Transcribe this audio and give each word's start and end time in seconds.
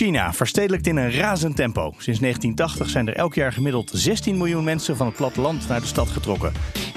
China 0.00 0.32
verstedelijkt 0.32 0.86
in 0.86 0.96
een 0.96 1.12
razend 1.12 1.56
tempo. 1.56 1.82
Sinds 1.82 2.20
1980 2.20 2.90
zijn 2.90 3.08
er 3.08 3.16
elk 3.16 3.34
jaar 3.34 3.52
gemiddeld 3.52 3.90
16 3.94 4.36
miljoen 4.36 4.64
mensen 4.64 4.96
van 4.96 5.06
het 5.06 5.16
platteland 5.16 5.68
naar 5.68 5.80
de 5.80 5.86
stad 5.86 6.08
getrokken. 6.08 6.52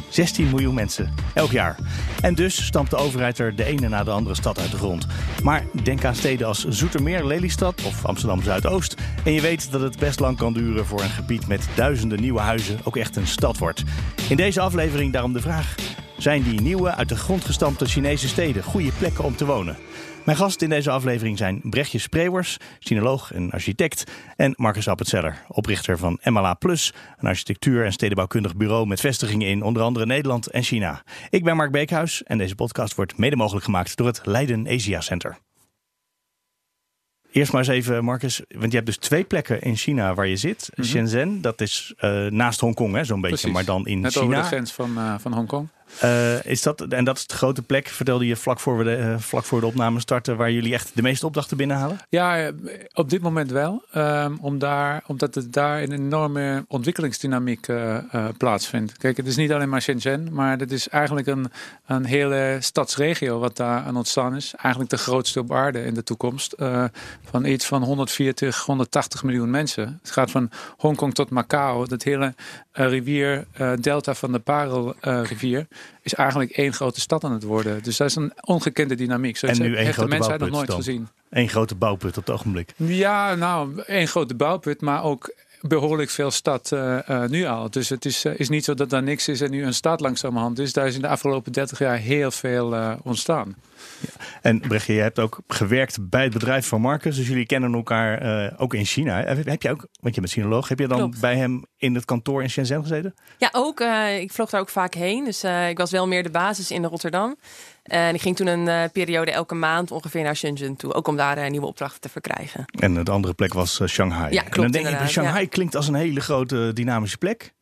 16 0.10 0.50
miljoen 0.50 0.74
mensen, 0.74 1.14
elk 1.34 1.52
jaar. 1.52 1.78
En 2.22 2.36
dus 2.36 2.66
stampt 2.66 2.90
de 2.90 2.98
overheid 2.98 3.40
er 3.40 3.56
de 3.56 3.64
ene 3.64 3.88
na 3.88 4.04
de 4.04 4.12
andere 4.12 4.36
stad 4.36 4.60
uit 4.60 4.72
de 4.72 4.78
grond. 4.78 5.08
Maar 5.44 5.66
denk 5.84 6.06
aan 6.06 6.16
steden 6.16 6.48
als 6.48 6.68
Zoetermeer, 6.68 7.26
Lelystad 7.26 7.84
of 7.86 8.06
Amsterdam 8.06 8.42
Zuidoost. 8.42 8.96
En 9.24 9.32
je 9.32 9.42
weet 9.42 9.72
dat 9.72 9.82
het 9.82 10.00
best 10.00 10.20
lang 10.20 10.38
kan 10.38 10.54
duren 10.54 10.86
voor 10.86 11.02
een 11.02 11.10
gebied 11.10 11.48
met 11.48 11.68
duizenden 11.76 12.22
nieuwe 12.22 12.40
huizen 12.40 12.80
ook 12.84 12.98
echt 12.98 13.16
een 13.16 13.28
stad 13.28 13.58
wordt. 13.58 13.84
In 14.30 14.36
deze 14.36 14.62
aflevering 14.62 15.14
daarom 15.14 15.34
de 15.34 15.42
vraag: 15.42 15.76
zijn 16.18 16.44
die 16.44 16.62
nieuwe, 16.62 16.96
uit 16.96 17.10
de 17.10 17.16
grond 17.16 17.46
gestampte 17.46 17.86
Chinese 17.86 18.28
steden 18.28 18.64
goede 18.64 18.92
plekken 18.92 19.24
om 19.24 19.36
te 19.36 19.46
wonen? 19.46 19.78
Mijn 20.26 20.38
gasten 20.38 20.64
in 20.68 20.70
deze 20.70 20.90
aflevering 20.90 21.38
zijn 21.38 21.62
Brechtje 21.64 21.98
Spreeuwers, 22.00 22.58
sinoloog 22.80 23.34
en 23.34 23.52
architect, 23.52 24.04
en 24.36 24.54
Marcus 24.56 24.88
Appetzeller, 24.88 25.44
oprichter 25.48 25.98
van 25.98 26.20
MLA 26.24 26.54
Plus, 26.54 26.94
een 27.18 27.28
architectuur- 27.28 27.86
en 27.86 27.92
stedenbouwkundig 27.92 28.56
bureau 28.56 28.88
met 28.88 29.00
vestigingen 29.00 29.48
in 29.48 29.62
onder 29.64 29.84
andere 29.84 30.06
Nederland 30.06 30.48
en 30.48 30.64
China. 30.64 31.04
Ik 31.30 31.44
ben 31.44 31.56
Mark 31.56 31.72
Beekhuis 31.72 32.24
en 32.24 32.38
deze 32.38 32.56
podcast 32.56 32.96
wordt 32.96 33.18
mede 33.18 33.36
mogelijk 33.36 33.66
gemaakt 33.66 33.96
door 33.96 34.08
het 34.08 34.22
Leiden 34.24 34.68
Asia 34.68 35.02
Center. 35.02 35.38
Eerst 37.32 37.52
maar 37.52 37.62
eens 37.62 37.70
even, 37.70 38.04
Marcus, 38.04 38.42
want 38.48 38.70
je 38.72 38.76
hebt 38.76 38.86
dus 38.86 38.98
twee 38.98 39.24
plekken 39.24 39.62
in 39.62 39.76
China 39.76 40.14
waar 40.14 40.28
je 40.28 40.38
zit. 40.38 40.70
Mhm. 40.76 40.88
Shenzhen, 40.88 41.42
dat 41.42 41.62
is 41.62 41.94
uh, 42.02 42.26
naast 42.28 42.60
Hongkong, 42.60 43.06
zo'n 43.06 43.22
beetje, 43.22 43.52
maar 43.52 43.66
dan 43.66 43.88
in 43.88 44.00
Net 44.00 44.12
China. 44.12 44.26
over 44.26 44.38
de 44.38 44.44
grens 44.44 44.72
van, 44.72 44.98
uh, 44.98 45.16
van 45.20 45.34
Hongkong. 45.34 45.70
Uh, 46.04 46.46
is 46.46 46.62
dat, 46.62 46.82
en 46.82 47.04
dat 47.04 47.18
is 47.18 47.28
de 47.28 47.36
grote 47.36 47.62
plek, 47.62 47.88
vertelde 47.88 48.26
je 48.26 48.36
vlak 48.36 48.60
voor, 48.60 48.78
we 48.78 48.84
de, 48.84 48.98
uh, 48.98 49.16
vlak 49.20 49.44
voor 49.44 49.60
de 49.60 49.66
opname 49.66 50.00
starten, 50.00 50.38
waar 50.38 50.52
jullie 50.52 50.74
echt 50.74 50.92
de 50.94 51.02
meeste 51.02 51.26
opdrachten 51.26 51.58
binnenhalen? 51.58 52.00
Ja, 52.10 52.52
op 52.94 53.10
dit 53.10 53.22
moment 53.22 53.52
wel. 53.52 53.84
Um, 53.96 54.38
om 54.42 54.60
daar, 54.60 55.04
omdat 55.08 55.36
het 55.36 55.54
daar 55.54 55.82
een 55.82 55.92
enorme 55.92 56.66
ontwikkelingsdynamiek 56.68 57.68
plaatsvindt. 58.38 58.98
Kijk, 58.98 59.18
het 59.18 59.28
is 59.28 59.36
niet 59.36 59.52
alleen 59.52 59.70
maar 59.70 59.82
Shenzhen, 59.82 60.34
maar 60.34 60.60
het 60.60 60.72
is 60.72 60.90
eigenlijk 60.90 61.28
een, 61.28 61.52
een 61.86 62.06
hele 62.06 62.58
stadsregio 62.60 63.40
wat 63.40 63.58
daar 63.58 63.84
aan 63.84 63.98
ontstaan 63.98 64.36
is. 64.36 64.54
Eigenlijk 64.56 64.90
de 64.90 64.98
grootste 64.98 65.40
op 65.40 65.52
aarde 65.52 65.84
in 65.86 65.94
de 65.94 66.04
toekomst. 66.04 66.56
Van 67.24 67.46
iets 67.46 67.66
van 67.66 67.84
140, 67.84 68.66
180 68.66 69.24
miljoen 69.24 69.50
mensen. 69.50 70.00
Het 70.02 70.12
gaat 70.12 70.32
van 70.32 70.50
Hongkong 70.78 71.14
tot 71.14 71.30
Macau. 71.30 71.88
Dat 71.88 72.04
hele 72.04 72.34
rivier, 72.72 73.46
delta 73.80 74.14
van 74.14 74.32
de 74.32 74.40
Parelrivier 74.40 75.68
is 76.02 76.14
eigenlijk 76.14 76.52
één 76.52 76.74
grote 76.74 77.00
stad 77.00 77.24
aan 77.24 77.32
het 77.32 77.44
worden. 77.44 77.84
Dus 77.84 77.98
dat 77.98 78.08
is 78.08 78.16
een 78.16 78.34
ongekende 78.42 78.96
dynamiek. 78.96 79.38
Zo 79.38 79.48
en 79.48 79.62
nu 79.62 79.76
één 79.76 79.86
de 79.86 79.94
grote 79.94 80.10
mensheid 80.10 80.40
nog 80.40 80.50
nooit 80.50 80.68
dan. 80.68 80.76
gezien. 80.76 81.08
Eén 81.30 81.50
grote 81.50 81.76
bouwput 81.76 82.18
op 82.18 82.26
het 82.26 82.36
ogenblik. 82.36 82.74
Ja, 82.76 83.36
nou, 83.36 83.82
één 83.82 84.08
grote 84.08 84.36
bouwput, 84.36 84.82
maar 84.82 85.04
ook 85.04 85.34
behoorlijk 85.62 86.10
veel 86.10 86.32
stad 86.32 86.72
uh, 86.74 86.98
uh, 87.10 87.26
nu 87.26 87.46
al. 87.46 87.70
Dus 87.70 87.90
het 87.90 88.06
is, 88.06 88.26
uh, 88.26 88.40
is 88.40 88.50
niet 88.50 88.64
zo 88.64 88.74
dat 88.74 88.90
daar 88.90 89.04
niks 89.04 89.28
is 89.28 89.42
en 89.42 89.52
nu 89.52 89.66
een 89.66 89.74
stad 89.74 90.00
langzamerhand 90.00 90.60
is. 90.60 90.74
Daar 90.74 90.88
is 90.88 90.96
in 90.96 91.02
de 91.02 91.08
afgelopen 91.08 91.52
30 91.52 91.80
jaar 91.80 91.98
heel 91.98 92.32
veel 92.32 92.98
ontstaan. 93.04 93.56
Ja. 94.00 94.26
En 94.42 94.60
Brechtje, 94.60 94.94
je 94.94 95.02
hebt 95.02 95.20
ook 95.20 95.42
gewerkt 95.48 96.10
bij 96.10 96.24
het 96.24 96.34
bedrijf 96.34 96.68
van 96.68 96.82
Marcus. 96.82 97.16
Dus 97.16 97.28
jullie 97.28 97.46
kennen 97.46 97.74
elkaar 97.74 98.26
uh, 98.46 98.54
ook 98.58 98.74
in 98.74 98.86
China. 98.86 99.24
Heb 99.24 99.62
je 99.62 99.70
ook, 99.70 99.88
want 100.00 100.16
je 100.16 100.22
bent 100.22 100.34
sinoloog, 100.34 100.68
heb 100.68 100.80
je 100.80 100.88
dan 100.88 100.98
Klopt. 100.98 101.20
bij 101.20 101.38
hem 101.38 101.66
in 101.78 101.96
het 101.96 102.06
kantoor 102.06 102.42
in 102.42 102.50
Shenzhen 102.50 102.82
gezeten? 102.82 103.14
Ja, 103.38 103.50
ook. 103.52 103.80
Uh, 103.80 104.20
ik 104.20 104.32
vloog 104.32 104.50
daar 104.50 104.62
ook 104.62 104.70
vaak 104.70 104.94
heen. 104.94 105.24
Dus 105.24 105.44
uh, 105.44 105.70
ik 105.70 105.78
was 105.78 105.92
wel 105.92 106.08
meer 106.08 106.24
de 106.24 106.30
basis 106.30 106.72
in 106.72 106.86
Rotterdam. 106.86 107.36
En 107.84 108.14
ik 108.14 108.22
ging 108.22 108.36
toen 108.36 108.48
een 108.48 108.68
uh, 108.68 108.84
periode 108.92 109.32
elke 109.32 109.56
maand 109.56 109.92
ongeveer 109.92 110.24
naar 110.24 110.36
Shenzhen 110.36 110.76
toe. 110.76 110.94
Ook 110.94 111.08
om 111.08 111.16
daar 111.16 111.38
uh, 111.38 111.50
nieuwe 111.50 111.66
opdrachten 111.66 112.02
te 112.02 112.10
verkrijgen. 112.10 112.66
En 112.80 113.04
de 113.04 113.12
andere 113.12 113.34
plek 113.34 113.54
was 113.54 113.80
uh, 113.80 113.88
Shanghai. 113.88 114.34
Ja, 114.34 114.42
klopt, 114.42 114.56
en 114.56 114.62
dan 114.62 114.72
denk 114.72 115.02
ik, 115.02 115.08
Shanghai 115.08 115.44
ja. 115.44 115.50
klinkt 115.50 115.76
als 115.76 115.88
een 115.88 115.94
hele 115.94 116.20
grote 116.20 116.72
dynamische 116.74 117.18
plek. 117.18 117.54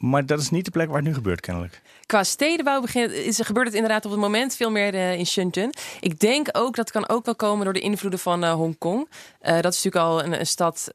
Maar 0.00 0.26
dat 0.26 0.40
is 0.40 0.50
niet 0.50 0.64
de 0.64 0.70
plek 0.70 0.86
waar 0.86 0.96
het 0.96 1.06
nu 1.06 1.14
gebeurt, 1.14 1.40
kennelijk. 1.40 1.82
Qua 2.06 2.24
stedenbouw 2.24 2.80
begint, 2.80 3.10
is, 3.12 3.40
gebeurt 3.40 3.66
het 3.66 3.74
inderdaad 3.74 4.04
op 4.04 4.10
het 4.10 4.20
moment 4.20 4.56
veel 4.56 4.70
meer 4.70 4.94
uh, 4.94 5.18
in 5.18 5.26
Shenzhen. 5.26 5.70
Ik 6.00 6.18
denk 6.18 6.48
ook 6.52 6.76
dat 6.76 6.90
kan 6.90 7.08
ook 7.08 7.24
wel 7.24 7.34
komen 7.36 7.64
door 7.64 7.72
de 7.72 7.80
invloeden 7.80 8.18
van 8.20 8.44
uh, 8.44 8.52
Hongkong. 8.52 9.08
Uh, 9.42 9.60
dat 9.60 9.72
is 9.74 9.82
natuurlijk 9.82 9.96
al 9.96 10.24
een, 10.24 10.40
een 10.40 10.46
stad 10.46 10.90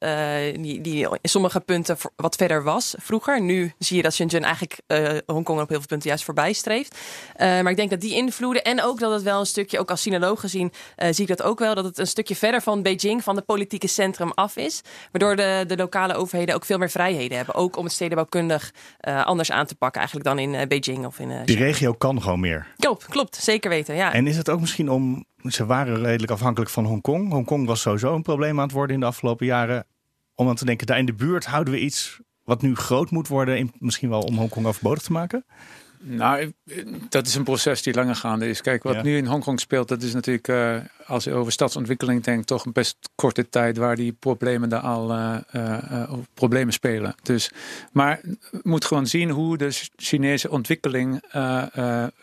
die, 0.54 0.82
die 0.82 1.08
in 1.22 1.30
sommige 1.30 1.60
punten 1.60 1.98
wat 2.16 2.36
verder 2.36 2.64
was 2.64 2.96
vroeger. 2.98 3.42
Nu 3.42 3.74
zie 3.80 3.98
je 3.98 4.04
dat 4.04 4.14
Shenzhen 4.14 4.44
eigenlijk 4.44 4.80
Hongkong 5.26 5.62
op 5.62 5.70
heel 5.70 5.78
veel 5.78 5.88
punten 5.88 6.10
juist 6.10 6.24
voorbij 6.24 6.54
streeft. 6.54 6.98
maar 7.38 7.70
ik 7.70 7.76
denk 7.76 7.90
dat 7.90 8.02
die 8.02 8.16
invloeden 8.16 8.64
en 8.64 8.84
ook 8.84 9.00
dat 9.00 9.12
het 9.12 9.24
wel 9.24 9.40
een 9.40 9.46
stukje, 9.46 9.80
ook 9.80 9.90
als 9.90 10.02
sinoloog 10.02 10.40
gezien, 10.40 10.72
zie 10.98 11.22
ik 11.22 11.28
dat 11.28 11.42
ook 11.42 11.60
wel, 11.60 11.76
dat 11.76 11.86
het 11.86 11.98
een 11.98 12.08
stukje 12.08 12.36
verder 12.36 12.62
van 12.62 12.82
Beijing, 12.82 13.24
van 13.24 13.36
het 13.36 13.46
politieke 13.46 13.88
centrum 13.88 14.32
af 14.32 14.56
is. 14.56 14.82
Waardoor 15.12 15.36
de, 15.36 15.64
de 15.68 15.78
lokale 15.78 16.14
overheden 16.14 16.56
ook 16.56 16.66
veel 16.66 16.78
meer 16.78 16.90
vrijheden 16.90 17.38
hebben. 17.38 17.56
Ook 17.56 17.78
om 17.78 17.84
het 17.84 17.94
stedenbouwkundig 17.94 18.72
anders 19.00 19.52
aan 19.52 19.66
te 19.66 19.76
pakken 19.76 20.00
eigenlijk 20.00 20.30
dan 20.30 20.40
in 20.40 20.68
Beijing. 20.68 21.06
Of 21.06 21.20
in, 21.20 21.30
uh, 21.30 21.46
Die 21.46 21.58
regio 21.58 21.94
kan 21.94 22.22
gewoon 22.22 22.40
meer. 22.40 22.68
Klopt, 22.78 23.06
klopt. 23.06 23.36
Zeker 23.36 23.70
weten, 23.70 23.96
ja. 23.96 24.14
En 24.14 24.28
is 24.28 24.38
het 24.38 24.50
ook 24.50 24.60
misschien 24.60 24.90
om... 24.90 25.26
Ze 25.44 25.66
waren 25.66 26.04
redelijk 26.04 26.32
afhankelijk 26.32 26.72
van 26.72 26.86
Hongkong. 26.86 27.32
Hongkong 27.32 27.68
was 27.68 27.82
sowieso 27.82 28.16
een 28.16 28.22
probleem 28.22 28.58
aan 28.58 28.66
het 28.66 28.72
worden 28.72 28.96
in 28.96 29.00
de 29.00 29.06
afgelopen 29.06 29.46
jaren. 29.46 29.86
Om 30.36 30.48
aan 30.48 30.56
te 30.56 30.66
denken, 30.66 30.88
daar 30.88 30.98
in 30.98 31.06
de 31.06 31.14
buurt 31.14 31.46
houden 31.46 31.74
we 31.74 31.80
iets 31.80 32.20
wat 32.44 32.62
nu 32.62 32.76
groot 32.76 33.12
moet 33.12 33.28
worden. 33.28 33.58
In, 33.58 33.72
misschien 33.78 34.10
wel 34.10 34.22
om 34.22 34.38
Hongkong 34.38 34.66
overbodig 34.66 35.04
te 35.04 35.12
maken? 35.12 35.46
Nou, 36.08 36.52
dat 37.10 37.28
is 37.28 37.36
een 37.36 37.44
proces 37.44 37.82
die 37.82 37.94
langer 37.94 38.16
gaande 38.16 38.50
is. 38.50 38.62
Kijk, 38.62 38.84
wat 38.84 38.96
Ja. 38.96 39.02
nu 39.02 39.18
in 39.18 39.26
Hongkong 39.26 39.60
speelt, 39.60 39.88
dat 39.88 40.02
is 40.02 40.14
natuurlijk, 40.14 40.48
uh, 40.48 40.76
als 41.06 41.24
je 41.24 41.34
over 41.34 41.52
stadsontwikkeling 41.52 42.24
denkt, 42.24 42.48
toch 42.48 42.66
een 42.66 42.72
best 42.72 42.98
korte 43.16 43.50
tijd 43.50 43.78
waar 43.78 43.96
die 43.96 44.14
problemen 44.14 44.70
daar 44.70 44.82
al 44.82 45.12
uh, 45.12 45.36
uh, 45.56 46.14
problemen 46.34 46.74
spelen. 46.74 47.16
Dus, 47.24 47.52
maar 47.92 48.20
je 48.24 48.60
moet 48.64 48.86
gewoon 48.86 49.08
zien 49.08 49.30
hoe 49.30 49.58
de 49.58 49.70
Chinese 49.96 50.50
ontwikkeling 50.50 51.24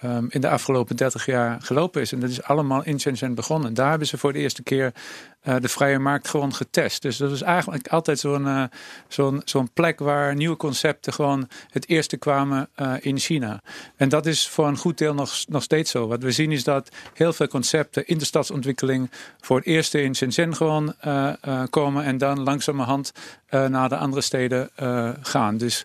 um, 0.02 0.26
in 0.28 0.40
de 0.40 0.48
afgelopen 0.48 0.96
30 0.96 1.26
jaar 1.26 1.60
gelopen 1.62 2.00
is. 2.00 2.12
En 2.12 2.20
dat 2.20 2.30
is 2.30 2.42
allemaal 2.42 2.84
in 2.84 3.00
Shenzhen 3.00 3.34
begonnen. 3.34 3.74
Daar 3.74 3.90
hebben 3.90 4.08
ze 4.08 4.18
voor 4.18 4.32
de 4.32 4.38
eerste 4.38 4.62
keer 4.62 4.92
de 5.42 5.68
vrije 5.68 5.98
markt 5.98 6.28
gewoon 6.28 6.54
getest. 6.54 7.02
Dus 7.02 7.16
dat 7.16 7.30
is 7.30 7.42
eigenlijk 7.42 7.88
altijd 7.88 8.18
zo'n 8.18 8.70
zo'n 9.08 9.42
zo'n 9.44 9.70
plek 9.72 9.98
waar 9.98 10.34
nieuwe 10.34 10.56
concepten 10.56 11.12
gewoon 11.12 11.48
het 11.70 11.88
eerste 11.88 12.16
kwamen 12.16 12.68
in 13.00 13.18
China. 13.18 13.60
En 13.96 14.08
dat 14.08 14.26
is 14.26 14.48
voor 14.48 14.66
een 14.66 14.76
goed 14.76 14.98
deel 14.98 15.14
nog, 15.14 15.34
nog 15.48 15.62
steeds 15.62 15.90
zo. 15.90 16.06
Wat 16.06 16.22
we 16.22 16.30
zien 16.30 16.52
is 16.52 16.64
dat 16.64 16.88
heel 17.14 17.32
veel 17.32 17.48
concepten 17.48 18.06
in 18.06 18.18
de 18.18 18.24
stadsontwikkeling 18.24 19.10
voor 19.40 19.56
het 19.56 19.66
eerst 19.66 19.94
in 19.94 20.14
Shenzhen 20.14 20.56
gewoon 20.56 20.94
komen 21.70 22.04
en 22.04 22.18
dan 22.18 22.42
langzamerhand 22.42 23.12
naar 23.48 23.88
de 23.88 23.96
andere 23.96 24.22
steden 24.22 24.70
gaan. 25.22 25.56
Dus 25.56 25.84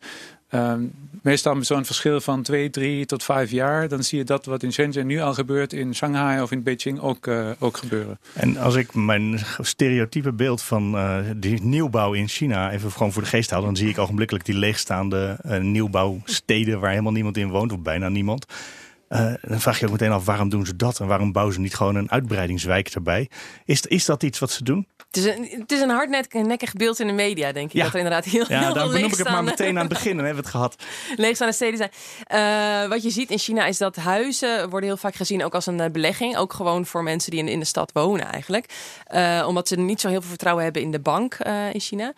um, 0.52 0.94
meestal 1.22 1.56
met 1.56 1.66
zo'n 1.66 1.86
verschil 1.86 2.22
van 2.22 2.42
twee, 2.42 2.70
drie 2.70 3.06
tot 3.06 3.24
vijf 3.24 3.52
jaar, 3.52 3.88
dan 3.88 4.04
zie 4.04 4.18
je 4.18 4.24
dat 4.24 4.46
wat 4.46 4.64
in 4.64 4.74
Shenzhen 4.74 5.08
nu 5.08 5.20
al 5.20 5.34
gebeurt 5.34 5.74
in 5.74 5.96
Shanghai 5.96 6.42
of 6.42 6.52
in 6.52 6.64
Beijing 6.64 7.00
ook, 7.00 7.28
ook 7.60 7.78
gebeuren. 7.78 8.20
En 8.34 8.58
als 8.58 8.76
ik 8.76 8.94
mijn 8.94 9.40
stereotype 9.60 10.34
beeld 10.34 10.62
van 10.62 10.98
die 11.38 11.62
nieuwbouw 11.62 12.14
in 12.14 12.28
China 12.28 12.72
even 12.72 12.92
gewoon 12.92 13.12
voor 13.12 13.22
de 13.22 13.28
geest 13.28 13.50
haal, 13.50 13.62
dan 13.62 13.76
zie 13.76 13.90
ik 13.90 13.98
ogenblikkelijk 13.98 14.46
die 14.46 14.56
leegstaande 14.56 15.38
nieuwbouwsteden 15.62 16.80
waar 16.80 16.90
helemaal 16.90 17.12
niemand 17.12 17.38
in 17.38 17.50
woont, 17.50 17.72
of 17.72 17.80
bijna 17.80 18.10
niemand. 18.10 18.46
Dan 19.42 19.62
vraag 19.62 19.80
je 19.80 19.86
ook 19.86 19.92
meteen 19.92 20.12
af 20.12 20.26
waarom 20.26 20.50
doen 20.50 20.66
ze 20.66 20.76
dat 20.76 21.00
en 21.00 21.08
waarom 21.08 21.32
bouwen 21.32 21.56
ze 21.56 21.60
niet 21.60 21.76
gewoon 21.76 21.96
een 21.96 22.12
uitbreidingswijk 22.12 22.88
erbij? 22.88 23.30
Is, 23.66 23.82
is 23.82 24.06
dat 24.06 24.24
iets 24.24 24.40
wat 24.40 24.52
ze 24.52 24.64
doen? 24.64 24.88
Het 25.18 25.26
is 25.26 25.36
een, 25.36 25.60
het 25.60 25.72
is 25.72 25.82
een 25.82 25.90
hardnekkig 25.90 26.74
beeld 26.74 27.00
in 27.00 27.08
de 27.08 27.14
media, 27.14 27.52
denk 27.52 27.68
ik. 27.68 27.74
Ja. 27.74 27.84
Dat 27.84 27.92
er 27.92 27.98
inderdaad 27.98 28.26
heel, 28.26 28.46
ja, 28.48 28.60
heel 28.60 28.74
veel 28.74 28.96
ik 28.96 29.16
het 29.16 29.30
maar 29.30 29.44
meteen 29.44 29.76
aan 29.76 29.86
het 29.86 29.90
begin. 29.90 30.16
Dan 30.16 30.26
hebben 30.26 30.44
we 30.44 30.50
het 30.50 30.58
gehad. 30.58 30.76
leegstaande 31.26 31.54
steden 31.54 31.78
zijn. 31.78 31.92
Uh, 32.84 32.90
wat 32.90 33.04
je 33.04 33.10
ziet 33.10 33.32
in 33.32 33.38
China 33.38 33.66
is 33.66 33.78
dat 33.78 33.96
huizen 33.96 34.70
worden 34.70 34.90
heel 34.90 34.98
vaak 34.98 35.16
gezien 35.16 35.44
ook 35.44 35.54
als 35.54 35.66
een 35.66 35.80
uh, 35.80 35.86
belegging. 35.92 36.38
Ook 36.38 36.54
gewoon 36.54 36.86
voor 36.86 37.04
mensen 37.04 37.32
die 37.32 37.40
in, 37.40 37.48
in 37.48 37.60
de 37.60 37.66
stad 37.66 37.92
wonen 37.92 38.32
eigenlijk. 38.32 38.74
Uh, 39.14 39.46
omdat 39.48 39.68
ze 39.68 39.76
niet 39.76 40.02
zo 40.02 40.08
heel 40.08 40.20
veel 40.20 40.30
vertrouwen 40.30 40.64
hebben 40.64 40.82
in 40.82 40.92
de 40.92 41.00
bank 41.00 41.38
uh, 41.48 41.74
in 41.74 41.80
China. 41.80 42.14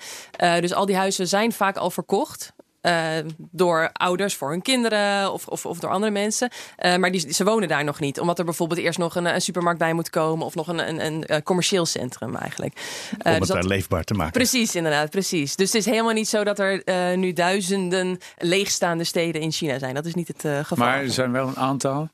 Dus 0.60 0.74
al 0.74 0.86
die 0.86 0.96
huizen 0.96 1.28
zijn 1.28 1.52
vaak 1.52 1.78
al 1.78 1.92
verkocht. 1.92 2.54
Uh, 2.82 3.10
door 3.38 3.90
ouders 3.94 4.36
voor 4.36 4.50
hun 4.50 4.62
kinderen 4.62 5.34
of, 5.34 5.48
of, 5.48 5.66
of 5.66 5.80
door 5.80 5.90
andere 5.90 6.12
mensen. 6.12 6.50
Uh, 6.86 6.96
maar 6.96 7.12
die, 7.12 7.34
ze 7.34 7.44
wonen 7.44 7.68
daar 7.68 7.84
nog 7.84 8.00
niet. 8.00 8.20
Omdat 8.20 8.40
er 8.40 8.46
bijvoorbeeld 8.46 8.80
eerst 8.80 9.00
nog 9.00 9.16
een, 9.16 9.26
een 9.26 9.42
supermarkt 9.42 9.80
bij 9.80 9.94
moet 9.94 10.10
komen. 10.10 10.46
Of 10.46 10.56
nog 10.56 10.68
een, 10.68 10.90
een, 10.90 11.06
een, 11.06 11.24
een 11.26 11.44
commercieel 11.44 11.86
centrum 11.86 12.36
eigenlijk. 12.36 12.76
Uh, 12.76 13.18
Om 13.24 13.32
het 13.32 13.40
dus 13.40 13.48
daar 13.48 13.64
leefbaar 13.64 14.04
te 14.04 14.14
maken. 14.14 14.34
Precies, 14.34 14.76
inderdaad. 14.76 15.10
Precies. 15.10 15.56
Dus 15.56 15.68
het 15.74 15.82
is 15.82 15.86
helemaal 15.86 16.14
niet 16.14 16.30
zo 16.30 16.44
dat 16.44 16.60
er 16.60 16.84
nu 17.18 17.34
duizenden 17.34 18.20
leegstaande 18.38 19.04
steden 19.04 19.42
in 19.42 19.52
China 19.52 19.80
zijn. 19.80 19.96
Dat 19.96 20.06
is 20.06 20.14
niet 20.14 20.28
het 20.28 20.42
geval. 20.42 20.78
Maar 20.78 21.02
er 21.02 21.12
zijn 21.12 21.32
wel 21.32 21.48
een 21.48 21.58
aantal 21.58 22.10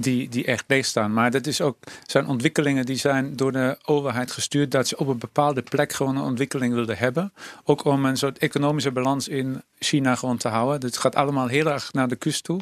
die, 0.00 0.28
die 0.28 0.44
echt 0.44 0.64
leeg 0.66 0.84
staan. 0.86 1.12
Maar 1.12 1.30
dat 1.30 1.46
is 1.46 1.60
ook, 1.60 1.76
zijn 2.06 2.26
ontwikkelingen 2.26 2.86
die 2.86 2.96
zijn 2.96 3.36
door 3.36 3.52
de 3.52 3.78
overheid 3.84 4.30
gestuurd 4.30 4.70
dat 4.70 4.88
ze 4.88 4.98
op 4.98 5.08
een 5.08 5.18
bepaalde 5.18 5.62
plek 5.62 5.92
gewoon 5.92 6.16
een 6.16 6.22
ontwikkeling 6.22 6.74
wilden 6.74 6.98
hebben. 6.98 7.32
Ook 7.64 7.84
om 7.84 8.04
een 8.04 8.16
soort 8.16 8.38
economische 8.38 8.90
balans 8.90 9.28
in 9.28 9.62
China 9.78 10.14
gewoon 10.14 10.36
te 10.36 10.48
houden. 10.48 10.88
Het 10.88 10.98
gaat 10.98 11.14
allemaal 11.14 11.46
heel 11.46 11.66
erg 11.66 11.92
naar 11.92 12.08
de 12.08 12.16
kust 12.16 12.44
toe. 12.44 12.60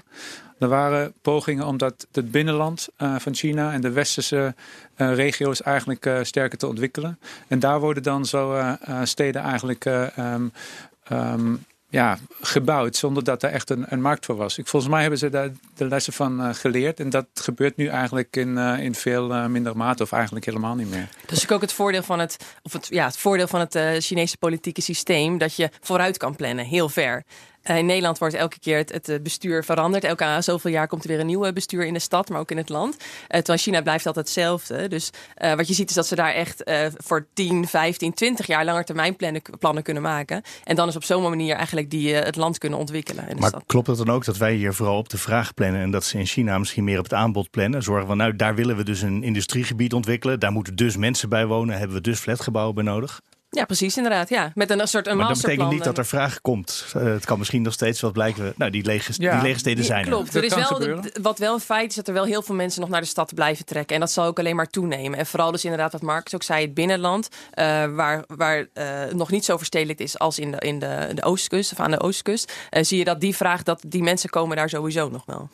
Er 0.58 0.68
waren 0.68 1.12
pogingen 1.22 1.66
om 1.66 1.76
dat 1.76 2.06
het 2.12 2.30
binnenland 2.30 2.88
uh, 2.98 3.14
van 3.18 3.34
China 3.34 3.72
en 3.72 3.80
de 3.80 3.90
westerse 3.90 4.54
uh, 4.96 5.14
regio's 5.14 5.62
eigenlijk 5.62 6.06
uh, 6.06 6.18
sterker 6.22 6.58
te 6.58 6.66
ontwikkelen. 6.66 7.18
En 7.48 7.58
daar 7.58 7.80
worden 7.80 8.02
dan 8.02 8.26
zo 8.26 8.74
steden 9.02 9.42
eigenlijk 9.42 9.84
um, 9.84 10.52
um, 11.12 11.64
ja, 11.88 12.18
gebouwd 12.40 12.96
zonder 12.96 13.24
dat 13.24 13.42
er 13.42 13.50
echt 13.50 13.70
een, 13.70 13.84
een 13.88 14.00
markt 14.00 14.24
voor 14.24 14.36
was. 14.36 14.58
Ik, 14.58 14.66
volgens 14.66 14.92
mij 14.92 15.00
hebben 15.00 15.18
ze 15.18 15.28
daar 15.28 15.50
de 15.74 15.88
lessen 15.88 16.12
van 16.12 16.40
uh, 16.40 16.54
geleerd. 16.54 17.00
En 17.00 17.10
dat 17.10 17.26
gebeurt 17.34 17.76
nu 17.76 17.86
eigenlijk 17.86 18.36
in, 18.36 18.48
uh, 18.48 18.78
in 18.78 18.94
veel 18.94 19.30
uh, 19.30 19.46
minder 19.46 19.76
mate 19.76 20.02
of 20.02 20.12
eigenlijk 20.12 20.44
helemaal 20.44 20.74
niet 20.74 20.90
meer. 20.90 21.08
Dat 21.26 21.36
is 21.36 21.50
ook 21.50 21.60
het 21.60 21.72
voordeel 21.72 22.02
van 22.02 22.18
het, 22.18 22.36
of 22.62 22.72
het, 22.72 22.86
ja, 22.90 23.04
het, 23.06 23.18
voordeel 23.18 23.46
van 23.46 23.60
het 23.60 24.04
Chinese 24.04 24.38
politieke 24.38 24.80
systeem. 24.80 25.38
Dat 25.38 25.56
je 25.56 25.70
vooruit 25.80 26.16
kan 26.16 26.36
plannen, 26.36 26.64
heel 26.64 26.88
ver. 26.88 27.24
Eh, 27.66 27.78
in 27.78 27.86
Nederland 27.86 28.18
wordt 28.18 28.34
elke 28.34 28.58
keer 28.58 28.76
het, 28.76 29.06
het, 29.06 29.22
bestuur 29.22 29.64
veranderd. 29.64 30.04
Elke 30.04 30.36
zoveel 30.40 30.70
jaar 30.70 30.88
komt 30.88 31.02
er 31.02 31.08
weer 31.08 31.20
een 31.20 31.26
nieuwe 31.26 31.52
bestuur 31.52 31.86
in 31.86 31.92
de 31.92 31.98
stad, 31.98 32.28
maar 32.28 32.40
ook 32.40 32.50
in 32.50 32.56
het 32.56 32.68
land. 32.68 32.94
Uh, 32.94 33.04
terwijl 33.28 33.58
China 33.58 33.82
blijft 33.82 34.06
altijd 34.06 34.26
hetzelfde. 34.26 34.88
Dus 34.88 35.10
uh, 35.42 35.54
wat 35.54 35.68
je 35.68 35.74
ziet 35.74 35.88
is 35.88 35.94
dat 35.94 36.06
ze 36.06 36.14
daar 36.14 36.32
echt 36.32 36.70
voor 36.96 37.26
10, 37.32 37.66
15, 37.66 38.12
20 38.12 38.46
jaar 38.46 38.64
langer 38.64 38.84
termijn 38.84 39.16
plannen, 39.16 39.42
plannen 39.58 39.82
kunnen 39.82 40.02
maken. 40.02 40.42
En 40.64 40.76
dan 40.76 40.88
is 40.88 40.96
op 40.96 41.04
zo'n 41.04 41.22
manier 41.22 41.56
eigenlijk 41.56 41.90
die 41.90 42.14
het 42.14 42.36
land 42.36 42.58
kunnen 42.58 42.78
ontwikkelen. 42.78 43.24
maar 43.38 43.48
stad. 43.48 43.62
klopt 43.66 43.86
het 43.86 43.96
dan 43.96 44.10
ook 44.10 44.24
dat 44.24 44.36
wij 44.36 44.54
hier 44.54 44.74
vooral 44.74 44.98
op 44.98 45.08
de 45.08 45.18
vraag 45.18 45.54
plannen 45.54 45.80
en 45.80 45.90
dat 45.90 46.04
ze 46.04 46.18
in 46.18 46.26
China 46.26 46.58
misschien 46.58 46.84
meer 46.84 46.98
op 46.98 47.04
het 47.04 47.14
aanbod 47.14 47.50
plannen? 47.50 47.82
Zorgen 47.82 48.08
we 48.08 48.14
nou, 48.14 48.36
daar 48.36 48.54
willen 48.54 48.76
we 48.76 48.82
dus 48.82 49.02
een 49.02 49.22
industriegebied 49.22 49.92
ontwikkelen. 49.92 50.40
Daar 50.40 50.52
moeten 50.52 50.76
dus 50.76 50.96
mensen 50.96 51.28
bij 51.28 51.46
wonen. 51.46 51.78
Hebben 51.78 51.96
we 51.96 52.02
dus 52.02 52.18
flatgebouwen 52.18 52.74
bij 52.74 52.84
nodig? 52.84 53.20
Ja, 53.50 53.64
precies, 53.64 53.96
inderdaad. 53.96 54.28
Ja. 54.28 54.52
Met 54.54 54.70
een, 54.70 54.80
een 54.80 54.88
soort 54.88 55.06
een 55.06 55.16
maar 55.16 55.28
dat 55.28 55.40
betekent 55.40 55.70
niet 55.70 55.84
dat 55.84 55.98
er 55.98 56.06
vraag 56.06 56.40
komt. 56.40 56.86
Uh, 56.96 57.02
het 57.02 57.24
kan 57.24 57.38
misschien 57.38 57.62
nog 57.62 57.72
steeds 57.72 58.00
wat 58.00 58.12
blijken. 58.12 58.54
Nou, 58.56 58.70
die 58.70 58.84
lege, 58.84 59.12
ja, 59.16 59.34
die 59.34 59.42
lege 59.42 59.58
steden 59.58 59.84
zijn. 59.84 60.04
Klopt. 60.04 60.34
Er, 60.34 60.44
is 60.44 60.54
wel, 60.54 60.78
de, 60.78 61.12
wat 61.22 61.38
wel 61.38 61.54
een 61.54 61.60
feit 61.60 61.90
is 61.90 61.96
dat 61.96 62.08
er 62.08 62.14
wel 62.14 62.24
heel 62.24 62.42
veel 62.42 62.54
mensen 62.54 62.80
nog 62.80 62.90
naar 62.90 63.00
de 63.00 63.06
stad 63.06 63.34
blijven 63.34 63.64
trekken. 63.64 63.94
En 63.94 64.00
dat 64.00 64.10
zal 64.10 64.24
ook 64.24 64.38
alleen 64.38 64.56
maar 64.56 64.66
toenemen. 64.66 65.18
En 65.18 65.26
vooral 65.26 65.50
dus 65.50 65.64
inderdaad, 65.64 65.92
wat 65.92 66.02
Marcus 66.02 66.34
ook 66.34 66.42
zei, 66.42 66.64
het 66.64 66.74
binnenland. 66.74 67.28
Uh, 67.28 67.64
waar 67.94 68.24
waar 68.26 68.66
uh, 68.74 69.04
nog 69.12 69.30
niet 69.30 69.44
zo 69.44 69.56
verstedelijkt 69.56 70.00
is 70.00 70.18
als 70.18 70.38
in 70.38 70.50
de, 70.50 70.58
in 70.58 70.78
de, 70.78 71.10
de 71.14 71.22
oostkust 71.22 71.72
of 71.72 71.80
aan 71.80 71.90
de 71.90 72.00
oostkust. 72.00 72.52
zie 72.70 72.98
je 72.98 73.04
dat 73.04 73.20
die 73.20 73.36
vraag, 73.36 73.62
dat 73.62 73.82
die 73.86 74.02
mensen 74.02 74.30
komen 74.30 74.56
daar 74.56 74.68
sowieso 74.68 75.08
nog 75.08 75.22
wel. 75.26 75.48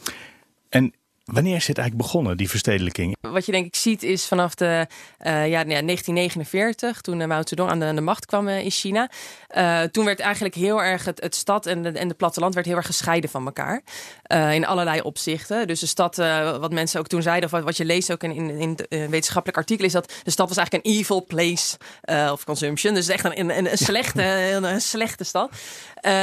En 0.68 0.94
Wanneer 1.24 1.56
is 1.56 1.66
dit 1.66 1.78
eigenlijk 1.78 2.06
begonnen, 2.06 2.36
die 2.36 2.48
verstedelijking? 2.48 3.16
Wat 3.20 3.46
je 3.46 3.52
denk 3.52 3.66
ik 3.66 3.76
ziet 3.76 4.02
is 4.02 4.26
vanaf 4.26 4.54
de 4.54 4.86
uh, 5.26 5.48
ja, 5.48 5.64
1949, 5.64 7.00
toen 7.00 7.20
uh, 7.20 7.26
Mao 7.26 7.42
Zedong 7.44 7.70
aan 7.70 7.80
de, 7.80 7.94
de 7.94 8.00
macht 8.00 8.26
kwam 8.26 8.48
uh, 8.48 8.64
in 8.64 8.70
China. 8.70 9.10
toen 9.90 10.04
werd 10.04 10.20
eigenlijk 10.20 10.54
heel 10.54 10.82
erg 10.82 11.04
het, 11.04 11.20
het 11.20 11.34
stad 11.34 11.66
en, 11.66 11.82
de, 11.82 11.88
en 11.88 12.08
het 12.08 12.16
platteland 12.16 12.54
werd 12.54 12.66
heel 12.66 12.76
erg 12.76 12.86
gescheiden 12.86 13.30
van 13.30 13.44
elkaar. 13.44 13.82
In 14.32 14.66
allerlei 14.66 15.00
opzichten. 15.00 15.66
Dus 15.66 15.80
de 15.80 15.86
stad, 15.86 16.16
wat 16.60 16.72
mensen 16.72 17.00
ook 17.00 17.06
toen 17.06 17.22
zeiden, 17.22 17.44
of 17.44 17.50
wat, 17.50 17.62
wat 17.62 17.76
je 17.76 17.84
leest 17.84 18.12
ook 18.12 18.22
in, 18.22 18.32
in, 18.32 18.76
in 18.88 19.10
wetenschappelijk 19.10 19.58
artikel, 19.58 19.84
is 19.84 19.92
dat 19.92 20.12
de 20.22 20.30
stad 20.30 20.48
was 20.48 20.56
eigenlijk 20.56 20.86
een 20.86 20.92
evil 20.92 21.24
place 21.24 21.76
of 22.32 22.44
consumption. 22.44 22.94
Dus 22.94 23.08
echt 23.08 23.24
een, 23.24 23.38
een, 23.38 23.70
een 23.70 23.78
slechte, 23.78 24.22
een, 24.22 24.80
slechte 24.80 25.24
stad. 25.24 25.50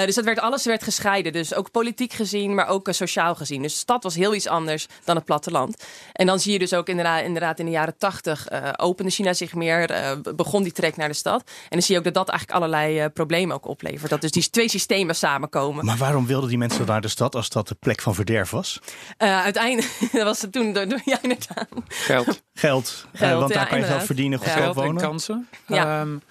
dus 0.06 0.16
dat 0.16 0.26
werd, 0.26 0.40
alles 0.40 0.66
werd 0.66 0.84
gescheiden. 0.84 1.34
Dus 1.34 1.54
ook 1.54 1.72
politiek 1.72 2.14
gezien, 2.14 2.56
maar 2.56 2.68
ook 2.68 2.88
sociaal 2.92 3.36
gezien. 3.36 3.62
Dus 3.62 3.74
de 3.74 3.80
stad 3.80 4.04
was 4.04 4.16
heel 4.16 4.34
iets 4.34 4.48
anders 4.48 4.88
dan 5.04 5.16
het 5.16 5.26
platteland. 5.26 5.84
En 6.14 6.26
dan 6.26 6.40
zie 6.40 6.52
je 6.52 6.60
dus 6.60 6.74
ook 6.74 6.88
inderdaad, 6.88 7.24
inderdaad 7.24 7.60
in 7.60 7.66
de 7.66 7.72
jaren 7.72 7.98
tachtig 7.98 8.52
uh, 8.52 8.70
opende 8.78 9.12
China 9.12 9.34
zich 9.34 9.54
meer, 9.54 9.92
uh, 9.92 10.12
begon 10.36 10.64
die 10.64 10.72
trek 10.72 10.98
naar 10.98 11.08
de 11.08 11.14
stad. 11.14 11.42
En 11.46 11.70
dan 11.70 11.82
zie 11.82 11.94
je 11.94 12.00
ook 12.00 12.06
dat 12.06 12.14
dat 12.14 12.30
eigenlijk 12.30 12.60
allerlei 12.60 13.04
uh, 13.04 13.06
problemen 13.14 13.56
ook 13.56 13.68
oplevert. 13.68 14.10
Dat 14.10 14.22
dus 14.22 14.32
die 14.32 14.50
twee 14.50 14.70
systemen 14.70 15.16
samenkomen. 15.16 15.86
Maar 15.86 15.98
waarom 15.98 16.26
wilden 16.26 16.50
die 16.50 16.58
mensen 16.58 16.86
naar 16.86 17.02
de 17.02 17.08
stad 17.08 17.36
als 17.36 17.50
dat 17.50 17.68
de 17.68 17.76
plek 17.80 17.99
van 18.01 18.16
verderf 18.16 18.50
was? 18.50 18.80
uiteindelijk 19.18 20.12
was 20.30 20.42
het 20.42 20.51
toen 20.51 20.74
ja, 21.06 21.18
inderdaad. 21.22 21.68
Geld. 21.88 22.44
Geld. 22.54 23.07
Geld 23.13 23.40
want 23.40 23.54
daar 23.54 23.68
kan 23.68 23.80
je 23.80 23.86
geld 23.86 24.04
verdienen, 24.04 24.40
goedkoop 24.40 24.63
ja. 24.63 24.74
wonen. 24.74 25.01
en 25.01 25.10
kansen. 25.10 25.50
Ja. 25.68 26.01
Um, 26.01 26.22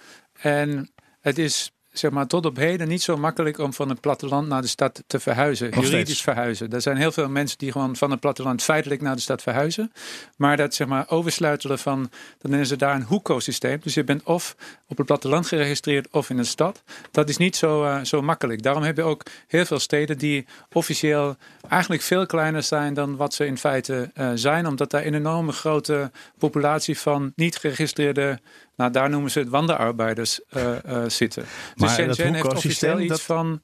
en 0.41 0.91
het 1.21 1.37
is 1.37 1.71
zeg 1.99 2.11
maar, 2.11 2.27
tot 2.27 2.45
op 2.45 2.55
heden 2.55 2.87
niet 2.87 3.01
zo 3.01 3.17
makkelijk 3.17 3.57
om 3.57 3.73
van 3.73 3.89
het 3.89 4.01
platteland 4.01 4.47
naar 4.47 4.61
de 4.61 4.67
stad 4.67 5.03
te 5.07 5.19
verhuizen. 5.19 5.69
Nog 5.69 5.83
juridisch 5.83 6.01
steeds. 6.01 6.21
verhuizen. 6.21 6.71
Er 6.71 6.81
zijn 6.81 6.97
heel 6.97 7.11
veel 7.11 7.29
mensen 7.29 7.57
die 7.57 7.71
gewoon 7.71 7.95
van 7.95 8.11
het 8.11 8.19
platteland 8.19 8.63
feitelijk 8.63 9.01
naar 9.01 9.15
de 9.15 9.21
stad 9.21 9.41
verhuizen. 9.41 9.91
Maar 10.35 10.57
dat 10.57 10.73
zeg 10.73 10.87
maar 10.87 11.05
oversluitelen 11.09 11.79
van, 11.79 12.09
dan 12.37 12.51
nemen 12.51 12.65
ze 12.65 12.75
daar 12.75 12.95
een 12.95 13.03
hoekosysteem. 13.03 13.79
Dus 13.83 13.93
je 13.93 14.03
bent 14.03 14.23
of 14.23 14.55
op 14.87 14.97
het 14.97 15.05
platteland 15.05 15.47
geregistreerd 15.47 16.07
of 16.11 16.29
in 16.29 16.37
een 16.37 16.45
stad. 16.45 16.83
Dat 17.11 17.29
is 17.29 17.37
niet 17.37 17.55
zo, 17.55 17.83
uh, 17.83 18.01
zo 18.03 18.21
makkelijk. 18.21 18.63
Daarom 18.63 18.83
heb 18.83 18.97
je 18.97 19.03
ook 19.03 19.23
heel 19.47 19.65
veel 19.65 19.79
steden 19.79 20.17
die 20.17 20.45
officieel 20.73 21.35
eigenlijk 21.67 22.01
veel 22.01 22.25
kleiner 22.25 22.63
zijn 22.63 22.93
dan 22.93 23.15
wat 23.15 23.33
ze 23.33 23.45
in 23.45 23.57
feite 23.57 24.11
uh, 24.13 24.31
zijn. 24.35 24.67
Omdat 24.67 24.91
daar 24.91 25.05
een 25.05 25.13
enorme 25.13 25.51
grote 25.51 26.11
populatie 26.37 26.99
van 26.99 27.31
niet 27.35 27.57
geregistreerde 27.57 28.39
nou, 28.79 28.91
daar 28.91 29.09
noemen 29.09 29.31
ze 29.31 29.39
het 29.39 29.49
wanderarbeiders 29.49 30.39
uh, 30.57 30.63
uh, 30.89 31.03
zitten. 31.07 31.45
Dus 31.75 31.93
Shenzhen 31.93 32.33
heeft 32.33 32.53
officieel 32.53 32.99
iets 32.99 33.21
van 33.21 33.61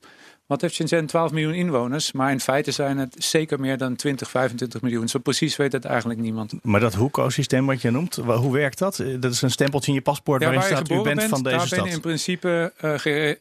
wat 0.47 0.61
heeft 0.61 0.73
Shenzhen? 0.73 1.05
12 1.05 1.31
miljoen 1.31 1.53
inwoners. 1.53 2.11
Maar 2.11 2.31
in 2.31 2.39
feite 2.39 2.71
zijn 2.71 2.97
het 2.97 3.15
zeker 3.17 3.59
meer 3.59 3.77
dan 3.77 3.95
20, 3.95 4.29
25 4.29 4.81
miljoen. 4.81 5.07
Zo 5.07 5.19
precies 5.19 5.55
weet 5.55 5.71
het 5.71 5.85
eigenlijk 5.85 6.19
niemand. 6.19 6.53
Maar 6.61 6.79
dat 6.79 6.93
hoekosysteem 6.93 7.65
wat 7.65 7.81
je 7.81 7.91
noemt, 7.91 8.15
hoe 8.15 8.53
werkt 8.53 8.79
dat? 8.79 9.03
Dat 9.19 9.31
is 9.31 9.41
een 9.41 9.51
stempeltje 9.51 9.91
in 9.91 9.97
je 9.97 10.03
paspoort 10.03 10.41
ja, 10.41 10.47
waarin 10.47 10.69
waar 10.69 10.77
staat 10.77 10.99
u 10.99 11.01
bent, 11.01 11.15
bent 11.15 11.29
van 11.29 11.43
deze 11.43 11.57
daar 11.57 11.67
stad. 11.67 11.79
ben 11.79 11.87
je 11.87 11.95
in 11.95 12.01
principe 12.01 12.73
uh, 12.81 12.93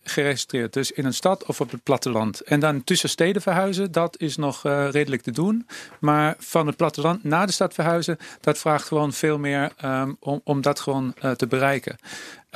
geregistreerd. 0.04 0.72
Dus 0.72 0.92
in 0.92 1.04
een 1.04 1.14
stad 1.14 1.44
of 1.46 1.60
op 1.60 1.70
het 1.70 1.82
platteland. 1.82 2.40
En 2.40 2.60
dan 2.60 2.84
tussen 2.84 3.08
steden 3.08 3.42
verhuizen, 3.42 3.92
dat 3.92 4.20
is 4.20 4.36
nog 4.36 4.66
uh, 4.66 4.90
redelijk 4.90 5.22
te 5.22 5.30
doen. 5.30 5.66
Maar 6.00 6.34
van 6.38 6.66
het 6.66 6.76
platteland 6.76 7.24
naar 7.24 7.46
de 7.46 7.52
stad 7.52 7.74
verhuizen, 7.74 8.18
dat 8.40 8.58
vraagt 8.58 8.86
gewoon 8.86 9.12
veel 9.12 9.38
meer 9.38 9.72
um, 9.84 10.16
om, 10.20 10.40
om 10.44 10.60
dat 10.60 10.80
gewoon 10.80 11.14
uh, 11.22 11.30
te 11.30 11.46
bereiken. 11.46 11.96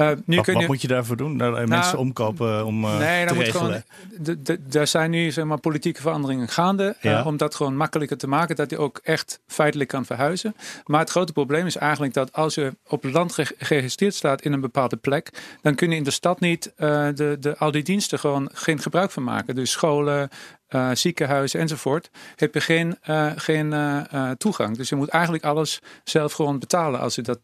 Uh, 0.00 0.10
nu 0.24 0.36
wat, 0.36 0.44
kun 0.44 0.52
je, 0.52 0.58
wat 0.58 0.68
moet 0.68 0.82
je 0.82 0.88
daarvoor 0.88 1.16
doen? 1.16 1.36
Nou, 1.36 1.52
mensen 1.52 1.78
nou, 1.78 1.96
omkopen 1.96 2.66
om 2.66 2.84
uh, 2.84 2.98
nee, 2.98 3.26
te 3.26 3.34
regelen? 3.34 3.84
Er 4.72 4.86
zijn 4.86 5.10
nu 5.10 5.30
zeg 5.30 5.44
maar, 5.44 5.58
politieke 5.58 6.00
veranderingen 6.00 6.48
gaande. 6.48 6.96
Ja. 7.00 7.20
Uh, 7.20 7.26
om 7.26 7.36
dat 7.36 7.54
gewoon 7.54 7.76
makkelijker 7.76 8.16
te 8.16 8.28
maken. 8.28 8.56
Dat 8.56 8.70
je 8.70 8.78
ook 8.78 9.00
echt 9.02 9.40
feitelijk 9.46 9.88
kan 9.88 10.04
verhuizen. 10.04 10.54
Maar 10.84 11.00
het 11.00 11.10
grote 11.10 11.32
probleem 11.32 11.66
is 11.66 11.76
eigenlijk 11.76 12.14
dat 12.14 12.32
als 12.32 12.54
je 12.54 12.76
op 12.88 13.04
land 13.04 13.38
geregistreerd 13.58 14.14
staat 14.14 14.42
in 14.42 14.52
een 14.52 14.60
bepaalde 14.60 14.96
plek. 14.96 15.30
Dan 15.62 15.74
kun 15.74 15.90
je 15.90 15.96
in 15.96 16.02
de 16.02 16.10
stad 16.10 16.40
niet 16.40 16.72
de, 16.76 17.36
de, 17.40 17.56
al 17.58 17.70
die 17.70 17.82
diensten 17.82 18.18
gewoon 18.18 18.50
geen 18.52 18.80
gebruik 18.80 19.10
van 19.10 19.24
maken. 19.24 19.54
Dus 19.54 19.70
scholen, 19.70 20.28
uh, 20.70 20.90
ziekenhuizen 20.92 21.60
enzovoort, 21.60 22.10
heb 22.36 22.54
je 22.54 22.60
geen, 22.60 22.98
uh, 23.10 23.32
geen 23.36 23.72
uh, 23.72 24.30
toegang. 24.30 24.76
Dus 24.76 24.88
je 24.88 24.96
moet 24.96 25.08
eigenlijk 25.08 25.44
alles 25.44 25.80
zelf 26.04 26.32
gewoon 26.32 26.58
betalen 26.58 27.00
als 27.00 27.14
je 27.14 27.22
dat 27.22 27.40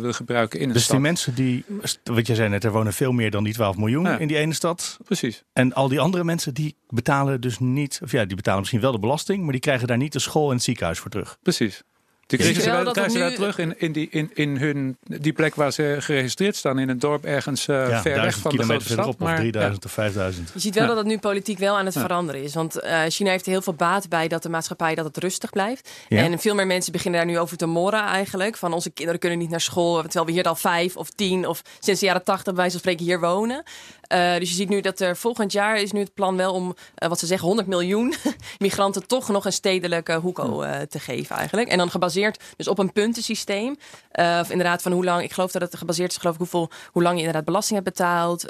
wil 0.00 0.12
gebruiken 0.12 0.60
in 0.60 0.68
een 0.68 0.72
dus 0.72 0.84
stad. 0.84 0.96
Dus 0.96 1.00
die 1.00 1.00
mensen 1.00 1.34
die, 1.34 1.64
wat 2.04 2.26
je 2.26 2.34
zei 2.34 2.48
net, 2.48 2.64
er 2.64 2.72
wonen 2.72 2.92
veel 2.92 3.12
meer 3.12 3.30
dan 3.30 3.44
die 3.44 3.52
12 3.52 3.76
miljoen 3.76 4.04
ja. 4.04 4.18
in 4.18 4.28
die 4.28 4.36
ene 4.36 4.54
stad. 4.54 4.98
Precies. 5.04 5.44
En 5.52 5.72
al 5.72 5.88
die 5.88 6.00
andere 6.00 6.24
mensen 6.24 6.54
die 6.54 6.76
betalen 6.88 7.40
dus 7.40 7.58
niet, 7.58 8.00
of 8.02 8.12
ja, 8.12 8.24
die 8.24 8.36
betalen 8.36 8.58
misschien 8.58 8.80
wel 8.80 8.92
de 8.92 8.98
belasting, 8.98 9.42
maar 9.42 9.52
die 9.52 9.60
krijgen 9.60 9.86
daar 9.86 9.96
niet 9.96 10.12
de 10.12 10.18
school 10.18 10.48
en 10.48 10.54
het 10.54 10.64
ziekenhuis 10.64 10.98
voor 10.98 11.10
terug. 11.10 11.38
Precies. 11.42 11.82
Die 12.28 12.38
krijgen 12.38 12.62
ze, 12.62 12.70
wel, 12.70 12.92
krijgen 12.92 13.12
ze 13.12 13.18
nu... 13.18 13.34
terug 13.34 13.58
in, 13.58 13.80
in, 13.80 13.92
die, 13.92 14.08
in, 14.10 14.30
in 14.34 14.56
hun, 14.56 14.96
die 15.02 15.32
plek 15.32 15.54
waar 15.54 15.72
ze 15.72 15.96
geregistreerd 15.98 16.56
staan. 16.56 16.78
In 16.78 16.88
een 16.88 16.98
dorp 16.98 17.24
ergens 17.24 17.66
uh, 17.66 17.88
ja, 17.88 18.00
ver 18.00 18.20
weg 18.20 18.36
van 18.36 18.56
de 18.56 18.62
grote 18.62 18.84
stad. 18.84 19.06
Op, 19.06 19.18
maar, 19.18 19.32
of 19.32 19.38
3000 19.38 19.82
ja. 19.82 19.88
of 19.88 19.92
5000. 19.94 20.50
Je 20.54 20.60
ziet 20.60 20.74
wel 20.74 20.86
dat 20.86 20.96
het 20.96 21.06
nu 21.06 21.18
politiek 21.18 21.58
wel 21.58 21.78
aan 21.78 21.84
het 21.84 21.98
veranderen 21.98 22.42
is. 22.42 22.54
Want 22.54 22.84
uh, 22.84 23.00
China 23.08 23.30
heeft 23.30 23.46
er 23.46 23.50
heel 23.50 23.62
veel 23.62 23.74
baat 23.74 24.08
bij 24.08 24.28
dat 24.28 24.42
de 24.42 24.48
maatschappij 24.48 24.94
dat 24.94 25.04
het 25.04 25.16
rustig 25.16 25.50
blijft. 25.50 25.90
En 26.08 26.38
veel 26.38 26.54
meer 26.54 26.66
mensen 26.66 26.92
beginnen 26.92 27.20
daar 27.20 27.30
nu 27.30 27.38
over 27.38 27.56
te 27.56 27.66
morren 27.66 28.02
eigenlijk. 28.02 28.56
Van 28.56 28.72
onze 28.72 28.90
kinderen 28.90 29.20
kunnen 29.20 29.38
niet 29.38 29.50
naar 29.50 29.60
school. 29.60 30.02
Terwijl 30.02 30.24
we 30.24 30.32
hier 30.32 30.44
al 30.44 30.56
vijf 30.56 30.96
of 30.96 31.10
tien 31.10 31.46
of 31.46 31.62
sinds 31.78 32.00
de 32.00 32.06
jaren 32.06 32.24
tachtig 32.24 32.44
bij 32.44 32.54
wijze 32.54 32.70
van 32.70 32.80
spreken 32.80 33.04
hier 33.04 33.20
wonen. 33.20 33.62
Uh, 34.08 34.36
dus 34.38 34.48
je 34.48 34.54
ziet 34.54 34.68
nu 34.68 34.80
dat 34.80 35.00
er 35.00 35.16
volgend 35.16 35.52
jaar 35.52 35.80
is 35.80 35.92
nu 35.92 36.00
het 36.00 36.14
plan 36.14 36.36
wel 36.36 36.52
om, 36.54 36.74
uh, 37.02 37.08
wat 37.08 37.18
ze 37.18 37.26
zeggen, 37.26 37.46
100 37.46 37.68
miljoen 37.68 38.14
migranten 38.58 39.06
toch 39.06 39.28
nog 39.28 39.44
een 39.44 39.52
stedelijke 39.52 40.14
hoeko 40.14 40.62
uh, 40.62 40.78
te 40.80 40.98
geven 40.98 41.36
eigenlijk. 41.36 41.68
En 41.68 41.78
dan 41.78 41.90
gebaseerd 41.90 42.42
dus 42.56 42.68
op 42.68 42.78
een 42.78 42.92
puntensysteem. 42.92 43.76
of 44.12 44.50
inderdaad 44.50 44.82
van 44.82 44.92
hoe 44.92 45.04
lang, 45.04 45.22
ik 45.22 45.32
geloof 45.32 45.52
dat 45.52 45.62
het 45.62 45.76
gebaseerd 45.76 46.10
is, 46.10 46.16
geloof 46.16 46.34
ik, 46.34 46.40
hoeveel, 46.40 46.70
hoe 46.92 47.02
lang 47.02 47.14
je 47.14 47.20
inderdaad 47.20 47.44
belasting 47.44 47.82
hebt 47.84 47.96
betaald. 47.96 48.44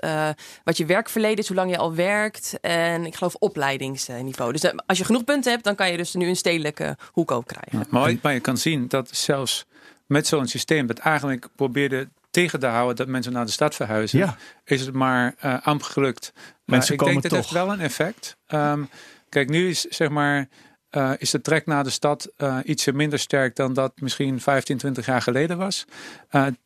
wat 0.65 0.77
je 0.77 0.87
werkverleden 0.87 1.39
is, 1.39 1.47
hoe 1.47 1.57
lang 1.57 1.71
je 1.71 1.79
al 1.79 1.95
werkt. 1.95 2.59
En 2.61 3.07
ik 3.07 3.15
geloof 3.17 3.35
opleidingsniveau. 3.35 4.53
Dus 4.53 4.73
als 4.87 4.99
je 4.99 5.05
genoeg 5.05 5.25
punten 5.25 5.53
hebt, 5.53 5.65
dan 5.65 5.75
kan 5.75 5.91
je 5.91 5.97
dus 5.97 6.15
nu 6.15 6.29
een 6.29 6.37
stedelijke 6.37 6.97
hoeko 7.13 7.41
krijgen. 7.41 7.79
Ja, 7.79 7.85
maar, 7.91 8.15
maar 8.23 8.33
je 8.33 8.41
kan 8.41 8.57
zien 8.57 8.89
dat 8.89 9.09
zelfs 9.13 9.67
met 10.07 10.27
zo'n 10.27 10.47
systeem 10.47 10.87
dat 10.87 10.99
eigenlijk 10.99 11.49
probeerde 11.57 12.09
tegen 12.31 12.61
te 12.61 12.67
houden 12.67 12.97
dat 12.97 13.07
mensen 13.07 13.33
naar 13.33 13.45
de 13.45 13.51
stad 13.51 13.75
verhuizen, 13.75 14.19
ja. 14.19 14.37
is 14.65 14.81
het 14.81 14.95
maar 14.95 15.35
uh, 15.45 15.61
amper 15.63 15.87
gelukt. 15.87 16.33
Mensen 16.65 16.93
ik 16.93 16.99
komen 16.99 17.13
denk 17.13 17.23
dat 17.23 17.33
toch. 17.33 17.51
heeft 17.51 17.65
wel 17.65 17.73
een 17.73 17.81
effect. 17.81 18.37
Um, 18.49 18.89
kijk, 19.29 19.49
nu 19.49 19.69
is 19.69 19.81
zeg 19.81 20.09
maar. 20.09 20.49
Uh, 20.91 21.13
is 21.19 21.31
de 21.31 21.41
trek 21.41 21.67
naar 21.67 21.85
de 21.85 21.91
stad 21.91 22.31
uh, 22.39 22.59
ietsje 22.65 22.93
minder 22.93 23.19
sterk 23.19 23.57
dan 23.57 23.73
dat 23.73 24.01
misschien 24.01 24.41
15, 24.41 24.79
20 24.79 25.07
jaar 25.07 25.23
geleden 25.23 25.59
was. 25.59 25.85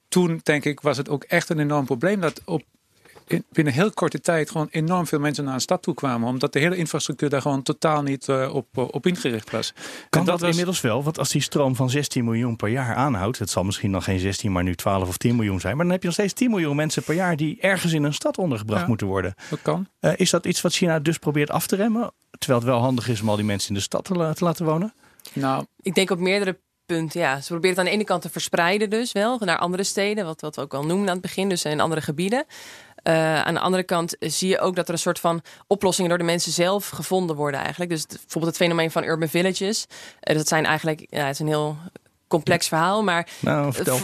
toen 0.09 0.41
denk 0.43 0.65
ik 0.65 0.81
was 0.81 0.97
het 0.97 1.09
ook 1.09 1.25
echt 1.25 1.49
een 1.49 1.59
enorm 1.59 1.85
probleem 1.85 2.21
dat 2.21 2.41
op 2.45 2.63
in, 3.27 3.45
binnen 3.53 3.73
heel 3.73 3.91
korte 3.91 4.21
tijd 4.21 4.51
gewoon 4.51 4.69
enorm 4.71 5.07
veel 5.07 5.19
mensen 5.19 5.45
naar 5.45 5.55
een 5.55 5.61
stad 5.61 5.83
toe 5.83 5.95
kwamen. 5.95 6.29
Omdat 6.29 6.53
de 6.53 6.59
hele 6.59 6.77
infrastructuur 6.77 7.29
daar 7.29 7.41
gewoon 7.41 7.63
totaal 7.63 8.03
niet 8.03 8.29
uh, 8.29 8.55
op, 8.55 8.67
uh, 8.79 8.85
op 8.91 9.07
ingericht 9.07 9.51
was. 9.51 9.73
Kan 9.73 9.83
en 10.11 10.11
dat, 10.11 10.27
dat 10.27 10.41
was... 10.41 10.51
inmiddels 10.51 10.81
wel? 10.81 11.03
Want 11.03 11.19
als 11.19 11.31
die 11.31 11.41
stroom 11.41 11.77
van 11.77 11.91
16 11.91 12.25
miljoen 12.25 12.57
per 12.57 12.69
jaar 12.69 12.95
aanhoudt. 12.95 13.39
Het 13.39 13.51
zal 13.51 13.65
misschien 13.65 13.91
nog 13.91 14.05
geen 14.05 14.19
16, 14.19 14.53
maar 14.53 14.63
nu 14.63 14.75
12 14.75 15.09
of 15.09 15.17
10 15.17 15.37
miljoen 15.37 15.61
zijn. 15.61 15.77
Maar 15.77 15.85
dan 15.85 15.93
heb 15.93 16.03
je 16.03 16.09
nog 16.09 16.17
steeds 16.17 16.33
10 16.33 16.51
miljoen 16.51 16.77
mensen 16.77 17.03
per 17.03 17.15
jaar 17.15 17.37
die 17.37 17.61
ergens 17.61 17.93
in 17.93 18.03
een 18.03 18.15
stad 18.15 18.39
ondergebracht 18.39 18.81
ja, 18.83 18.89
moeten 18.89 19.07
worden. 19.07 19.35
Dat 19.51 19.63
kan. 19.63 19.87
Uh, 20.01 20.13
is 20.17 20.31
dat 20.31 20.47
iets 20.47 20.61
wat 20.61 20.73
China 20.73 20.99
dus 20.99 21.19
probeert 21.19 21.51
af 21.51 21.67
te 21.67 21.77
remmen? 21.77 22.13
Terwijl 22.39 22.61
het 22.61 22.69
wel 22.69 22.81
handig 22.81 23.09
is 23.09 23.21
om 23.21 23.29
al 23.29 23.37
die 23.37 23.45
mensen 23.45 23.69
in 23.69 23.75
de 23.75 23.81
stad 23.81 24.05
te, 24.05 24.33
te 24.35 24.45
laten 24.45 24.65
wonen? 24.65 24.93
Nou, 25.33 25.65
ik 25.81 25.95
denk 25.95 26.11
op 26.11 26.19
meerdere 26.19 26.59
punten. 26.87 27.21
Ja, 27.21 27.41
ze 27.41 27.47
proberen 27.47 27.77
het 27.77 27.79
aan 27.79 27.91
de 27.91 27.91
ene 27.91 28.05
kant 28.05 28.23
te 28.23 28.31
verspreiden, 28.31 28.91
dus 28.91 29.13
wel 29.13 29.39
naar 29.39 29.59
andere 29.59 29.85
steden, 29.85 30.25
wat, 30.25 30.41
wat 30.41 30.57
we 30.57 30.63
ook 30.63 30.75
al 30.75 30.87
noemen 30.87 31.07
aan 31.07 31.13
het 31.13 31.23
begin, 31.23 31.49
dus 31.49 31.65
in 31.65 31.81
andere 31.81 32.01
gebieden. 32.01 32.45
Uh, 33.05 33.43
aan 33.43 33.55
de 33.55 33.61
andere 33.61 33.83
kant 33.83 34.17
zie 34.19 34.49
je 34.49 34.59
ook 34.59 34.77
dat 34.77 34.89
er 34.89 34.93
een 34.93 34.99
soort 34.99 35.21
van 35.21 35.43
oplossingen 35.67 36.09
door 36.09 36.19
de 36.19 36.25
mensen 36.25 36.53
zelf 36.53 36.89
gevonden 36.89 37.37
worden 37.37 37.61
eigenlijk. 37.61 37.91
Dus 37.91 38.07
bijvoorbeeld 38.07 38.45
het 38.45 38.57
fenomeen 38.57 38.91
van 38.91 39.05
urban 39.05 39.29
villages. 39.29 39.87
Uh, 40.23 40.37
dat 40.37 40.49
zijn 40.49 40.67
eigenlijk, 40.67 41.07
ja, 41.11 41.25
het 41.25 41.35
is 41.35 41.39
een 41.39 41.47
heel 41.47 41.77
complex 42.29 42.69
verhaal, 42.69 43.03
maar 43.03 43.29
nou, 43.41 43.73
vertel. 43.73 43.99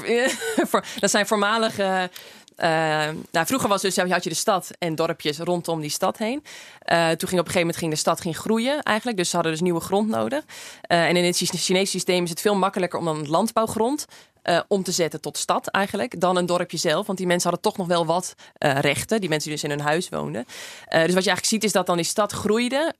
dat 1.00 1.10
zijn 1.10 1.26
voormalige 1.26 2.10
uh, 2.58 3.08
nou, 3.30 3.46
vroeger 3.46 3.68
was 3.68 3.82
dus, 3.82 3.96
had 3.96 4.24
je 4.24 4.30
de 4.30 4.36
stad 4.36 4.70
en 4.78 4.94
dorpjes 4.94 5.38
rondom 5.38 5.80
die 5.80 5.90
stad 5.90 6.18
heen. 6.18 6.44
Uh, 6.92 7.08
toen 7.08 7.28
ging 7.28 7.40
op 7.40 7.46
een 7.46 7.52
gegeven 7.52 7.60
moment 7.60 7.76
ging 7.76 7.90
de 7.90 7.96
stad 7.96 8.20
ging 8.20 8.36
groeien 8.36 8.82
eigenlijk. 8.82 9.16
Dus 9.16 9.28
ze 9.28 9.34
hadden 9.34 9.52
dus 9.52 9.60
nieuwe 9.62 9.80
grond 9.80 10.08
nodig. 10.08 10.44
Uh, 10.88 11.08
en 11.08 11.16
in 11.16 11.24
het 11.24 11.36
Chinese 11.36 11.90
systeem 11.90 12.24
is 12.24 12.30
het 12.30 12.40
veel 12.40 12.54
makkelijker 12.54 12.98
om 12.98 13.04
dan 13.04 13.28
landbouwgrond 13.28 14.06
uh, 14.48 14.60
om 14.68 14.82
te 14.82 14.92
zetten 14.92 15.20
tot 15.20 15.38
stad 15.38 15.66
eigenlijk, 15.66 16.20
dan 16.20 16.36
een 16.36 16.46
dorpje 16.46 16.76
zelf. 16.76 17.06
Want 17.06 17.18
die 17.18 17.26
mensen 17.26 17.50
hadden 17.50 17.70
toch 17.70 17.78
nog 17.78 17.86
wel 17.86 18.06
wat 18.06 18.34
uh, 18.58 18.78
rechten, 18.78 19.20
die 19.20 19.28
mensen 19.28 19.50
die 19.50 19.60
dus 19.60 19.70
in 19.70 19.76
hun 19.76 19.86
huis 19.86 20.08
woonden. 20.08 20.40
Uh, 20.40 20.46
dus 20.86 20.90
wat 20.90 21.24
je 21.24 21.30
eigenlijk 21.30 21.44
ziet 21.44 21.64
is 21.64 21.72
dat 21.72 21.86
dan 21.86 21.96
die 21.96 22.04
stad 22.04 22.32
groeide 22.32 22.94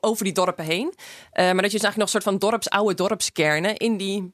over 0.00 0.24
die 0.24 0.32
dorpen 0.32 0.64
heen. 0.64 0.94
maar 1.32 1.54
dat 1.54 1.72
je 1.72 1.78
dus 1.78 1.82
eigenlijk 1.82 1.96
nog 1.96 2.04
een 2.04 2.20
soort 2.20 2.24
van 2.24 2.38
dorps, 2.38 2.70
oude 2.70 2.94
dorpskernen 2.94 3.76
in 3.76 3.96
die 3.96 4.32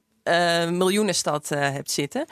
miljoenenstad 0.71 1.49
hebt 1.49 1.91
zitten. 1.91 2.27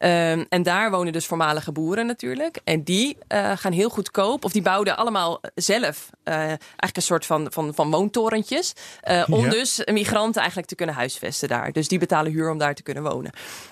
Um, 0.00 0.46
en 0.48 0.62
daar 0.62 0.90
wonen 0.90 1.12
dus 1.12 1.26
voormalige 1.26 1.72
boeren 1.72 2.06
natuurlijk. 2.06 2.60
En 2.64 2.82
die 2.82 3.16
uh, 3.32 3.52
gaan 3.54 3.72
heel 3.72 3.88
goedkoop, 3.88 4.44
of 4.44 4.52
die 4.52 4.62
bouwden 4.62 4.96
allemaal 4.96 5.40
zelf 5.54 6.10
uh, 6.24 6.34
eigenlijk 6.34 6.96
een 6.96 7.02
soort 7.02 7.26
van, 7.26 7.46
van, 7.50 7.74
van 7.74 7.90
woontorentjes. 7.90 8.72
Uh, 9.10 9.24
om 9.28 9.44
ja. 9.44 9.50
dus 9.50 9.82
migranten 9.84 10.38
eigenlijk 10.38 10.68
te 10.68 10.74
kunnen 10.74 10.94
huisvesten 10.94 11.48
daar. 11.48 11.72
Dus 11.72 11.88
die 11.88 11.98
betalen 11.98 12.32
huur 12.32 12.50
om 12.50 12.58
daar 12.58 12.74
te 12.74 12.82
kunnen 12.82 13.02
wonen. 13.02 13.30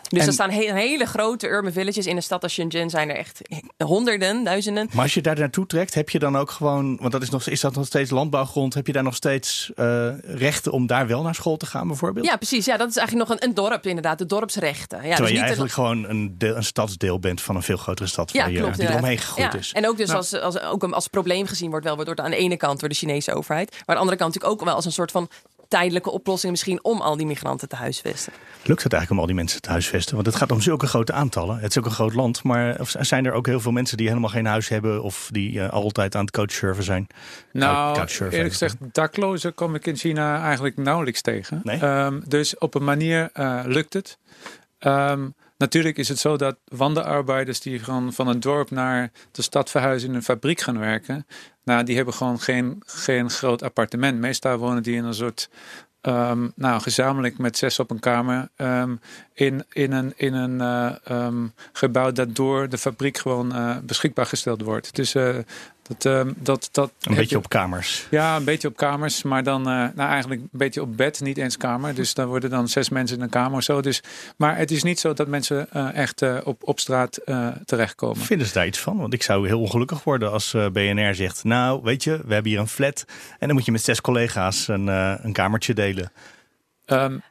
Dus 0.08 0.20
en, 0.20 0.26
er 0.26 0.32
staan 0.32 0.50
he 0.50 0.72
hele 0.72 1.06
grote 1.06 1.48
urban 1.48 1.72
villages. 1.72 2.06
In 2.06 2.16
een 2.16 2.22
stad 2.22 2.42
als 2.42 2.52
Shenzhen 2.52 2.90
zijn 2.90 3.10
er 3.10 3.16
echt 3.16 3.40
honderden, 3.84 4.44
duizenden. 4.44 4.88
Maar 4.92 5.02
als 5.02 5.14
je 5.14 5.22
daar 5.22 5.38
naartoe 5.38 5.66
trekt, 5.66 5.94
heb 5.94 6.10
je 6.10 6.18
dan 6.18 6.36
ook 6.36 6.50
gewoon, 6.50 6.96
want 6.96 7.12
dat 7.12 7.22
is, 7.22 7.30
nog, 7.30 7.46
is 7.46 7.60
dat 7.60 7.74
nog 7.74 7.86
steeds 7.86 8.10
landbouwgrond, 8.10 8.74
heb 8.74 8.86
je 8.86 8.92
daar 8.92 9.02
nog 9.02 9.14
steeds 9.14 9.70
rechten 10.22 10.72
om 10.72 10.86
daar 10.86 11.06
wel 11.06 11.22
naar 11.22 11.34
school 11.34 11.56
te 11.56 11.66
gaan 11.66 11.86
bijvoorbeeld? 11.86 12.26
Ja, 12.26 12.36
precies. 12.36 12.64
Ja, 12.64 12.76
dat 12.76 12.88
is 12.88 12.96
eigenlijk 12.96 13.28
nog 13.28 13.38
een, 13.38 13.48
een 13.48 13.54
dorp 13.54 13.86
inderdaad, 13.86 14.18
de 14.18 14.26
dorpsrechten. 14.26 14.98
Ja, 14.98 15.14
Terwijl 15.14 15.18
dus 15.18 15.28
je 15.28 15.34
niet 15.34 15.42
eigenlijk 15.42 15.72
gewoon 15.72 16.15
een, 16.16 16.38
deel, 16.38 16.56
een 16.56 16.64
stadsdeel 16.64 17.18
bent 17.18 17.42
van 17.42 17.56
een 17.56 17.62
veel 17.62 17.76
grotere 17.76 18.08
stad 18.08 18.32
ja, 18.32 18.40
waar 18.40 18.50
je, 18.50 18.58
klopt, 18.58 18.76
die 18.76 18.88
eromheen 18.88 19.18
gegroeid 19.18 19.52
ja. 19.52 19.58
is. 19.58 19.72
En 19.72 19.88
ook 19.88 19.96
dus 19.96 20.10
als, 20.10 20.32
als, 20.40 20.60
ook 20.60 20.82
als 20.84 21.08
probleem 21.08 21.46
gezien 21.46 21.70
wordt 21.70 21.84
wel 21.84 21.96
wordt 21.96 22.20
aan 22.20 22.30
de 22.30 22.36
ene 22.36 22.56
kant 22.56 22.80
door 22.80 22.88
de 22.88 22.94
Chinese 22.94 23.34
overheid. 23.34 23.70
Maar 23.70 23.80
aan 23.80 23.94
de 23.94 24.00
andere 24.00 24.16
kant 24.16 24.34
natuurlijk 24.34 24.60
ook 24.60 24.66
wel 24.66 24.74
als 24.74 24.84
een 24.84 24.92
soort 24.92 25.10
van 25.10 25.28
tijdelijke 25.68 26.10
oplossing 26.10 26.52
misschien 26.52 26.84
om 26.84 27.00
al 27.00 27.16
die 27.16 27.26
migranten 27.26 27.68
te 27.68 27.76
huisvesten. 27.76 28.32
Lukt 28.62 28.82
het 28.82 28.92
eigenlijk 28.92 29.10
om 29.10 29.18
al 29.18 29.26
die 29.26 29.34
mensen 29.34 29.62
te 29.62 29.70
huisvesten? 29.70 30.14
Want 30.14 30.26
het 30.26 30.36
gaat 30.36 30.52
om 30.52 30.60
zulke 30.60 30.86
grote 30.86 31.12
aantallen. 31.12 31.58
Het 31.58 31.70
is 31.70 31.78
ook 31.78 31.84
een 31.84 31.90
groot 31.90 32.14
land. 32.14 32.42
Maar 32.42 32.76
zijn 32.82 33.26
er 33.26 33.32
ook 33.32 33.46
heel 33.46 33.60
veel 33.60 33.72
mensen 33.72 33.96
die 33.96 34.08
helemaal 34.08 34.30
geen 34.30 34.46
huis 34.46 34.68
hebben... 34.68 35.02
of 35.02 35.28
die 35.32 35.52
uh, 35.52 35.68
altijd 35.68 36.14
aan 36.14 36.20
het 36.20 36.30
couchsurfen 36.30 36.84
zijn? 36.84 37.06
Nou, 37.52 38.06
eerlijk 38.18 38.50
gezegd, 38.50 38.76
daklozen 38.92 39.54
kom 39.54 39.74
ik 39.74 39.86
in 39.86 39.96
China 39.96 40.42
eigenlijk 40.42 40.76
nauwelijks 40.76 41.20
tegen. 41.20 41.60
Nee? 41.62 41.84
Um, 41.84 42.22
dus 42.26 42.58
op 42.58 42.74
een 42.74 42.84
manier 42.84 43.30
uh, 43.34 43.60
lukt 43.64 43.92
het. 43.92 44.18
Um, 44.80 45.34
Natuurlijk 45.58 45.98
is 45.98 46.08
het 46.08 46.18
zo 46.18 46.36
dat 46.36 46.56
wandelarbeiders 46.64 47.60
die 47.60 47.78
gewoon 47.78 48.12
van 48.12 48.28
een 48.28 48.40
dorp 48.40 48.70
naar 48.70 49.10
de 49.30 49.42
stad 49.42 49.70
verhuizen 49.70 50.08
in 50.08 50.14
een 50.14 50.22
fabriek 50.22 50.60
gaan 50.60 50.78
werken. 50.78 51.26
Nou, 51.64 51.84
die 51.84 51.96
hebben 51.96 52.14
gewoon 52.14 52.40
geen, 52.40 52.82
geen 52.86 53.30
groot 53.30 53.62
appartement. 53.62 54.18
Meestal 54.18 54.56
wonen 54.56 54.82
die 54.82 54.96
in 54.96 55.04
een 55.04 55.14
soort 55.14 55.48
Um, 56.08 56.52
nou, 56.54 56.80
gezamenlijk 56.80 57.38
met 57.38 57.56
zes 57.56 57.78
op 57.78 57.90
een 57.90 57.98
kamer 57.98 58.48
um, 58.56 59.00
in, 59.32 59.64
in 59.72 59.92
een, 59.92 60.12
in 60.16 60.34
een 60.34 60.60
uh, 61.10 61.24
um, 61.26 61.52
gebouw 61.72 62.12
dat 62.12 62.34
door 62.34 62.68
de 62.68 62.78
fabriek 62.78 63.18
gewoon 63.18 63.56
uh, 63.56 63.76
beschikbaar 63.82 64.26
gesteld 64.26 64.62
wordt. 64.62 64.94
Dus 64.94 65.14
uh, 65.14 65.36
dat, 65.98 66.26
dat, 66.36 66.68
dat 66.72 66.92
een 67.00 67.14
beetje 67.14 67.36
je, 67.36 67.36
op 67.36 67.48
kamers. 67.48 68.06
Ja, 68.10 68.36
een 68.36 68.44
beetje 68.44 68.68
op 68.68 68.76
kamers, 68.76 69.22
maar 69.22 69.42
dan 69.42 69.62
nou, 69.62 69.98
eigenlijk 69.98 70.40
een 70.40 70.48
beetje 70.52 70.82
op 70.82 70.96
bed, 70.96 71.20
niet 71.20 71.38
eens 71.38 71.56
kamer. 71.56 71.94
Dus 71.94 72.14
dan 72.14 72.26
worden 72.26 72.50
dan 72.50 72.68
zes 72.68 72.88
mensen 72.88 73.16
in 73.16 73.22
een 73.22 73.28
kamer 73.28 73.56
of 73.56 73.62
zo. 73.62 73.80
Dus, 73.80 74.02
maar 74.36 74.56
het 74.56 74.70
is 74.70 74.82
niet 74.82 75.00
zo 75.00 75.12
dat 75.12 75.28
mensen 75.28 75.70
echt 75.94 76.42
op, 76.44 76.62
op 76.64 76.80
straat 76.80 77.20
terechtkomen. 77.64 78.16
Vinden 78.16 78.46
ze 78.46 78.52
daar 78.52 78.66
iets 78.66 78.78
van? 78.78 78.96
Want 78.96 79.12
ik 79.12 79.22
zou 79.22 79.46
heel 79.46 79.60
ongelukkig 79.60 80.04
worden 80.04 80.32
als 80.32 80.56
BNR 80.72 81.14
zegt: 81.14 81.44
Nou, 81.44 81.80
weet 81.82 82.04
je, 82.04 82.20
we 82.26 82.32
hebben 82.32 82.52
hier 82.52 82.60
een 82.60 82.68
flat 82.68 83.04
en 83.38 83.46
dan 83.46 83.56
moet 83.56 83.64
je 83.64 83.72
met 83.72 83.82
zes 83.82 84.00
collega's 84.00 84.68
een, 84.68 84.86
een 84.86 85.32
kamertje 85.32 85.74
delen. 85.74 86.12
Um, 86.86 87.22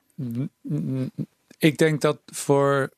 ik 1.58 1.78
denk 1.78 2.02
dat 2.02 2.18
voor 2.26 2.90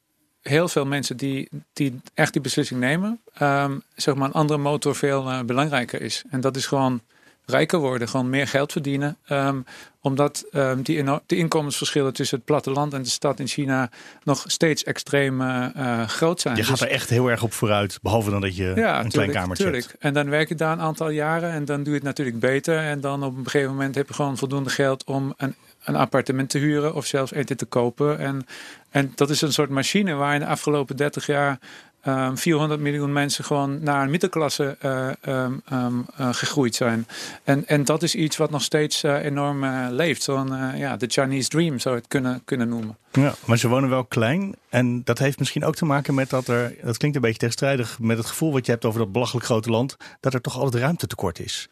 heel 0.47 0.67
veel 0.67 0.85
mensen 0.85 1.17
die, 1.17 1.49
die 1.73 1.99
echt 2.13 2.33
die 2.33 2.41
beslissing 2.41 2.79
nemen, 2.79 3.19
um, 3.41 3.83
zeg 3.95 4.15
maar 4.15 4.27
een 4.27 4.33
andere 4.33 4.59
motor 4.59 4.95
veel 4.95 5.31
uh, 5.31 5.41
belangrijker 5.41 6.01
is. 6.01 6.23
En 6.29 6.41
dat 6.41 6.55
is 6.55 6.65
gewoon 6.65 7.01
rijker 7.45 7.79
worden, 7.79 8.09
gewoon 8.09 8.29
meer 8.29 8.47
geld 8.47 8.71
verdienen. 8.71 9.17
Um, 9.29 9.65
omdat 10.01 10.45
um, 10.51 10.81
die, 10.81 10.97
in, 10.97 11.19
die 11.25 11.37
inkomensverschillen 11.37 12.13
tussen 12.13 12.37
het 12.37 12.45
platteland 12.45 12.93
en 12.93 13.01
de 13.01 13.09
stad 13.09 13.39
in 13.39 13.47
China 13.47 13.89
nog 14.23 14.43
steeds 14.45 14.83
extreem 14.83 15.41
uh, 15.41 15.65
uh, 15.77 16.07
groot 16.07 16.41
zijn. 16.41 16.55
Je 16.55 16.63
gaat 16.63 16.79
dus, 16.79 16.87
er 16.87 16.93
echt 16.93 17.09
heel 17.09 17.27
erg 17.27 17.43
op 17.43 17.53
vooruit, 17.53 17.99
behalve 18.01 18.29
dan 18.29 18.41
dat 18.41 18.55
je 18.55 18.63
ja, 18.63 18.71
een 18.71 18.75
tuurlijk, 18.75 19.11
klein 19.11 19.31
kamertje 19.31 19.63
tuurlijk. 19.63 19.85
hebt. 19.85 20.03
En 20.03 20.13
dan 20.13 20.29
werk 20.29 20.49
je 20.49 20.55
daar 20.55 20.71
een 20.71 20.81
aantal 20.81 21.09
jaren 21.09 21.51
en 21.51 21.65
dan 21.65 21.77
doe 21.77 21.87
je 21.87 21.99
het 21.99 22.03
natuurlijk 22.03 22.39
beter. 22.39 22.77
En 22.77 23.01
dan 23.01 23.23
op 23.23 23.37
een 23.37 23.43
gegeven 23.43 23.71
moment 23.71 23.95
heb 23.95 24.07
je 24.07 24.13
gewoon 24.13 24.37
voldoende 24.37 24.69
geld 24.69 25.03
om 25.03 25.33
een 25.37 25.55
een 25.87 25.95
appartement 25.95 26.49
te 26.49 26.57
huren 26.57 26.95
of 26.95 27.05
zelfs 27.05 27.31
eten 27.31 27.57
te 27.57 27.65
kopen. 27.65 28.19
En, 28.19 28.45
en 28.89 29.11
dat 29.15 29.29
is 29.29 29.41
een 29.41 29.53
soort 29.53 29.69
machine 29.69 30.13
waar 30.13 30.33
in 30.33 30.39
de 30.39 30.45
afgelopen 30.45 30.95
30 30.95 31.25
jaar 31.25 31.59
um, 32.07 32.37
400 32.37 32.79
miljoen 32.79 33.13
mensen 33.13 33.43
gewoon 33.43 33.83
naar 33.83 34.03
een 34.03 34.09
middenklasse 34.09 34.77
uh, 34.85 35.09
um, 35.43 35.61
um, 35.73 36.05
uh, 36.19 36.29
gegroeid 36.33 36.75
zijn. 36.75 37.07
En, 37.43 37.67
en 37.67 37.83
dat 37.83 38.03
is 38.03 38.15
iets 38.15 38.37
wat 38.37 38.49
nog 38.49 38.61
steeds 38.61 39.03
uh, 39.03 39.23
enorm 39.23 39.65
leeft. 39.89 40.23
Zo'n 40.23 40.75
ja, 40.75 40.97
de 40.97 41.07
Chinese 41.07 41.49
dream 41.49 41.79
zou 41.79 41.95
je 41.95 42.01
het 42.01 42.09
kunnen, 42.09 42.41
kunnen 42.45 42.69
noemen. 42.69 42.97
Ja, 43.11 43.33
maar 43.45 43.57
ze 43.57 43.67
wonen 43.67 43.89
wel 43.89 44.05
klein. 44.05 44.55
En 44.69 45.03
dat 45.03 45.17
heeft 45.17 45.39
misschien 45.39 45.65
ook 45.65 45.75
te 45.75 45.85
maken 45.85 46.13
met 46.13 46.29
dat 46.29 46.47
er, 46.47 46.75
dat 46.83 46.97
klinkt 46.97 47.15
een 47.15 47.21
beetje 47.23 47.39
tegenstrijdig, 47.39 47.99
met 47.99 48.17
het 48.17 48.25
gevoel 48.25 48.51
wat 48.51 48.65
je 48.65 48.71
hebt 48.71 48.85
over 48.85 48.99
dat 48.99 49.11
belachelijk 49.11 49.45
grote 49.45 49.69
land, 49.69 49.97
dat 50.19 50.33
er 50.33 50.41
toch 50.41 50.57
altijd 50.57 50.83
ruimtetekort 50.83 51.39
is. 51.39 51.69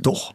Toch? 0.00 0.32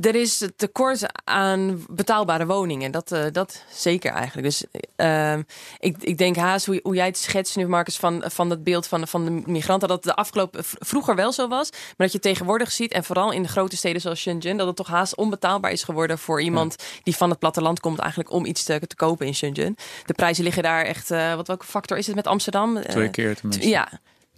Er 0.00 0.14
is 0.14 0.48
tekort 0.56 1.06
aan 1.24 1.84
betaalbare 1.90 2.46
woningen. 2.46 2.90
Dat, 2.90 3.12
uh, 3.12 3.24
dat 3.32 3.64
zeker 3.70 4.12
eigenlijk. 4.12 4.46
Dus 4.46 4.64
uh, 4.96 5.34
ik, 5.78 5.96
ik 6.00 6.18
denk 6.18 6.36
haast 6.36 6.66
hoe, 6.66 6.80
hoe 6.82 6.94
jij 6.94 7.06
het 7.06 7.18
schetst 7.18 7.56
nu, 7.56 7.68
Marcus, 7.68 7.96
van, 7.96 8.24
van 8.26 8.50
het 8.50 8.64
beeld 8.64 8.86
van, 8.86 9.08
van 9.08 9.24
de 9.24 9.30
migranten. 9.30 9.88
Dat 9.88 10.04
het 10.04 10.14
de 10.14 10.20
afgelopen 10.20 10.64
vroeger 10.64 11.14
wel 11.14 11.32
zo 11.32 11.48
was. 11.48 11.70
Maar 11.70 11.94
dat 11.96 12.12
je 12.12 12.18
tegenwoordig 12.18 12.72
ziet, 12.72 12.92
en 12.92 13.04
vooral 13.04 13.32
in 13.32 13.42
de 13.42 13.48
grote 13.48 13.76
steden 13.76 14.00
zoals 14.00 14.20
Shenzhen, 14.20 14.56
dat 14.56 14.66
het 14.66 14.76
toch 14.76 14.88
haast 14.88 15.16
onbetaalbaar 15.16 15.72
is 15.72 15.82
geworden 15.82 16.18
voor 16.18 16.42
iemand 16.42 16.74
ja. 16.78 16.84
die 17.02 17.16
van 17.16 17.30
het 17.30 17.38
platteland 17.38 17.80
komt, 17.80 17.98
eigenlijk 17.98 18.32
om 18.32 18.44
iets 18.44 18.64
te, 18.64 18.80
te 18.86 18.96
kopen 18.96 19.26
in 19.26 19.34
Shenzhen. 19.34 19.76
De 20.06 20.14
prijzen 20.14 20.44
liggen 20.44 20.62
daar 20.62 20.84
echt. 20.84 21.10
Uh, 21.10 21.34
wat 21.34 21.46
welke 21.46 21.66
factor 21.66 21.98
is 21.98 22.06
het 22.06 22.16
met 22.16 22.26
Amsterdam? 22.26 22.82
Twee 22.82 23.10
keer 23.10 23.36
tenminste. 23.36 23.68
Ja. 23.68 23.88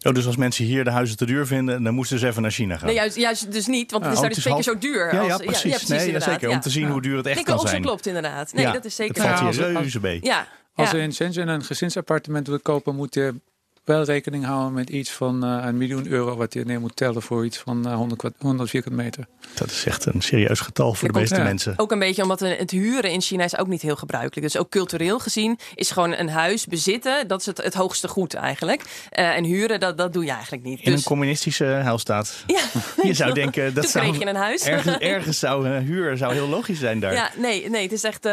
Oh, 0.02 0.12
dus 0.14 0.26
als 0.26 0.36
mensen 0.36 0.64
hier 0.64 0.84
de 0.84 0.90
huizen 0.90 1.16
te 1.16 1.26
duur 1.26 1.46
vinden, 1.46 1.82
dan 1.82 1.94
moesten 1.94 2.18
ze 2.18 2.26
even 2.26 2.42
naar 2.42 2.50
China 2.50 2.76
gaan. 2.76 2.86
Nee, 2.86 2.94
juist, 2.94 3.16
juist 3.16 3.52
dus 3.52 3.66
niet, 3.66 3.90
want 3.90 4.04
het 4.04 4.12
is 4.12 4.18
Oh, 4.18 4.24
daar 4.24 4.34
het 4.34 4.44
dus 4.44 4.52
is 4.52 4.62
twee 4.64 4.74
keer 4.74 4.90
zo 4.92 4.92
duur. 5.10 5.14
ja, 5.14 5.20
als, 5.20 5.28
ja, 5.28 5.36
precies. 5.46 5.62
Ja, 5.62 5.68
precies 5.76 5.88
nee, 5.88 6.20
zeker. 6.20 6.48
ja. 6.48 6.54
Om 6.54 6.60
te 6.60 6.70
zien 6.70 6.88
hoe 6.90 7.02
duur 7.02 7.16
het 7.16 7.26
echt 7.26 7.38
Ik 7.38 7.44
kan 7.44 7.54
ook, 7.54 7.60
zo 7.60 7.66
zijn. 7.66 7.82
klopt 7.82 8.06
inderdaad. 8.06 8.52
Nee, 8.52 8.64
Ja, 8.64 8.72
dat 8.72 8.84
is 8.84 8.94
zeker 8.94 9.22
Het 9.22 9.38
valt 9.40 9.54
Ja, 9.54 9.64
hier 9.64 9.72
reuze 9.72 10.00
mee. 10.00 10.18
Ja, 10.22 10.46
Als 10.74 10.90
ja. 10.90 10.96
je 10.96 11.02
in 11.02 11.12
Shenzhen 11.12 11.48
een 11.48 11.64
gezinsappartement 11.64 12.46
wil 12.46 12.60
kopen, 12.60 12.94
moet 12.94 13.14
je 13.14 13.34
wel 13.90 14.02
rekening 14.04 14.44
houden 14.44 14.72
met 14.72 14.90
iets 14.90 15.10
van 15.10 15.44
eh, 15.44 15.64
een 15.66 15.76
miljoen 15.76 16.06
euro 16.06 16.36
wat 16.36 16.52
je 16.54 16.64
neer 16.64 16.80
moet 16.80 16.96
tellen 16.96 17.22
voor 17.22 17.44
iets 17.44 17.58
van 17.58 17.86
eh, 17.86 17.94
100, 17.94 18.20
kwa- 18.20 18.30
100 18.38 18.70
vierkante 18.70 18.96
meter. 19.02 19.26
Dat 19.54 19.70
is 19.70 19.84
echt 19.86 20.04
een 20.06 20.20
serieus 20.20 20.60
getal 20.60 20.94
voor 20.94 21.12
de 21.12 21.18
meeste 21.18 21.34
Ja. 21.36 21.42
mensen. 21.42 21.74
Ook 21.76 21.92
een 21.92 21.98
beetje 21.98 22.22
omdat 22.22 22.40
het 22.40 22.70
huren 22.70 23.10
in 23.10 23.20
China 23.20 23.44
is 23.44 23.56
ook 23.58 23.66
niet 23.66 23.82
heel 23.82 23.96
gebruikelijk. 23.96 24.52
Dus 24.52 24.56
ook 24.60 24.68
cultureel 24.70 25.18
gezien 25.18 25.58
is 25.74 25.90
gewoon 25.90 26.12
een 26.16 26.28
huis 26.28 26.66
bezitten, 26.66 27.28
dat 27.28 27.40
is 27.40 27.46
het, 27.46 27.62
het 27.62 27.74
hoogste 27.74 28.08
goed 28.08 28.34
eigenlijk. 28.34 28.82
Eh, 29.10 29.36
en 29.36 29.44
huren, 29.44 29.80
dat, 29.80 29.98
dat 29.98 30.12
doe 30.12 30.24
je 30.24 30.30
eigenlijk 30.30 30.62
niet. 30.62 30.80
In 30.80 30.86
een 30.86 30.92
Dus, 30.94 31.04
communistische 31.04 31.64
heilstaat. 31.64 32.44
ja, 32.46 32.60
Je 33.02 33.14
zou 33.14 33.32
denken, 33.32 33.74
dat 33.74 33.82
toen 33.82 33.92
zou, 33.92 34.06
kreeg 34.08 34.18
je 34.18 34.26
een 34.28 34.36
huis. 34.36 34.62
ergens, 34.64 34.98
ergens 34.98 35.38
zou 35.38 35.68
een 35.68 35.82
huur 35.82 36.16
zou 36.16 36.32
heel 36.32 36.48
logisch 36.48 36.78
zijn 36.78 37.00
daar. 37.00 37.12
Ja, 37.12 37.30
nee, 37.36 37.70
nee, 37.70 37.82
het 37.82 37.92
is 37.92 38.04
echt 38.04 38.24
eh, 38.26 38.32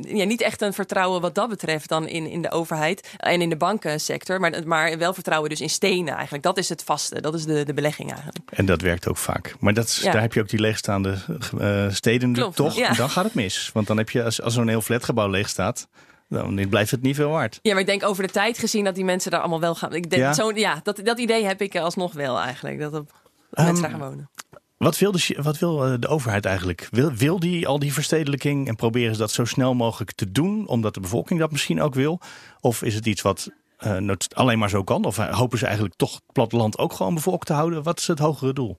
ja, 0.00 0.24
niet 0.24 0.40
echt 0.40 0.60
een 0.62 0.72
vertrouwen 0.72 1.20
wat 1.20 1.34
dat 1.34 1.48
betreft 1.48 1.88
dan 1.88 2.08
in, 2.08 2.26
in 2.30 2.42
de 2.42 2.50
overheid 2.50 3.08
en 3.16 3.40
in 3.40 3.48
de 3.48 3.56
bankensector. 3.56 4.40
Maar, 4.40 4.52
maar 4.66 4.91
wel 4.98 5.14
vertrouwen 5.14 5.50
dus 5.50 5.60
in 5.60 5.70
stenen 5.70 6.14
eigenlijk. 6.14 6.42
Dat 6.44 6.58
is 6.58 6.68
het 6.68 6.82
vaste, 6.84 7.20
dat 7.20 7.34
is 7.34 7.44
de, 7.44 7.64
de 7.64 7.74
belegging 7.74 8.08
eigenlijk. 8.12 8.50
En 8.50 8.66
dat 8.66 8.80
werkt 8.80 9.08
ook 9.08 9.16
vaak. 9.16 9.54
Maar 9.60 9.74
dat 9.74 9.94
Ja. 10.02 10.12
daar 10.12 10.20
heb 10.22 10.32
je 10.32 10.40
ook 10.40 10.48
die 10.48 10.60
leegstaande 10.60 11.16
eh, 11.58 11.90
steden 11.90 12.32
Klopt, 12.32 12.56
toch. 12.56 12.74
ja. 12.76 12.92
Dan 12.92 13.10
gaat 13.10 13.24
het 13.24 13.34
mis. 13.34 13.70
Want 13.72 13.86
dan 13.86 13.96
heb 13.96 14.10
je, 14.10 14.24
als, 14.24 14.42
als 14.42 14.54
zo'n 14.54 14.68
heel 14.68 14.80
flatgebouw 14.82 15.28
leeg 15.28 15.48
staat, 15.48 15.88
dan 16.28 16.68
blijft 16.68 16.90
het 16.90 17.02
niet 17.02 17.16
veel 17.16 17.30
waard. 17.30 17.58
Ja, 17.62 17.72
maar 17.72 17.80
ik 17.80 17.86
denk 17.86 18.04
over 18.04 18.22
de 18.26 18.32
tijd 18.32 18.58
gezien 18.58 18.84
dat 18.84 18.94
die 18.94 19.04
mensen 19.04 19.30
daar 19.30 19.40
allemaal 19.40 19.60
wel 19.60 19.74
gaan. 19.74 19.94
Ik 19.94 20.10
denk, 20.10 20.22
Ja? 20.22 20.32
zo, 20.32 20.52
ja 20.54 20.80
dat, 20.82 21.00
dat 21.04 21.18
idee 21.18 21.44
heb 21.44 21.60
ik 21.62 21.76
alsnog 21.76 22.12
wel 22.12 22.38
eigenlijk. 22.40 22.80
Dat 22.80 22.94
op, 22.94 23.12
Ehm, 23.52 23.64
mensen 23.64 23.82
daar 23.82 23.90
gaan 23.90 24.08
wonen. 24.08 24.30
Wat 24.76 24.98
wil, 24.98 25.12
de, 25.12 25.36
wat 25.42 25.58
wil 25.58 25.84
eh, 25.86 25.94
de 25.98 26.08
overheid 26.08 26.44
eigenlijk? 26.44 26.88
Wil, 26.90 27.12
wil 27.12 27.38
die 27.40 27.66
al 27.66 27.78
die 27.78 27.92
verstedelijking 27.92 28.68
en 28.68 28.76
proberen 28.76 29.14
ze 29.14 29.20
dat 29.20 29.30
zo 29.30 29.44
snel 29.44 29.74
mogelijk 29.74 30.12
te 30.12 30.32
doen, 30.32 30.66
omdat 30.68 30.94
de 30.94 31.00
bevolking 31.00 31.40
dat 31.40 31.50
misschien 31.50 31.80
ook 31.80 31.94
wil? 31.94 32.20
Of 32.60 32.82
is 32.82 32.94
het 32.94 33.06
iets 33.06 33.22
wat 33.22 33.48
eh, 33.82 33.96
nood- 33.96 34.34
alleen 34.34 34.58
maar 34.58 34.70
zo 34.70 34.82
kan? 34.84 35.04
Of 35.04 35.18
eh, 35.18 35.34
hopen 35.38 35.58
ze 35.58 35.64
eigenlijk 35.66 35.96
toch 35.96 36.12
het 36.14 36.22
platteland 36.32 36.78
ook 36.78 36.92
gewoon 36.92 37.14
bevolkt 37.14 37.46
te 37.46 37.52
houden? 37.52 37.82
Wat 37.82 37.98
is 37.98 38.06
het 38.06 38.18
hogere 38.18 38.52
doel? 38.52 38.78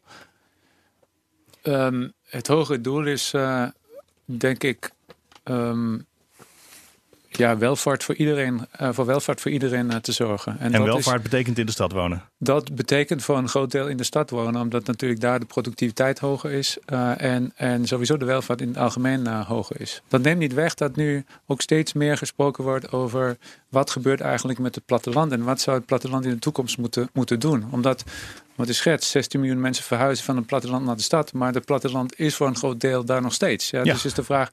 Ehm, 1.62 2.10
het 2.24 2.48
hogere 2.48 2.82
doel 2.82 3.06
is, 3.06 3.34
eh, 3.34 3.66
denk 4.26 4.64
ik, 4.64 4.92
ehm, 5.44 6.00
ja, 7.38 7.58
welvaart 7.58 8.04
voor 8.04 8.16
iedereen, 8.16 8.68
eh, 8.72 8.90
voor 8.92 9.06
welvaart 9.06 9.42
voor 9.42 9.52
iedereen 9.52 9.92
eh, 9.92 9.98
te 9.98 10.12
zorgen. 10.12 10.60
En 10.60 10.72
dat 10.72 10.82
is- 10.82 10.88
welvaart 10.88 11.24
betekent 11.24 11.58
in 11.60 11.66
de 11.66 11.72
stad 11.72 11.92
wonen. 11.92 12.22
Dat 12.38 12.76
betekent 12.76 13.24
voor 13.24 13.38
een 13.38 13.50
groot 13.50 13.72
deel 13.72 13.88
in 13.88 13.98
de 13.98 14.04
stad 14.04 14.30
wonen, 14.30 14.62
omdat 14.62 14.86
natuurlijk 14.86 15.22
daar 15.22 15.40
de 15.40 15.46
productiviteit 15.46 16.20
hoger 16.20 16.52
is 16.52 16.78
eh, 16.86 17.22
en, 17.22 17.52
en 17.56 17.88
sowieso 17.88 18.18
de 18.18 18.26
welvaart 18.26 18.62
in 18.62 18.68
het 18.68 18.78
algemeen 18.78 19.28
hoger 19.28 19.82
is. 19.82 20.02
Dat 20.08 20.22
neemt 20.22 20.40
niet 20.40 20.54
weg 20.54 20.74
dat 20.74 20.96
nu 20.96 21.26
ook 21.48 21.62
steeds 21.62 21.94
meer 21.94 22.18
gesproken 22.18 22.64
wordt 22.64 22.92
over 22.92 23.38
wat 23.70 23.90
gebeurt 23.90 24.22
eigenlijk 24.22 24.60
met 24.60 24.76
het 24.76 24.86
platteland 24.86 25.32
en 25.32 25.44
wat 25.44 25.62
zou 25.62 25.78
het 25.78 25.86
platteland 25.86 26.26
in 26.26 26.32
de 26.32 26.40
toekomst 26.40 26.78
moeten, 26.78 27.10
moeten 27.14 27.40
doen. 27.40 27.66
Omdat, 27.72 28.04
wat 28.56 28.68
is 28.68 28.78
schets, 28.78 29.12
16 29.12 29.40
miljoen 29.40 29.62
mensen 29.62 29.84
verhuizen 29.84 30.26
van 30.26 30.36
het 30.36 30.46
platteland 30.46 30.86
naar 30.86 30.96
de 30.96 31.02
stad, 31.02 31.34
maar 31.34 31.54
het 31.54 31.66
platteland 31.66 32.20
is 32.20 32.36
voor 32.36 32.48
een 32.48 32.56
groot 32.56 32.80
deel 32.82 33.06
daar 33.06 33.22
nog 33.22 33.34
steeds. 33.34 33.70
Ja, 33.70 33.84
Ja. 33.84 33.94
Dus 33.94 34.06
is 34.06 34.14
de 34.14 34.24
vraag, 34.24 34.50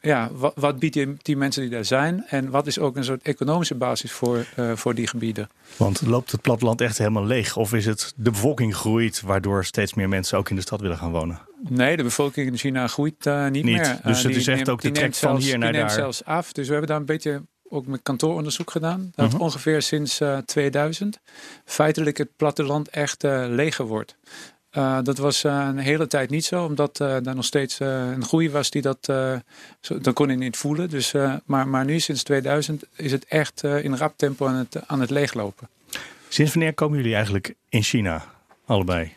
ja, 0.00 0.28
wat, 0.32 0.52
wat 0.56 0.78
biedt 0.78 0.94
die, 0.94 1.16
die 1.22 1.36
mensen 1.36 1.62
die 1.62 1.70
daar 1.70 1.84
zijn 1.84 2.24
en 2.28 2.50
wat 2.50 2.66
is 2.66 2.78
ook 2.78 2.96
een 2.96 3.04
soort 3.04 3.22
economische 3.22 3.74
basis 3.74 4.12
voor, 4.12 4.46
eh, 4.56 4.72
voor 4.76 4.94
die 4.94 5.06
gebieden? 5.06 5.48
Want 5.76 6.02
loopt 6.06 6.32
het 6.32 6.40
platteland 6.40 6.80
echt 6.80 6.98
helemaal 6.98 7.24
leeg? 7.26 7.56
Of 7.56 7.72
is 7.74 7.86
het 7.86 8.12
de 8.16 8.30
bevolking 8.30 8.74
groeit, 8.76 9.20
waardoor 9.20 9.64
steeds 9.64 9.94
meer 9.94 10.08
mensen 10.08 10.38
ook 10.38 10.50
in 10.50 10.56
de 10.56 10.62
stad 10.62 10.80
willen 10.80 10.96
gaan 10.98 11.10
wonen? 11.10 11.38
Nee, 11.68 11.96
de 11.96 12.02
bevolking 12.02 12.46
in 12.46 12.56
China 12.56 12.86
groeit 12.86 13.26
eh, 13.26 13.42
niet, 13.44 13.52
Niet. 13.52 13.64
meer. 13.64 13.98
Dus 14.02 14.18
Eh, 14.18 14.24
het 14.24 14.36
is 14.36 14.46
echt 14.46 14.56
neemt- 14.56 14.68
ook 14.68 14.80
de 14.80 14.90
trek 14.90 15.02
neemt 15.02 15.16
van 15.16 15.28
zelfs- 15.28 15.44
hier 15.44 15.52
die 15.54 15.62
naar 15.62 15.72
neemt 15.72 15.86
daar. 15.88 15.96
zelfs 15.98 16.24
af. 16.24 16.52
Dus 16.52 16.64
we 16.66 16.70
hebben 16.72 16.90
daar 16.90 17.00
een 17.00 17.06
beetje 17.06 17.42
ook 17.70 17.86
met 17.86 18.00
kantooronderzoek 18.02 18.70
gedaan. 18.70 19.12
Dat 19.14 19.32
Mhm. 19.32 19.42
ongeveer 19.42 19.82
sinds 19.82 20.20
eh, 20.20 20.38
2000 20.38 21.18
feitelijk 21.64 22.16
het 22.16 22.28
platteland 22.36 22.88
echt 22.88 23.22
leger 23.48 23.84
wordt. 23.84 24.16
Eh, 24.70 24.98
dat 25.02 25.18
was 25.18 25.44
eh, 25.44 25.66
een 25.68 25.78
hele 25.78 26.06
tijd 26.06 26.30
niet 26.30 26.44
zo, 26.44 26.64
omdat 26.64 27.00
eh 27.00 27.16
daar 27.22 27.34
nog 27.34 27.44
steeds 27.44 27.80
eh, 27.80 28.10
een 28.10 28.24
groei 28.24 28.50
was 28.50 28.70
die 28.70 28.82
dat, 28.82 29.08
eh, 29.08 29.34
zo, 29.80 29.98
dat 29.98 30.14
kon 30.14 30.28
je 30.28 30.36
niet 30.36 30.56
voelen. 30.56 30.88
Dus, 30.88 31.14
eh, 31.14 31.34
maar, 31.44 31.68
maar 31.68 31.84
nu 31.84 32.00
sinds 32.00 32.22
2000 32.22 32.84
is 32.96 33.12
het 33.12 33.24
echt 33.24 33.64
eh, 33.64 33.84
in 33.84 33.94
rap 33.96 34.12
tempo 34.16 34.46
aan 34.46 34.54
het, 34.54 34.86
aan 34.86 35.00
het 35.00 35.10
leeglopen. 35.10 35.68
Sinds 36.28 36.54
wanneer 36.54 36.74
komen 36.74 36.96
jullie 36.96 37.14
eigenlijk 37.14 37.54
in 37.68 37.82
China? 37.82 38.24
Allebei. 38.66 39.12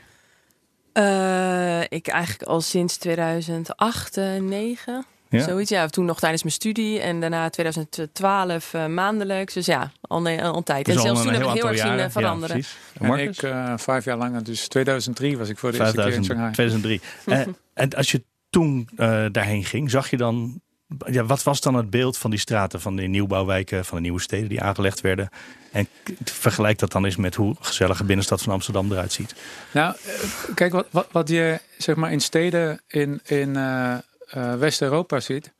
Eh, 0.93 1.81
ik 1.81 2.08
eigenlijk 2.08 2.43
al 2.43 2.62
sinds 2.62 2.98
2008, 2.98 4.17
eh 4.17 4.36
9. 4.39 5.05
Ja? 5.31 5.43
Zoiets, 5.43 5.69
ja. 5.69 5.88
Toen 5.88 6.05
nog 6.05 6.19
tijdens 6.19 6.44
mijn 6.44 6.55
studie 6.55 7.00
en 7.00 7.20
daarna 7.20 7.50
2012 7.50 8.74
eh, 8.74 8.85
maandelijks. 8.85 9.53
Dus 9.53 9.65
ja, 9.65 9.91
al, 10.01 10.22
nee, 10.22 10.44
al 10.44 10.57
een 10.57 10.63
tijd. 10.63 10.85
Dus 10.85 10.96
en 10.96 11.01
zelfs 11.01 11.22
toen 11.22 11.33
heb 11.33 11.44
ik 11.44 11.50
heel 11.50 11.67
erg 11.67 11.79
zien 11.79 12.00
eh, 12.00 12.09
veranderen. 12.09 12.57
Ja. 12.57 12.63
En 13.01 13.20
ik 13.20 13.41
eh, 13.41 13.74
vijf 13.77 14.05
jaar 14.05 14.17
langer, 14.17 14.44
dus 14.44 14.67
2003 14.67 15.37
was 15.37 15.50
ik 15.50 15.57
voor 15.57 15.72
de 15.72 15.77
eerste 15.77 15.96
keer 15.96 16.05
in 16.05 16.24
5000, 16.24 16.25
Shanghai. 16.25 16.53
2003. 16.53 17.01
Eh, 17.25 17.53
en 17.74 17.94
als 17.94 18.11
je 18.11 18.24
toen 18.50 18.89
eh, 18.96 19.25
daarheen 19.31 19.63
ging, 19.65 19.91
zag 19.91 20.09
je 20.09 20.17
dan... 20.17 20.61
Ja, 21.05 21.25
wat 21.25 21.44
was 21.44 21.61
dan 21.61 21.74
het 21.74 21.89
beeld 21.89 22.17
van 22.17 22.29
die 22.29 22.39
straten, 22.39 22.81
van 22.81 22.96
die 22.96 23.07
nieuwbouwwijken, 23.07 23.85
van 23.85 23.96
de 23.98 24.03
nieuwe 24.03 24.22
steden 24.22 24.50
die 24.50 24.61
aangelegd 24.61 25.01
werden? 25.01 25.29
En 25.72 25.87
vergelijk 26.24 26.79
dat 26.79 26.91
dan 26.91 27.05
eens 27.05 27.15
met 27.15 27.35
hoe 27.35 27.55
gezellige 27.59 28.03
binnenstad 28.03 28.41
van 28.41 28.53
Amsterdam 28.53 28.91
eruit 28.91 29.11
ziet. 29.11 29.35
Nou, 29.72 29.96
kijk, 30.55 30.72
wat, 30.72 30.87
wat, 30.91 31.07
wat 31.11 31.29
je 31.29 31.59
zeg 31.77 31.96
maar 31.96 32.11
in 32.11 32.20
steden 32.20 32.81
in, 32.87 33.22
in 33.24 33.55
eh, 34.31 34.53
West-Europa 34.53 35.20
ziet, 35.20 35.51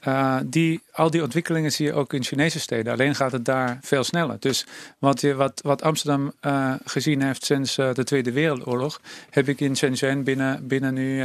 eh, 0.00 0.36
die, 0.44 0.82
al 0.92 1.10
die 1.10 1.22
ontwikkelingen 1.22 1.72
zie 1.72 1.86
je 1.86 1.92
ook 1.92 2.12
in 2.12 2.24
Chinese 2.24 2.60
steden. 2.60 2.92
Alleen 2.92 3.14
gaat 3.14 3.32
het 3.32 3.44
daar 3.44 3.78
veel 3.82 4.04
sneller. 4.04 4.36
Dus 4.40 4.66
wat, 4.98 5.20
je, 5.20 5.34
wat, 5.34 5.60
wat 5.62 5.82
Amsterdam 5.82 6.32
eh, 6.40 6.72
gezien 6.84 7.22
heeft 7.22 7.44
sinds 7.44 7.74
de 7.74 8.04
Tweede 8.04 8.32
Wereldoorlog, 8.32 9.00
heb 9.30 9.48
ik 9.48 9.60
in 9.60 9.76
Shenzhen 9.76 10.24
binnen, 10.24 10.66
binnen 10.66 10.94
nu 10.94 11.18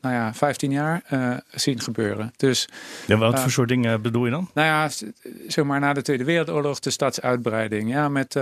nou 0.00 0.14
ja, 0.14 0.34
15 0.34 0.70
jaar 0.70 1.02
zien 1.50 1.80
gebeuren. 1.80 2.32
Dus 2.36 2.68
Ja, 3.06 3.16
wat 3.16 3.40
voor 3.40 3.50
soort 3.50 3.68
dingen 3.68 4.02
bedoel 4.02 4.24
je 4.24 4.30
dan? 4.30 4.50
nou 4.54 4.66
ja, 4.66 4.88
zeg 5.48 5.64
maar 5.64 5.80
na 5.80 5.92
de 5.92 6.02
Tweede 6.02 6.24
Wereldoorlog 6.24 6.78
de 6.78 6.90
stadsuitbreiding. 6.90 7.90
Ja, 7.90 8.08
met 8.08 8.38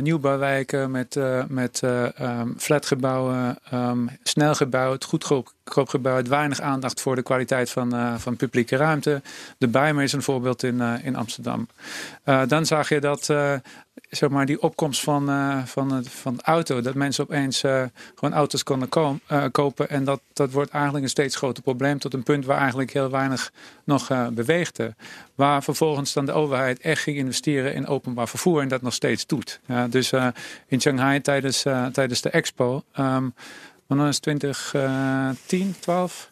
nieuwbouwwijken, 0.00 0.90
met, 0.90 1.16
met 1.48 1.82
eh, 1.82 2.20
ehm, 2.20 2.48
flatgebouwen, 2.56 3.58
ehm, 3.70 4.06
snel 4.22 4.54
gebouwd, 4.54 5.04
goedkoop 5.04 5.52
goedkoop 5.66 5.88
gebouwd, 5.88 6.28
weinig 6.28 6.60
aandacht 6.60 7.00
voor 7.00 7.14
de 7.14 7.22
kwaliteit 7.22 7.70
van, 7.70 7.94
eh, 7.94 8.14
van 8.14 8.36
publieke 8.36 8.76
ruimte. 8.76 9.22
De 9.58 9.68
Bijmer 9.68 10.02
is 10.02 10.12
een 10.12 10.22
voorbeeld 10.22 10.62
in, 10.62 10.80
eh, 10.80 10.94
in 11.02 11.16
Amsterdam. 11.16 11.68
Eh, 12.22 12.42
dan 12.46 12.66
zag 12.66 12.88
je 12.88 13.00
dat 13.00 13.24
zeg 14.10 14.44
die 14.44 14.62
opkomst 14.62 15.00
van, 15.02 15.26
van, 15.66 16.04
van 16.04 16.36
de 16.36 16.42
auto, 16.42 16.80
dat 16.80 16.94
mensen 16.94 17.24
opeens 17.24 17.60
gewoon 18.14 18.34
auto's 18.34 18.62
konden 18.62 18.88
ko- 18.88 19.18
kopen. 19.50 19.88
En 19.88 20.04
dat, 20.04 20.20
dat 20.32 20.50
wordt 20.50 20.70
eigenlijk 20.70 21.04
een 21.04 21.10
steeds 21.10 21.36
groter 21.36 21.62
probleem 21.62 21.98
tot 21.98 22.14
een 22.14 22.22
punt 22.22 22.44
waar 22.44 22.58
eigenlijk 22.58 22.92
heel 22.92 23.10
weinig 23.10 23.52
nog 23.84 24.32
beweegde. 24.32 24.94
Waar 25.34 25.62
vervolgens 25.62 26.12
dan 26.12 26.26
de 26.26 26.32
overheid 26.32 26.78
echt 26.78 27.02
ging 27.02 27.16
investeren 27.16 27.74
in 27.74 27.86
openbaar 27.86 28.28
vervoer 28.28 28.60
en 28.60 28.68
dat 28.68 28.82
nog 28.82 28.92
steeds 28.94 29.26
doet. 29.26 29.60
Dus 29.88 30.12
in 30.66 30.80
Shanghai 30.80 31.20
tijdens, 31.20 31.62
tijdens 31.92 32.20
de 32.20 32.30
expo, 32.30 32.82
um, 32.98 33.34
wanneer 33.86 34.08
is 34.08 34.14
het 34.14 34.22
2010, 34.22 35.74
12? 35.80 36.30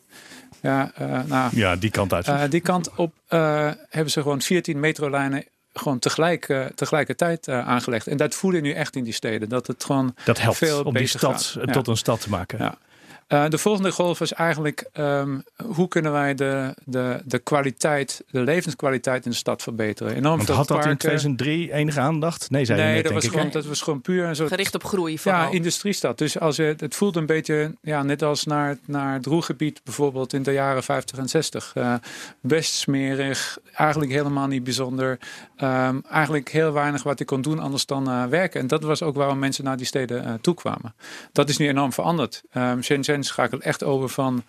Ja, 0.60 0.90
eh, 0.94 1.20
nou, 1.26 1.50
Ja, 1.56 1.76
die 1.76 1.90
kant 1.90 2.12
uit. 2.12 2.26
eh, 2.28 2.42
die 2.48 2.60
kant 2.60 2.94
op 2.96 3.12
eh, 3.28 3.70
hebben 3.88 4.10
ze 4.12 4.22
gewoon 4.22 4.40
14 4.42 4.80
metrolijnen 4.80 5.44
gewoon 5.72 5.98
tegelijk, 5.98 6.48
eh, 6.48 6.64
tegelijkertijd 6.66 7.48
eh, 7.48 7.66
aangelegd. 7.68 8.06
En 8.06 8.16
dat 8.16 8.34
voel 8.34 8.52
je 8.52 8.60
nu 8.60 8.72
echt 8.72 8.96
in 8.96 9.04
die 9.04 9.12
steden. 9.12 9.48
Dat 9.48 9.66
het 9.66 9.84
gewoon 9.84 10.14
dat 10.24 10.40
helpt 10.40 10.56
veel 10.58 10.82
om 10.82 10.94
die 10.94 11.06
stad 11.06 11.42
gaat. 11.42 11.54
eh, 11.60 11.66
Ja. 11.66 11.72
tot 11.72 11.88
een 11.88 11.96
stad 11.96 12.20
te 12.20 12.30
maken. 12.30 12.58
Ja. 12.58 12.78
Eh, 13.26 13.48
de 13.48 13.58
volgende 13.58 13.92
golf 13.92 14.20
is 14.20 14.32
eigenlijk 14.32 14.88
ehm, 14.92 15.38
hoe 15.66 15.88
kunnen 15.88 16.12
wij 16.12 16.34
de, 16.34 16.74
de, 16.84 17.20
de 17.24 17.38
kwaliteit, 17.38 18.24
de 18.30 18.40
levenskwaliteit 18.40 19.24
in 19.24 19.30
de 19.30 19.36
stad 19.36 19.62
verbeteren. 19.62 20.14
Enorm 20.14 20.36
Want 20.36 20.48
had 20.48 20.56
dat 20.56 20.76
in 20.76 20.82
parken. 20.82 20.98
2003 20.98 21.72
enige 21.72 22.00
aandacht? 22.00 22.50
Nee, 22.50 22.64
zei 22.64 22.78
je 22.78 22.84
Nee, 22.84 22.94
net, 22.94 23.02
dat 23.02 23.12
denk 23.12 23.22
was, 23.22 23.32
ik. 23.32 23.38
gewoon, 23.38 23.52
dat 23.52 23.66
was 23.66 23.82
gewoon 23.82 24.00
puur 24.00 24.24
een 24.24 24.36
soort 24.36 24.48
Gericht 24.48 24.74
op 24.74 24.84
groei 24.84 25.18
vooral. 25.18 25.40
ja, 25.40 25.50
industriestad. 25.50 26.18
Dus 26.18 26.38
als 26.40 26.56
je, 26.56 26.74
het 26.76 26.94
voelt 26.94 27.16
een 27.16 27.26
beetje 27.26 27.74
ja, 27.82 28.02
net 28.02 28.22
als 28.22 28.44
naar, 28.44 28.78
naar 28.86 29.14
het 29.14 29.26
Roergebied 29.26 29.80
bijvoorbeeld 29.84 30.32
in 30.32 30.42
de 30.42 30.52
jaren 30.52 30.82
50 30.82 31.18
en 31.18 31.28
60. 31.28 31.72
Eh, 31.74 31.94
best 32.40 32.74
smerig, 32.74 33.58
eigenlijk 33.74 34.12
helemaal 34.12 34.46
niet 34.46 34.64
bijzonder. 34.64 35.18
Ehm, 35.56 35.98
eigenlijk 36.10 36.48
heel 36.48 36.72
weinig 36.72 37.02
wat 37.02 37.20
ik 37.20 37.26
kon 37.26 37.42
doen 37.42 37.58
anders 37.58 37.86
dan 37.86 38.08
eh, 38.08 38.24
werken. 38.24 38.60
En 38.60 38.66
dat 38.66 38.82
was 38.82 39.02
ook 39.02 39.14
waarom 39.14 39.38
mensen 39.38 39.64
naar 39.64 39.76
die 39.76 39.86
steden 39.86 40.24
eh, 40.24 40.32
toe 40.40 40.54
kwamen. 40.54 40.94
Dat 41.32 41.48
is 41.48 41.56
nu 41.56 41.68
enorm 41.68 41.92
veranderd. 41.92 42.42
Ehm 42.52 42.82
Shenzhen 42.82 43.13
schakelt 43.22 43.62
echt 43.62 43.82
over 43.82 44.08
van 44.08 44.42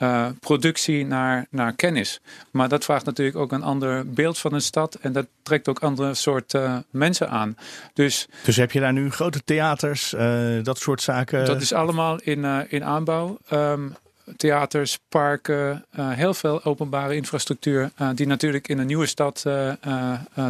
eh, 0.00 0.26
productie 0.40 1.06
naar, 1.06 1.46
naar 1.50 1.72
kennis. 1.72 2.20
Maar 2.50 2.68
dat 2.68 2.84
vraagt 2.84 3.04
natuurlijk 3.04 3.36
ook 3.36 3.52
een 3.52 3.62
ander 3.62 4.10
beeld 4.10 4.38
van 4.38 4.54
een 4.54 4.60
stad. 4.60 4.94
En 4.94 5.12
dat 5.12 5.26
trekt 5.42 5.68
ook 5.68 5.78
andere 5.78 6.14
soort 6.14 6.54
uh, 6.54 6.76
mensen 6.90 7.30
aan. 7.30 7.56
Dus, 7.94 8.28
dus 8.44 8.56
heb 8.56 8.72
je 8.72 8.80
daar 8.80 8.92
nu 8.92 9.10
grote 9.10 9.44
theaters, 9.44 10.14
uh, 10.14 10.62
dat 10.62 10.78
soort 10.78 11.02
zaken? 11.02 11.44
Dat 11.44 11.60
is 11.60 11.72
allemaal 11.72 12.18
in, 12.18 12.44
in 12.68 12.84
aanbouw. 12.84 13.38
Um, 13.52 13.96
theaters, 14.36 14.98
parken, 15.08 15.84
uh, 15.98 16.10
heel 16.10 16.34
veel 16.34 16.64
openbare 16.64 17.14
infrastructuur. 17.14 17.90
Uh, 18.00 18.08
die 18.14 18.26
natuurlijk 18.26 18.68
in 18.68 18.78
een 18.78 18.86
nieuwe 18.86 19.06
stad 19.06 19.44
uh, 19.46 19.72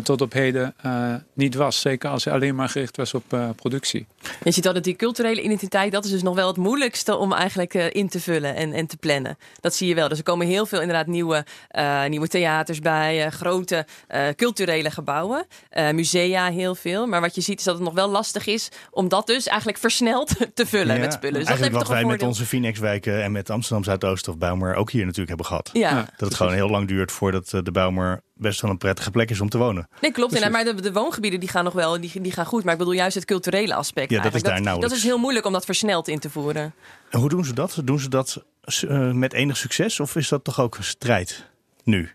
tot 0.02 0.20
op 0.20 0.32
heden 0.32 0.74
niet 1.32 1.54
was. 1.54 1.80
Zeker 1.80 2.10
als 2.10 2.24
hij 2.24 2.34
alleen 2.34 2.54
maar 2.54 2.68
gericht 2.68 2.96
was 2.96 3.14
op 3.14 3.24
productie. 3.56 4.06
Je 4.42 4.50
ziet 4.50 4.64
dat 4.64 4.84
die 4.84 4.96
culturele 4.96 5.42
identiteit, 5.42 5.92
dat 5.92 6.04
is 6.04 6.10
dus 6.10 6.22
nog 6.22 6.34
wel 6.34 6.46
het 6.46 6.56
moeilijkste 6.56 7.16
om 7.16 7.32
eigenlijk 7.32 7.74
in 7.74 8.08
te 8.08 8.20
vullen 8.20 8.54
en, 8.54 8.72
en 8.72 8.86
te 8.86 8.96
plannen. 8.96 9.38
Dat 9.60 9.74
zie 9.74 9.88
je 9.88 9.94
wel. 9.94 10.08
Dus 10.08 10.18
er 10.18 10.24
komen 10.24 10.46
heel 10.46 10.66
veel 10.66 10.80
inderdaad 10.80 11.06
nieuwe, 11.06 11.44
nieuwe 12.08 12.28
theaters 12.28 12.78
bij, 12.78 13.30
grote 13.30 13.86
culturele 14.36 14.90
gebouwen, 14.90 15.46
musea 15.92 16.50
heel 16.50 16.74
veel. 16.74 17.06
Maar 17.06 17.20
wat 17.20 17.34
je 17.34 17.40
ziet 17.40 17.58
is 17.58 17.64
dat 17.64 17.74
het 17.74 17.84
nog 17.84 17.94
wel 17.94 18.08
lastig 18.08 18.46
is 18.46 18.68
om 18.90 19.08
dat 19.08 19.26
dus 19.26 19.46
eigenlijk 19.46 19.78
versneld 19.78 20.36
te 20.54 20.66
vullen 20.66 20.94
ja, 20.94 21.00
met 21.00 21.12
spullen. 21.12 21.38
Dus 21.38 21.48
eigenlijk 21.48 21.78
dat 21.78 21.88
wat 21.88 21.96
wij 21.96 22.04
met 22.04 22.22
onze 22.22 22.46
Phoenix-wijken 22.46 23.22
en 23.22 23.32
met 23.32 23.50
Amsterdam 23.50 23.69
Amsterdam 23.72 24.00
Zuidoost 24.00 24.28
of 24.28 24.38
Bijlmer 24.38 24.74
ook 24.74 24.90
hier 24.90 25.00
natuurlijk 25.00 25.28
hebben 25.28 25.46
gehad. 25.46 25.70
Ja, 25.72 25.94
dat 26.16 26.28
het 26.28 26.34
gewoon 26.34 26.52
heel 26.52 26.68
lang 26.68 26.88
duurt 26.88 27.12
voordat 27.12 27.50
de 27.50 27.70
Bijlmer 27.72 28.20
best 28.34 28.60
wel 28.60 28.70
een 28.70 28.78
prettige 28.78 29.10
plek 29.10 29.30
is 29.30 29.40
om 29.40 29.48
te 29.48 29.58
wonen. 29.58 29.88
Nee, 30.00 30.12
klopt. 30.12 30.40
En, 30.40 30.52
maar 30.52 30.64
de, 30.64 30.74
de, 30.74 30.92
woongebieden 30.92 31.40
die 31.40 31.48
gaan 31.48 31.64
nog 31.64 31.72
wel, 31.72 32.00
die, 32.00 32.20
die 32.20 32.32
gaan 32.32 32.46
goed. 32.46 32.64
Maar 32.64 32.72
ik 32.72 32.78
bedoel 32.78 32.94
juist 32.94 33.14
het 33.14 33.24
culturele 33.24 33.74
aspect. 33.74 34.10
Ja, 34.10 34.22
dat 34.22 34.34
is 34.34 34.42
daar 34.42 34.62
dat, 34.62 34.80
dat 34.80 34.92
is 34.92 35.02
heel 35.02 35.18
moeilijk 35.18 35.46
om 35.46 35.52
dat 35.52 35.64
versneld 35.64 36.08
in 36.08 36.18
te 36.18 36.30
voeren. 36.30 36.74
En 37.10 37.18
hoe 37.18 37.28
doen 37.28 37.44
ze 37.44 37.52
dat? 37.52 37.80
Doen 37.84 38.00
ze 38.00 38.08
dat 38.08 38.44
uh, 38.84 39.12
met 39.12 39.32
enig 39.32 39.56
succes 39.56 40.00
of 40.00 40.16
is 40.16 40.28
dat 40.28 40.44
toch 40.44 40.60
ook 40.60 40.76
een 40.76 40.84
strijd 40.84 41.50
nu? 41.84 42.10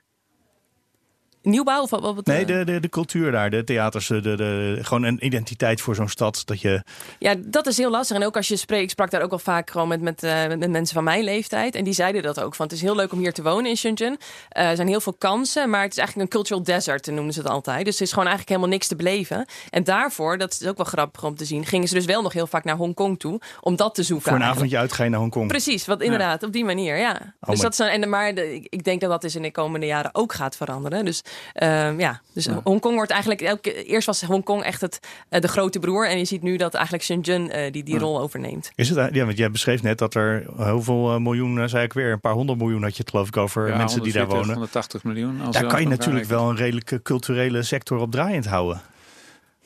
Nieuwbouw? 1.45 1.81
Of 1.81 1.89
wat, 1.89 2.01
wat, 2.01 2.25
nee, 2.25 2.45
de, 2.45 2.63
de, 2.63 2.79
de 2.79 2.89
cultuur 2.89 3.31
daar, 3.31 3.49
de 3.49 3.63
theaters, 3.63 4.07
de, 4.07 4.21
de, 4.21 4.77
gewoon 4.81 5.03
een 5.03 5.25
identiteit 5.25 5.81
voor 5.81 5.95
zo'n 5.95 6.09
stad. 6.09 6.41
Dat 6.45 6.61
je... 6.61 6.83
Ja, 7.19 7.35
dat 7.37 7.67
is 7.67 7.77
heel 7.77 7.89
lastig. 7.89 8.17
En 8.17 8.25
ook 8.25 8.35
als 8.35 8.47
je 8.47 8.55
spreekt, 8.55 8.83
ik 8.83 8.89
sprak 8.89 9.11
daar 9.11 9.21
ook 9.21 9.31
al 9.31 9.39
vaak 9.39 9.69
gewoon 9.69 9.87
met, 9.87 10.01
met, 10.01 10.23
uh, 10.23 10.47
met 10.47 10.69
mensen 10.69 10.95
van 10.95 11.03
mijn 11.03 11.23
leeftijd. 11.23 11.75
En 11.75 11.83
die 11.83 11.93
zeiden 11.93 12.23
dat 12.23 12.39
ook. 12.39 12.55
Van 12.55 12.65
het 12.65 12.75
is 12.75 12.81
heel 12.81 12.95
leuk 12.95 13.11
om 13.11 13.19
hier 13.19 13.33
te 13.33 13.41
wonen 13.41 13.69
in 13.69 13.77
Shenzhen. 13.77 14.17
Uh, 14.57 14.69
er 14.69 14.75
zijn 14.75 14.87
heel 14.87 15.01
veel 15.01 15.13
kansen, 15.13 15.69
maar 15.69 15.81
het 15.81 15.91
is 15.91 15.97
eigenlijk 15.97 16.27
een 16.27 16.39
cultural 16.39 16.63
desert, 16.63 17.05
noemen 17.07 17.33
ze 17.33 17.39
het 17.39 17.49
altijd. 17.49 17.85
Dus 17.85 17.93
het 17.93 18.03
is 18.03 18.09
gewoon 18.09 18.27
eigenlijk 18.27 18.49
helemaal 18.49 18.77
niks 18.77 18.87
te 18.87 18.95
beleven. 18.95 19.45
En 19.69 19.83
daarvoor, 19.83 20.37
dat 20.37 20.57
is 20.61 20.67
ook 20.67 20.77
wel 20.77 20.85
grappig 20.85 21.23
om 21.23 21.35
te 21.35 21.45
zien, 21.45 21.65
gingen 21.65 21.87
ze 21.87 21.93
dus 21.93 22.05
wel 22.05 22.21
nog 22.21 22.33
heel 22.33 22.47
vaak 22.47 22.63
naar 22.63 22.75
Hongkong 22.75 23.19
toe 23.19 23.41
om 23.61 23.75
dat 23.75 23.95
te 23.95 24.03
zoeken. 24.03 24.31
Voor 24.31 24.39
een 24.39 24.47
avondje 24.47 24.77
uit 24.77 24.93
ga 24.93 25.03
je 25.03 25.09
naar 25.09 25.19
Hongkong. 25.19 25.47
Precies, 25.47 25.85
wat 25.85 26.01
inderdaad, 26.01 26.43
op 26.43 26.51
die 26.51 26.65
manier, 26.65 26.97
ja. 26.97 27.35
Oh, 27.39 27.49
dus 27.49 27.59
dat 27.59 27.71
is, 27.71 27.79
en, 27.79 28.09
maar 28.09 28.35
de, 28.35 28.65
ik 28.69 28.83
denk 28.83 29.01
dat 29.01 29.09
dat 29.09 29.21
dus 29.21 29.35
in 29.35 29.41
de 29.41 29.51
komende 29.51 29.85
jaren 29.85 30.15
ook 30.15 30.33
gaat 30.33 30.55
veranderen. 30.55 31.05
Dus 31.05 31.23
uh, 31.55 31.99
ja, 31.99 32.21
dus 32.33 32.45
ja. 32.45 32.61
Hongkong 32.63 32.95
wordt 32.95 33.11
eigenlijk 33.11 33.41
elke, 33.41 33.83
eerst 33.83 34.07
was 34.07 34.21
Hongkong 34.21 34.63
echt 34.63 34.81
het, 34.81 34.99
uh, 35.29 35.39
de 35.39 35.47
grote 35.47 35.79
broer 35.79 36.09
en 36.09 36.17
je 36.17 36.25
ziet 36.25 36.41
nu 36.41 36.57
dat 36.57 36.73
eigenlijk 36.73 37.03
Shenzhen 37.03 37.41
uh, 37.41 37.71
die, 37.71 37.83
die 37.83 37.93
ja. 37.93 37.99
rol 37.99 38.19
overneemt. 38.19 38.71
Is 38.75 38.89
het? 38.89 39.13
Ja, 39.13 39.25
want 39.25 39.37
jij 39.37 39.51
beschreef 39.51 39.81
net 39.81 39.97
dat 39.97 40.13
er 40.13 40.45
hoeveel 40.57 41.13
uh, 41.13 41.19
miljoen, 41.19 41.69
zei 41.69 41.83
ik 41.83 41.93
weer, 41.93 42.11
een 42.11 42.19
paar 42.19 42.33
honderd 42.33 42.59
miljoen 42.59 42.83
had 42.83 42.95
je 42.95 43.01
het 43.01 43.09
geloof 43.09 43.27
ik 43.27 43.37
over 43.37 43.67
ja, 43.67 43.77
mensen 43.77 44.03
die 44.03 44.13
daar 44.13 44.27
wonen. 44.27 44.53
180 44.53 45.03
miljoen. 45.03 45.41
Als 45.41 45.55
daar 45.55 45.65
kan 45.65 45.81
je 45.81 45.87
natuurlijk 45.87 46.25
wel 46.25 46.49
een 46.49 46.55
redelijke 46.55 47.01
culturele 47.01 47.63
sector 47.63 47.97
op 47.97 48.11
draaiend 48.11 48.45
houden. 48.45 48.81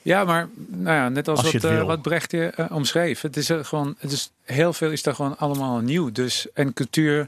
Ja, 0.02 0.24
maar 0.24 0.50
nou 0.68 0.96
ja, 0.96 1.10
net 1.10 1.28
als, 1.28 1.44
als 1.44 1.52
wat, 1.52 1.64
uh, 1.64 1.84
wat 1.84 2.02
Brecht 2.02 2.34
uh, 2.34 2.50
omschreef. 2.70 3.22
Het 3.22 3.38
is 3.38 3.50
uh, 3.50 3.64
gewoon, 3.64 3.96
het 3.98 4.12
is 4.12 4.32
heel 4.44 4.74
veel 4.74 4.92
is 4.92 5.04
daar 5.04 5.16
gewoon 5.16 5.38
allemaal 5.38 5.80
nieuw. 5.80 6.12
Dus 6.12 6.48
en 6.54 6.74
cultuur 6.74 7.28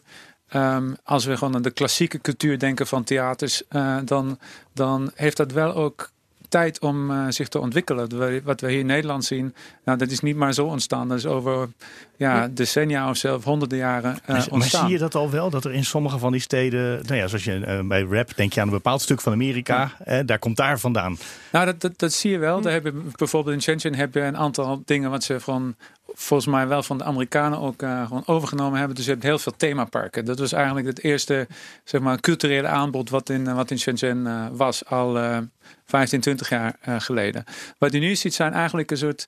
Um, 0.56 0.96
als 1.04 1.26
we 1.26 1.38
gewoon 1.38 1.56
aan 1.56 1.62
de 1.62 1.72
klassieke 1.72 2.22
cultuur 2.22 2.60
denken 2.60 2.88
van 2.88 3.04
theaters, 3.04 3.64
uh, 3.70 3.98
dan, 4.06 4.40
dan 4.74 5.12
heeft 5.16 5.38
dat 5.38 5.52
wel 5.52 5.74
ook 5.74 6.12
tijd 6.52 6.80
om 6.80 7.12
uh, 7.12 7.26
zich 7.30 7.48
te 7.48 7.60
ontwikkelen. 7.60 8.44
Wat 8.44 8.62
we 8.62 8.70
hier 8.70 8.80
in 8.80 8.86
Nederland 8.86 9.26
zien, 9.26 9.56
nou, 9.86 9.98
dat 9.98 10.10
is 10.10 10.20
niet 10.20 10.36
maar 10.36 10.54
zo 10.54 10.66
ontstaan. 10.66 11.08
Dat 11.08 11.18
is 11.18 11.26
over 11.26 11.70
ja, 12.18 12.48
decennia 12.48 13.10
of 13.10 13.18
zelfs 13.18 13.46
honderden 13.46 13.78
jaren 13.78 14.18
uh, 14.22 14.28
maar, 14.28 14.48
maar 14.52 14.68
zie 14.68 14.88
je 14.88 14.98
dat 14.98 15.16
al 15.16 15.30
wel? 15.30 15.50
Dat 15.50 15.66
er 15.66 15.74
in 15.74 15.86
sommige 15.86 16.18
van 16.18 16.32
die 16.32 16.42
steden, 16.42 17.02
nou 17.06 17.16
ja, 17.16 17.28
zoals 17.28 17.44
je 17.44 17.58
uh, 17.58 17.88
bij 17.88 18.02
rap 18.02 18.36
denk 18.36 18.54
je 18.54 18.62
aan 18.62 18.68
een 18.68 18.74
bepaald 18.74 19.02
stuk 19.02 19.22
van 19.22 19.34
Amerika, 19.34 19.92
ja. 20.06 20.24
daar 20.24 20.40
komt 20.40 20.58
daar 20.58 20.80
vandaan. 20.80 21.18
Nou, 21.52 21.66
dat, 21.66 21.82
dat, 21.82 22.00
dat 22.00 22.14
zie 22.14 22.32
je 22.32 22.38
wel. 22.38 22.58
Hm. 22.58 22.64
Daar 22.64 22.74
hebben, 22.74 23.12
bijvoorbeeld 23.16 23.56
in 23.56 23.62
Shenzhen 23.62 23.96
heb 23.96 24.14
je 24.14 24.22
een 24.22 24.38
aantal 24.38 24.82
dingen 24.86 25.10
wat 25.10 25.24
ze 25.24 25.40
van 25.40 25.76
volgens 26.14 26.50
mij 26.50 26.68
wel 26.68 26.84
van 26.84 26.98
de 26.98 27.04
Amerikanen 27.04 27.60
ook 27.60 27.82
uh, 27.82 28.08
gewoon 28.08 28.24
overgenomen 28.26 28.78
hebben. 28.78 28.96
Dus 28.96 29.06
je 29.06 29.12
hebt 29.12 29.24
heel 29.24 29.40
veel 29.40 29.54
themaparken. 29.58 30.26
Dat 30.26 30.40
was 30.40 30.52
eigenlijk 30.52 30.88
het 30.88 31.04
eerste 31.04 31.48
zeg 31.84 32.02
maar, 32.02 32.20
culturele 32.20 32.68
aanbod 32.68 33.10
wat 33.10 33.30
in, 33.30 33.56
wat 33.56 33.72
in 33.72 33.80
Shenzhen 33.80 34.26
uh, 34.26 34.46
was 34.52 34.86
al 34.86 35.18
uh, 35.18 35.38
15, 35.86 36.20
20 36.20 36.50
jaar 36.50 36.76
geleden. 36.82 37.44
Wat 37.78 37.92
je 37.92 38.00
nu 38.00 38.16
ziet 38.16 38.34
zijn 38.34 38.54
eigenlijk 38.54 38.92
een 38.92 38.98
soort 38.98 39.28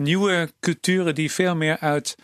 nieuwe 0.00 0.50
culturen 0.60 1.14
die 1.14 1.32
veel 1.32 1.56
meer 1.56 1.78
uit 1.78 2.16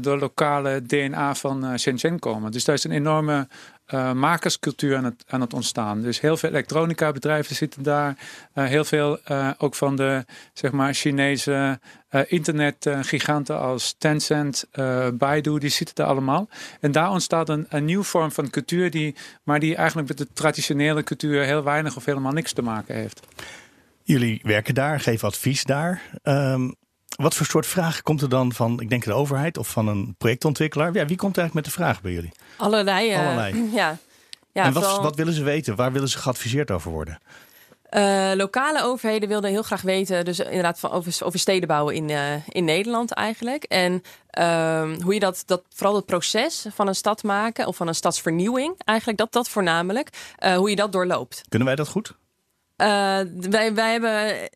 de 0.00 0.16
lokale 0.20 0.82
DNA 0.82 1.34
van 1.34 1.78
Shenzhen 1.78 2.18
komen. 2.18 2.50
Dus 2.50 2.64
daar 2.64 2.74
is 2.74 2.84
een 2.84 2.90
enorme 2.90 3.48
uh, 3.94 4.12
makerscultuur 4.12 4.96
aan 4.96 5.04
het, 5.04 5.24
aan 5.28 5.40
het 5.40 5.54
ontstaan. 5.54 6.02
Dus 6.02 6.20
heel 6.20 6.36
veel 6.36 6.48
elektronica 6.48 7.12
bedrijven 7.12 7.56
zitten 7.56 7.82
daar. 7.82 8.16
Uh, 8.54 8.64
heel 8.64 8.84
veel 8.84 9.18
uh, 9.30 9.50
ook 9.58 9.74
van 9.74 9.96
de 9.96 10.24
zeg 10.52 10.72
maar, 10.72 10.94
Chinese 10.94 11.80
internetgiganten 12.26 13.58
als 13.58 13.94
Tencent, 13.98 14.64
Baidu, 15.14 15.58
die 15.58 15.70
zitten 15.70 15.94
daar 15.94 16.06
allemaal. 16.06 16.48
En 16.80 16.92
daar 16.92 17.10
ontstaat 17.10 17.48
een, 17.48 17.66
een 17.68 17.84
nieuwe 17.84 18.04
vorm 18.04 18.32
van 18.32 18.50
cultuur, 18.50 18.90
die, 18.90 19.14
maar 19.42 19.60
die 19.60 19.76
eigenlijk 19.76 20.08
met 20.08 20.18
de 20.18 20.26
traditionele 20.32 21.02
cultuur 21.02 21.42
heel 21.42 21.62
weinig 21.62 21.96
of 21.96 22.04
helemaal 22.04 22.32
niks 22.32 22.52
te 22.52 22.62
maken 22.62 22.94
heeft. 22.94 23.26
Jullie 24.02 24.40
werken 24.42 24.74
daar, 24.74 25.00
geven 25.00 25.28
advies 25.28 25.64
daar. 25.64 26.02
Um, 26.22 26.74
wat 27.22 27.34
voor 27.34 27.46
soort 27.46 27.66
vragen 27.66 28.02
komt 28.02 28.22
er 28.22 28.28
dan 28.28 28.52
van, 28.52 28.80
ik 28.80 28.88
denk 28.88 29.04
de 29.04 29.12
overheid 29.12 29.58
of 29.58 29.68
van 29.68 29.88
een 29.88 30.14
projectontwikkelaar? 30.18 30.94
Ja, 30.94 31.06
wie 31.06 31.16
komt 31.16 31.38
eigenlijk 31.38 31.54
met 31.54 31.64
de 31.64 31.80
vraag 31.80 32.00
bij 32.00 32.12
jullie? 32.12 32.32
Allerlei. 32.56 33.10
Uh, 33.10 33.18
Allerlei. 33.18 33.70
Ja. 33.74 33.98
ja 34.52 34.64
en 34.64 34.72
wat, 34.72 34.82
vooral... 34.82 35.02
wat 35.02 35.16
willen 35.16 35.32
ze 35.32 35.42
weten? 35.42 35.76
Waar 35.76 35.92
willen 35.92 36.08
ze 36.08 36.18
geadviseerd 36.18 36.70
over 36.70 36.90
worden? 36.90 37.18
Uh, 37.90 38.30
lokale 38.34 38.82
overheden 38.82 39.28
wilden 39.28 39.50
heel 39.50 39.62
graag 39.62 39.82
weten, 39.82 40.24
dus 40.24 40.38
inderdaad 40.38 40.78
van 40.78 40.90
over, 40.90 41.24
over 41.24 41.38
steden 41.38 41.68
bouwen 41.68 41.94
in, 41.94 42.08
uh, 42.08 42.48
in 42.48 42.64
Nederland 42.64 43.12
eigenlijk. 43.12 43.64
En 43.64 44.02
uh, 44.38 44.90
hoe 45.02 45.14
je 45.14 45.20
dat, 45.20 45.42
dat, 45.46 45.62
vooral 45.74 45.94
het 45.94 46.06
proces 46.06 46.66
van 46.74 46.88
een 46.88 46.94
stad 46.94 47.22
maken 47.22 47.66
of 47.66 47.76
van 47.76 47.88
een 47.88 47.94
stadsvernieuwing, 47.94 48.74
eigenlijk 48.84 49.18
dat 49.18 49.32
dat 49.32 49.48
voornamelijk, 49.48 50.08
hoe 50.56 50.70
je 50.70 50.76
dat 50.76 50.92
doorloopt. 50.92 51.42
Kunnen 51.48 51.68
wij 51.68 51.76
dat 51.76 51.88
goed? 51.88 52.14
wij, 52.76 53.74
wij 53.74 53.92
hebben 53.92 54.48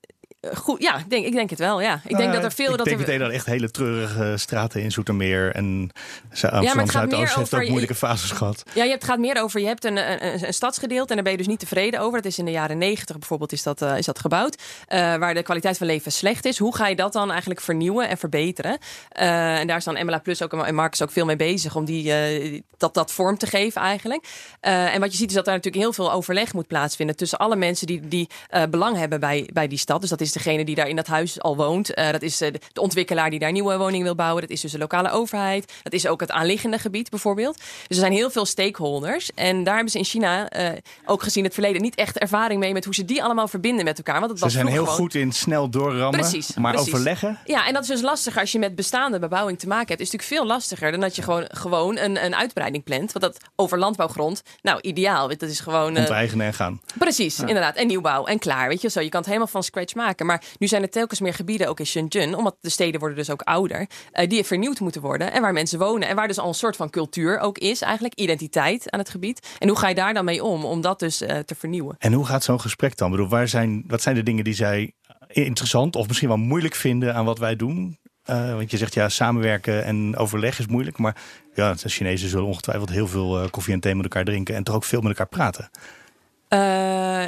Goed, 0.50 0.82
ja, 0.82 0.98
ik 0.98 1.10
denk, 1.10 1.26
ik 1.26 1.32
denk 1.32 1.50
het 1.50 1.58
wel. 1.58 1.80
Ja. 1.80 1.94
Ik 1.94 2.16
denk 2.16 2.18
nou, 2.18 2.32
dat 2.32 2.44
er 2.44 2.52
veel. 2.52 2.70
Ik 2.70 2.76
dat 2.76 2.86
denk 2.86 3.00
er... 3.00 3.06
meteen 3.06 3.22
aan 3.22 3.30
echt 3.30 3.46
hele 3.46 3.70
treurige 3.70 4.34
straten 4.36 4.82
in 4.82 4.92
Zoetermeer. 4.92 5.54
En 5.54 5.90
Amsterdam 6.30 6.90
Zuidoost 6.90 7.34
heeft 7.34 7.54
ook 7.54 7.68
moeilijke 7.68 7.94
fases 7.94 8.30
gehad. 8.30 8.62
Ja, 8.74 8.82
je 8.82 8.90
hebt, 8.90 9.02
het 9.02 9.10
gaat 9.10 9.18
meer 9.18 9.42
over. 9.42 9.60
Je 9.60 9.66
hebt 9.66 9.84
een, 9.84 9.96
een, 9.96 10.46
een, 10.46 10.54
stadsgedeelte 10.54 11.08
en 11.08 11.14
daar 11.14 11.22
ben 11.22 11.32
je 11.32 11.38
dus 11.38 11.46
niet 11.46 11.58
tevreden 11.58 12.00
over. 12.00 12.22
Dat 12.22 12.30
is 12.30 12.38
in 12.38 12.44
de 12.44 12.50
jaren 12.50 12.78
negentig 12.78 13.18
bijvoorbeeld 13.18 13.52
is 13.52 13.62
dat, 13.62 13.82
uh, 13.82 13.98
is 13.98 14.06
dat 14.06 14.18
gebouwd. 14.18 14.56
Uh, 14.88 14.98
waar 15.16 15.34
de 15.34 15.42
kwaliteit 15.42 15.78
van 15.78 15.86
leven 15.86 16.12
slecht 16.12 16.44
is. 16.44 16.58
Hoe 16.58 16.76
ga 16.76 16.86
je 16.86 16.96
dat 16.96 17.12
dan 17.12 17.30
eigenlijk 17.30 17.60
vernieuwen 17.60 18.08
en 18.08 18.18
verbeteren? 18.18 18.78
Uh, 19.20 19.58
en 19.58 19.66
daar 19.66 19.76
is 19.76 19.84
dan 19.84 20.06
MLA 20.06 20.18
Plus 20.18 20.42
ook 20.42 20.52
en 20.52 20.74
Marcus 20.74 21.02
ook 21.02 21.10
veel 21.10 21.24
mee 21.24 21.36
bezig 21.36 21.76
om 21.76 21.84
die, 21.84 22.64
dat, 22.76 22.94
dat 22.94 23.12
vorm 23.12 23.38
te 23.38 23.46
geven 23.46 23.80
eigenlijk. 23.80 24.26
en 24.60 25.00
wat 25.00 25.10
je 25.12 25.18
ziet 25.18 25.28
is 25.28 25.34
dat 25.34 25.44
daar 25.44 25.54
natuurlijk 25.54 25.82
heel 25.82 25.92
veel 25.92 26.12
overleg 26.12 26.52
moet 26.52 26.66
plaatsvinden 26.66 27.16
tussen 27.16 27.38
alle 27.38 27.56
mensen 27.56 27.86
die, 27.86 28.08
die 28.08 28.28
belang 28.70 28.96
hebben 28.96 29.20
bij, 29.20 29.48
bij 29.52 29.68
die 29.68 29.78
stad. 29.78 30.00
Dus 30.00 30.10
dat 30.10 30.20
is 30.20 30.31
degene 30.32 30.64
die 30.64 30.74
daar 30.74 30.88
in 30.88 30.96
dat 30.96 31.06
huis 31.06 31.40
al 31.40 31.56
woont. 31.56 31.98
Uh, 31.98 32.10
dat 32.10 32.22
is 32.22 32.42
uh, 32.42 32.48
de 32.72 32.80
ontwikkelaar 32.80 33.30
die 33.30 33.38
daar 33.38 33.52
nieuwe 33.52 33.76
woningen 33.76 34.04
wil 34.04 34.14
bouwen. 34.14 34.40
Dat 34.40 34.50
is 34.50 34.60
dus 34.60 34.72
de 34.72 34.78
lokale 34.78 35.10
overheid. 35.10 35.72
Dat 35.82 35.92
is 35.92 36.06
ook 36.06 36.20
het 36.20 36.30
aanliggende 36.30 36.78
gebied 36.78 37.10
bijvoorbeeld. 37.10 37.56
Dus 37.56 37.64
er 37.88 37.94
zijn 37.94 38.12
heel 38.12 38.30
veel 38.30 38.46
stakeholders. 38.46 39.30
En 39.34 39.64
daar 39.64 39.74
hebben 39.74 39.92
ze 39.92 39.98
in 39.98 40.04
China 40.04 40.56
uh, 40.56 40.68
ook 41.04 41.22
gezien 41.22 41.44
het 41.44 41.54
verleden 41.54 41.82
niet 41.82 41.94
echt 41.94 42.18
ervaring 42.18 42.60
mee 42.60 42.72
met 42.72 42.84
hoe 42.84 42.94
ze 42.94 43.04
die 43.04 43.22
allemaal 43.22 43.48
verbinden 43.48 43.84
met 43.84 43.96
elkaar. 43.96 44.18
Want 44.18 44.30
het 44.30 44.38
ze 44.38 44.44
was 44.44 44.52
zijn 44.52 44.66
heel 44.66 44.82
gewoon... 44.82 44.98
goed 44.98 45.14
in 45.14 45.32
snel 45.32 45.68
doorrammen, 45.68 46.20
precies, 46.20 46.54
maar 46.54 46.72
precies. 46.72 46.92
overleggen. 46.92 47.38
Ja, 47.44 47.66
en 47.66 47.72
dat 47.72 47.82
is 47.82 47.88
dus 47.88 48.00
lastiger 48.00 48.40
als 48.40 48.52
je 48.52 48.58
met 48.58 48.74
bestaande 48.74 49.18
bebouwing 49.18 49.58
te 49.58 49.66
maken 49.66 49.88
hebt. 49.88 50.00
is 50.00 50.10
natuurlijk 50.10 50.40
veel 50.40 50.46
lastiger 50.46 50.90
dan 50.90 51.00
dat 51.00 51.16
je 51.16 51.22
gewoon, 51.22 51.44
gewoon 51.48 51.98
een, 51.98 52.24
een 52.24 52.34
uitbreiding 52.34 52.84
plant. 52.84 53.12
Want 53.12 53.24
dat 53.24 53.50
over 53.56 53.78
landbouwgrond, 53.78 54.42
nou 54.62 54.80
ideaal. 54.80 55.28
Dat 55.28 55.42
is 55.42 55.60
gewoon... 55.60 55.96
Onteigenen 55.96 56.46
en 56.46 56.54
gaan. 56.54 56.80
Precies, 56.98 57.36
ja. 57.36 57.46
inderdaad. 57.46 57.76
En 57.76 57.86
nieuwbouw 57.86 58.24
en 58.24 58.38
klaar. 58.38 58.68
Weet 58.68 58.80
je, 58.80 58.90
zo, 58.90 59.00
je 59.00 59.08
kan 59.08 59.18
het 59.18 59.28
helemaal 59.28 59.48
van 59.48 59.62
scratch 59.62 59.94
maken. 59.94 60.21
Maar 60.26 60.44
nu 60.58 60.66
zijn 60.66 60.82
het 60.82 60.92
telkens 60.92 61.20
meer 61.20 61.34
gebieden, 61.34 61.68
ook 61.68 61.78
in 61.78 61.86
Shenzhen, 61.86 62.34
omdat 62.34 62.56
de 62.60 62.70
steden 62.70 63.00
worden 63.00 63.18
dus 63.18 63.30
ook 63.30 63.42
ouder, 63.42 63.80
uh, 64.12 64.28
die 64.28 64.44
vernieuwd 64.44 64.80
moeten 64.80 65.00
worden 65.00 65.32
en 65.32 65.42
waar 65.42 65.52
mensen 65.52 65.78
wonen 65.78 66.08
en 66.08 66.16
waar 66.16 66.28
dus 66.28 66.38
al 66.38 66.48
een 66.48 66.54
soort 66.54 66.76
van 66.76 66.90
cultuur 66.90 67.38
ook 67.38 67.58
is, 67.58 67.80
eigenlijk 67.80 68.14
identiteit 68.14 68.90
aan 68.90 68.98
het 68.98 69.08
gebied. 69.08 69.46
En 69.58 69.68
hoe 69.68 69.78
ga 69.78 69.88
je 69.88 69.94
daar 69.94 70.14
dan 70.14 70.24
mee 70.24 70.44
om, 70.44 70.64
om 70.64 70.80
dat 70.80 70.98
dus 70.98 71.22
uh, 71.22 71.38
te 71.38 71.54
vernieuwen? 71.54 71.96
En 71.98 72.12
hoe 72.12 72.26
gaat 72.26 72.44
zo'n 72.44 72.60
gesprek 72.60 72.96
dan? 72.96 73.06
Ik 73.06 73.14
bedoel, 73.14 73.30
waar 73.30 73.48
zijn, 73.48 73.84
wat 73.86 74.02
zijn 74.02 74.14
de 74.14 74.22
dingen 74.22 74.44
die 74.44 74.54
zij 74.54 74.92
interessant 75.28 75.96
of 75.96 76.06
misschien 76.06 76.28
wel 76.28 76.36
moeilijk 76.36 76.74
vinden 76.74 77.14
aan 77.14 77.24
wat 77.24 77.38
wij 77.38 77.56
doen? 77.56 78.00
want 78.24 78.70
je 78.70 78.76
zegt 78.76 78.94
ja, 78.94 79.08
samenwerken 79.08 79.84
en 79.84 80.16
overleg 80.16 80.58
is 80.58 80.66
moeilijk. 80.66 80.98
Maar 80.98 81.16
ja, 81.54 81.74
de 81.74 81.88
Chinezen 81.88 82.28
zullen 82.28 82.46
ongetwijfeld 82.46 82.90
heel 82.90 83.08
veel 83.08 83.50
koffie 83.50 83.74
en 83.74 83.80
thee 83.80 83.94
met 83.94 84.04
elkaar 84.04 84.24
drinken. 84.24 84.54
En 84.54 84.64
toch 84.64 84.74
ook 84.74 84.84
veel 84.84 85.00
met 85.00 85.18
elkaar 85.18 85.28
praten. 85.28 85.70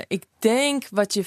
ik 0.06 0.24
denk 0.38 0.86
wat 0.90 1.14
je 1.14 1.24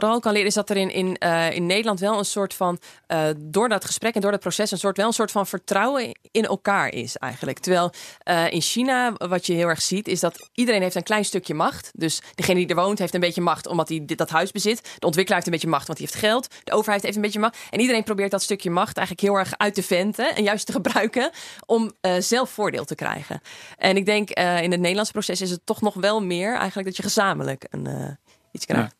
vooral 0.00 0.20
kan 0.20 0.32
leren 0.32 0.48
is 0.48 0.54
dat 0.54 0.70
er 0.70 0.76
in, 0.76 0.90
in, 0.90 1.16
uh, 1.24 1.50
in 1.50 1.66
Nederland 1.66 2.00
wel 2.00 2.18
een 2.18 2.24
soort 2.24 2.54
van, 2.54 2.78
uh, 3.08 3.24
door 3.36 3.68
dat 3.68 3.84
gesprek 3.84 4.14
en 4.14 4.20
door 4.20 4.30
dat 4.30 4.40
proces, 4.40 4.70
een 4.70 4.78
soort, 4.78 4.96
wel 4.96 5.06
een 5.06 5.12
soort 5.12 5.30
van 5.30 5.46
vertrouwen 5.46 6.18
in 6.30 6.44
elkaar 6.44 6.92
is 6.94 7.16
eigenlijk. 7.16 7.58
Terwijl 7.58 7.92
uh, 8.24 8.50
in 8.50 8.60
China, 8.60 9.12
wat 9.12 9.46
je 9.46 9.52
heel 9.52 9.68
erg 9.68 9.82
ziet, 9.82 10.08
is 10.08 10.20
dat 10.20 10.48
iedereen 10.54 10.82
heeft 10.82 10.94
een 10.94 11.02
klein 11.02 11.24
stukje 11.24 11.54
macht. 11.54 11.90
Dus 11.94 12.22
degene 12.34 12.58
die 12.58 12.68
er 12.68 12.74
woont 12.74 12.98
heeft 12.98 13.14
een 13.14 13.20
beetje 13.20 13.40
macht 13.40 13.66
omdat 13.66 13.88
hij 13.88 14.02
dit, 14.04 14.18
dat 14.18 14.30
huis 14.30 14.50
bezit. 14.50 14.82
De 14.98 15.06
ontwikkelaar 15.06 15.42
heeft 15.42 15.46
een 15.46 15.52
beetje 15.52 15.76
macht 15.76 15.86
want 15.86 15.98
hij 15.98 16.08
heeft 16.10 16.24
geld. 16.24 16.48
De 16.64 16.72
overheid 16.72 17.02
heeft 17.02 17.16
een 17.16 17.22
beetje 17.22 17.40
macht. 17.40 17.56
En 17.70 17.80
iedereen 17.80 18.04
probeert 18.04 18.30
dat 18.30 18.42
stukje 18.42 18.70
macht 18.70 18.96
eigenlijk 18.96 19.26
heel 19.26 19.38
erg 19.38 19.52
uit 19.56 19.74
te 19.74 19.82
venten 19.82 20.34
en 20.34 20.42
juist 20.42 20.66
te 20.66 20.72
gebruiken 20.82 21.30
om 21.66 21.92
zelf 22.18 22.50
voordeel 22.50 22.84
te 22.84 22.94
krijgen. 22.94 23.40
En 23.76 23.96
ik 23.96 24.06
denk 24.06 24.30
in 24.30 24.70
het 24.70 24.80
Nederlandse 24.80 25.12
proces 25.12 25.40
is 25.40 25.50
het 25.50 25.60
toch 25.64 25.80
nog 25.80 25.94
wel 25.94 26.22
meer 26.22 26.56
eigenlijk 26.56 26.86
dat 26.86 26.96
je 26.96 27.02
gezamenlijk 27.02 27.66
een, 27.70 28.18
iets 28.52 28.66
krijgt. 28.66 28.94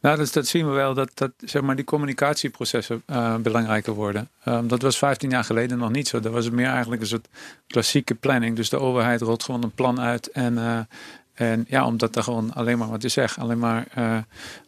Nou, 0.00 0.16
dus 0.16 0.32
dat 0.32 0.46
zien 0.46 0.66
we 0.66 0.72
wel 0.72 0.94
dat, 0.94 1.10
dat 1.14 1.32
zeg 1.38 1.62
maar, 1.62 1.76
die 1.76 1.84
communicatieprocessen 1.84 3.02
uh, 3.06 3.36
belangrijker 3.36 3.92
worden. 3.92 4.28
Um, 4.44 4.68
dat 4.68 4.82
was 4.82 4.98
15 4.98 5.30
jaar 5.30 5.44
geleden 5.44 5.78
nog 5.78 5.90
niet 5.90 6.08
zo. 6.08 6.20
Dat 6.20 6.32
was 6.32 6.50
meer 6.50 6.66
eigenlijk 6.66 7.02
een 7.02 7.08
soort 7.08 7.28
klassieke 7.66 8.14
planning. 8.14 8.56
Dus 8.56 8.68
de 8.68 8.78
overheid 8.78 9.20
rolt 9.20 9.42
gewoon 9.42 9.62
een 9.62 9.74
plan 9.74 10.00
uit. 10.00 10.30
En, 10.30 10.54
uh, 10.54 10.78
en 11.34 11.64
ja, 11.68 11.86
omdat 11.86 12.16
er 12.16 12.22
gewoon 12.22 12.54
alleen 12.54 12.78
maar, 12.78 12.88
wat 12.88 13.02
je 13.02 13.08
zegt, 13.08 13.38
alleen 13.38 13.58
maar 13.58 13.86
uh, 13.98 14.18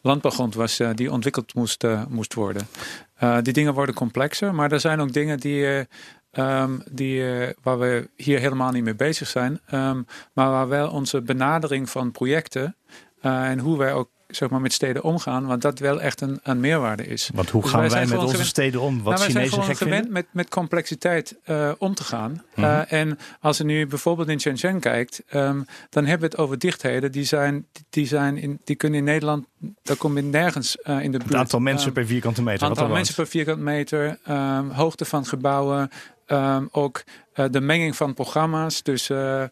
landbouwgrond 0.01 0.55
was 0.55 0.81
die 0.95 1.11
ontwikkeld 1.11 1.53
moest, 1.53 1.83
moest 2.09 2.33
worden. 2.33 2.67
die 3.41 3.53
dingen 3.53 3.73
worden 3.73 3.95
complexer, 3.95 4.55
maar 4.55 4.71
er 4.71 4.79
zijn 4.79 4.99
ook 4.99 5.13
dingen 5.13 5.39
die. 5.39 5.87
Um, 6.37 6.83
die, 6.91 7.23
waar 7.61 7.79
we 7.79 8.09
hier 8.15 8.39
helemaal 8.39 8.71
niet 8.71 8.83
mee 8.83 8.95
bezig 8.95 9.27
zijn. 9.27 9.59
Um, 9.73 10.05
maar 10.33 10.49
waar 10.49 10.67
wel 10.67 10.89
onze 10.89 11.21
benadering 11.21 11.89
van 11.89 12.11
projecten 12.11 12.75
en 13.21 13.59
hoe 13.59 13.77
wij 13.77 13.93
ook 13.93 14.09
zeg 14.27 14.49
maar, 14.49 14.61
met 14.61 14.73
steden 14.73 15.03
omgaan. 15.03 15.45
Want 15.45 15.61
dat 15.61 15.79
wel 15.79 16.01
echt 16.01 16.21
een, 16.21 16.39
een 16.43 16.59
meerwaarde 16.59 17.07
is. 17.07 17.29
Want 17.33 17.49
hoe 17.49 17.61
dus 17.61 17.71
gaan 17.71 17.89
wij, 17.89 18.05
met 18.05 18.17
onze 18.17 18.45
steden 18.45 18.81
om? 18.81 19.03
Wat 19.03 19.13
nou, 19.13 19.17
wij 19.17 19.31
zijn 19.31 19.49
gewoon 19.49 19.75
gewend 19.75 20.09
met, 20.09 20.25
met 20.31 20.49
complexiteit 20.49 21.35
uh, 21.45 21.71
om 21.77 21.95
te 21.95 22.03
gaan. 22.03 22.31
Mm 22.31 22.39
-hmm. 22.53 22.63
uh, 22.63 22.91
en 22.91 23.17
als 23.39 23.57
je 23.57 23.63
nu 23.63 23.87
bijvoorbeeld 23.87 24.29
in 24.29 24.39
Shenzhen 24.39 24.79
kijkt, 24.79 25.23
um, 25.33 25.65
dan 25.89 26.05
hebben 26.05 26.29
we 26.29 26.35
het 26.35 26.43
over 26.43 26.59
dichtheden. 26.59 27.11
Die, 27.11 27.23
zijn, 27.23 27.67
die, 27.89 28.07
zijn 28.07 28.37
in, 28.37 28.59
die 28.63 28.75
kunnen 28.75 28.99
in 28.99 29.05
Nederland, 29.05 29.45
daar 29.83 29.97
kom 29.97 30.15
je 30.15 30.23
nergens 30.23 30.77
uh, 30.83 30.99
in 31.03 31.11
de 31.11 31.17
buurt. 31.17 31.29
Het 31.29 31.39
aantal 31.39 31.59
mensen 31.59 31.87
um, 31.87 31.93
per 31.93 32.05
vierkante 32.05 32.41
meter. 32.41 32.67
Aantal 32.67 32.87
mensen 32.87 33.15
per 33.15 33.27
vierkante 33.27 33.63
meter. 33.63 34.19
Um, 34.29 34.69
hoogte 34.69 35.05
van 35.05 35.25
gebouwen. 35.25 35.89
Ook 36.71 37.03
de 37.51 37.61
menging 37.61 37.95
van 37.95 38.13
programma's. 38.13 38.83
Dus 38.83 39.09
uh, 39.09 39.43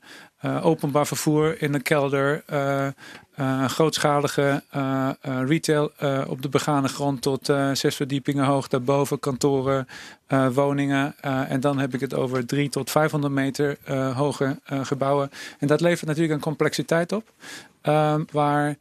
uh, 0.45 0.65
openbaar 0.65 1.07
vervoer 1.07 1.61
in 1.61 1.71
de 1.71 1.81
kelder. 1.81 2.43
Uh, 2.53 2.87
grootschalige 3.67 4.63
uh, 4.75 5.09
uh, 5.27 5.47
retail 5.47 5.91
op 6.27 6.41
de 6.41 6.49
begane 6.49 6.87
grond 6.87 7.21
tot 7.21 7.45
zes 7.73 7.95
verdiepingen 7.95 8.45
hoog. 8.45 8.67
Daarboven 8.67 9.19
kantoren, 9.19 9.87
woningen. 10.53 11.15
en 11.21 11.59
dan 11.59 11.79
heb 11.79 11.93
ik 11.93 11.99
het 11.99 12.13
over 12.13 12.45
drie 12.45 12.69
tot 12.69 12.91
500 12.91 13.33
meter 13.33 13.77
hoge 14.15 14.59
gebouwen. 14.65 15.31
En 15.59 15.67
dat 15.67 15.81
levert 15.81 16.07
natuurlijk 16.07 16.33
een 16.33 16.39
complexiteit 16.39 17.11
op. 17.11 17.31
Ehm, 17.81 18.23
waar 18.31 18.75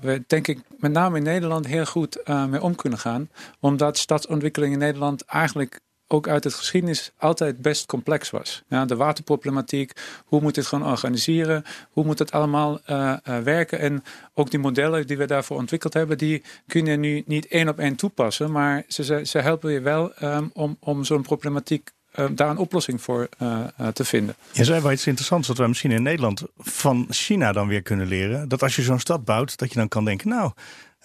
we 0.00 0.22
denk 0.26 0.46
ik 0.46 0.60
met 0.78 0.92
name 0.92 1.16
in 1.16 1.22
Nederland 1.22 1.66
heel 1.66 1.86
goed 1.86 2.20
mee 2.26 2.62
om 2.62 2.74
kunnen 2.74 2.98
gaan. 2.98 3.28
Omdat 3.60 3.98
stadsontwikkeling 3.98 4.72
in 4.72 4.78
Nederland 4.78 5.24
eigenlijk 5.24 5.80
ook 6.08 6.28
uit 6.28 6.44
het 6.44 6.54
geschiedenis 6.54 7.12
altijd 7.18 7.62
best 7.62 7.86
complex 7.86 8.30
was. 8.30 8.62
Ja, 8.68 8.84
de 8.84 8.96
waterproblematiek, 8.96 9.92
hoe 10.24 10.40
moet 10.40 10.54
dit 10.54 10.66
gewoon 10.66 10.90
organiseren, 10.90 11.64
hoe 11.90 12.04
moet 12.04 12.18
het 12.18 12.32
allemaal 12.32 12.80
uh, 12.90 13.16
uh, 13.28 13.38
werken. 13.38 13.78
En 13.78 14.02
ook 14.34 14.50
die 14.50 14.60
modellen 14.60 15.06
die 15.06 15.16
we 15.16 15.26
daarvoor 15.26 15.56
ontwikkeld 15.56 15.94
hebben, 15.94 16.18
die 16.18 16.42
kun 16.66 16.86
je 16.86 16.96
nu 16.96 17.22
niet 17.26 17.46
één 17.46 17.68
op 17.68 17.78
één 17.78 17.96
toepassen, 17.96 18.52
maar 18.52 18.84
ze, 18.88 19.24
ze 19.24 19.38
helpen 19.38 19.72
je 19.72 19.80
wel 19.80 20.12
um, 20.22 20.50
om, 20.52 20.76
om 20.80 21.04
zo'n 21.04 21.22
problematiek 21.22 21.90
um, 22.18 22.34
daar 22.34 22.50
een 22.50 22.58
oplossing 22.58 23.02
voor 23.02 23.28
uh, 23.42 23.66
te 23.92 24.04
vinden. 24.04 24.34
Je 24.52 24.64
zei 24.64 24.82
wel 24.82 24.92
iets 24.92 25.06
interessants 25.06 25.48
dat 25.48 25.58
we 25.58 25.66
misschien 25.66 25.90
in 25.90 26.02
Nederland 26.02 26.42
van 26.58 27.06
China 27.10 27.52
dan 27.52 27.68
weer 27.68 27.82
kunnen 27.82 28.06
leren. 28.06 28.48
Dat 28.48 28.62
als 28.62 28.76
je 28.76 28.82
zo'n 28.82 29.00
stad 29.00 29.24
bouwt, 29.24 29.58
dat 29.58 29.72
je 29.72 29.78
dan 29.78 29.88
kan 29.88 30.04
denken, 30.04 30.28
nou, 30.28 30.52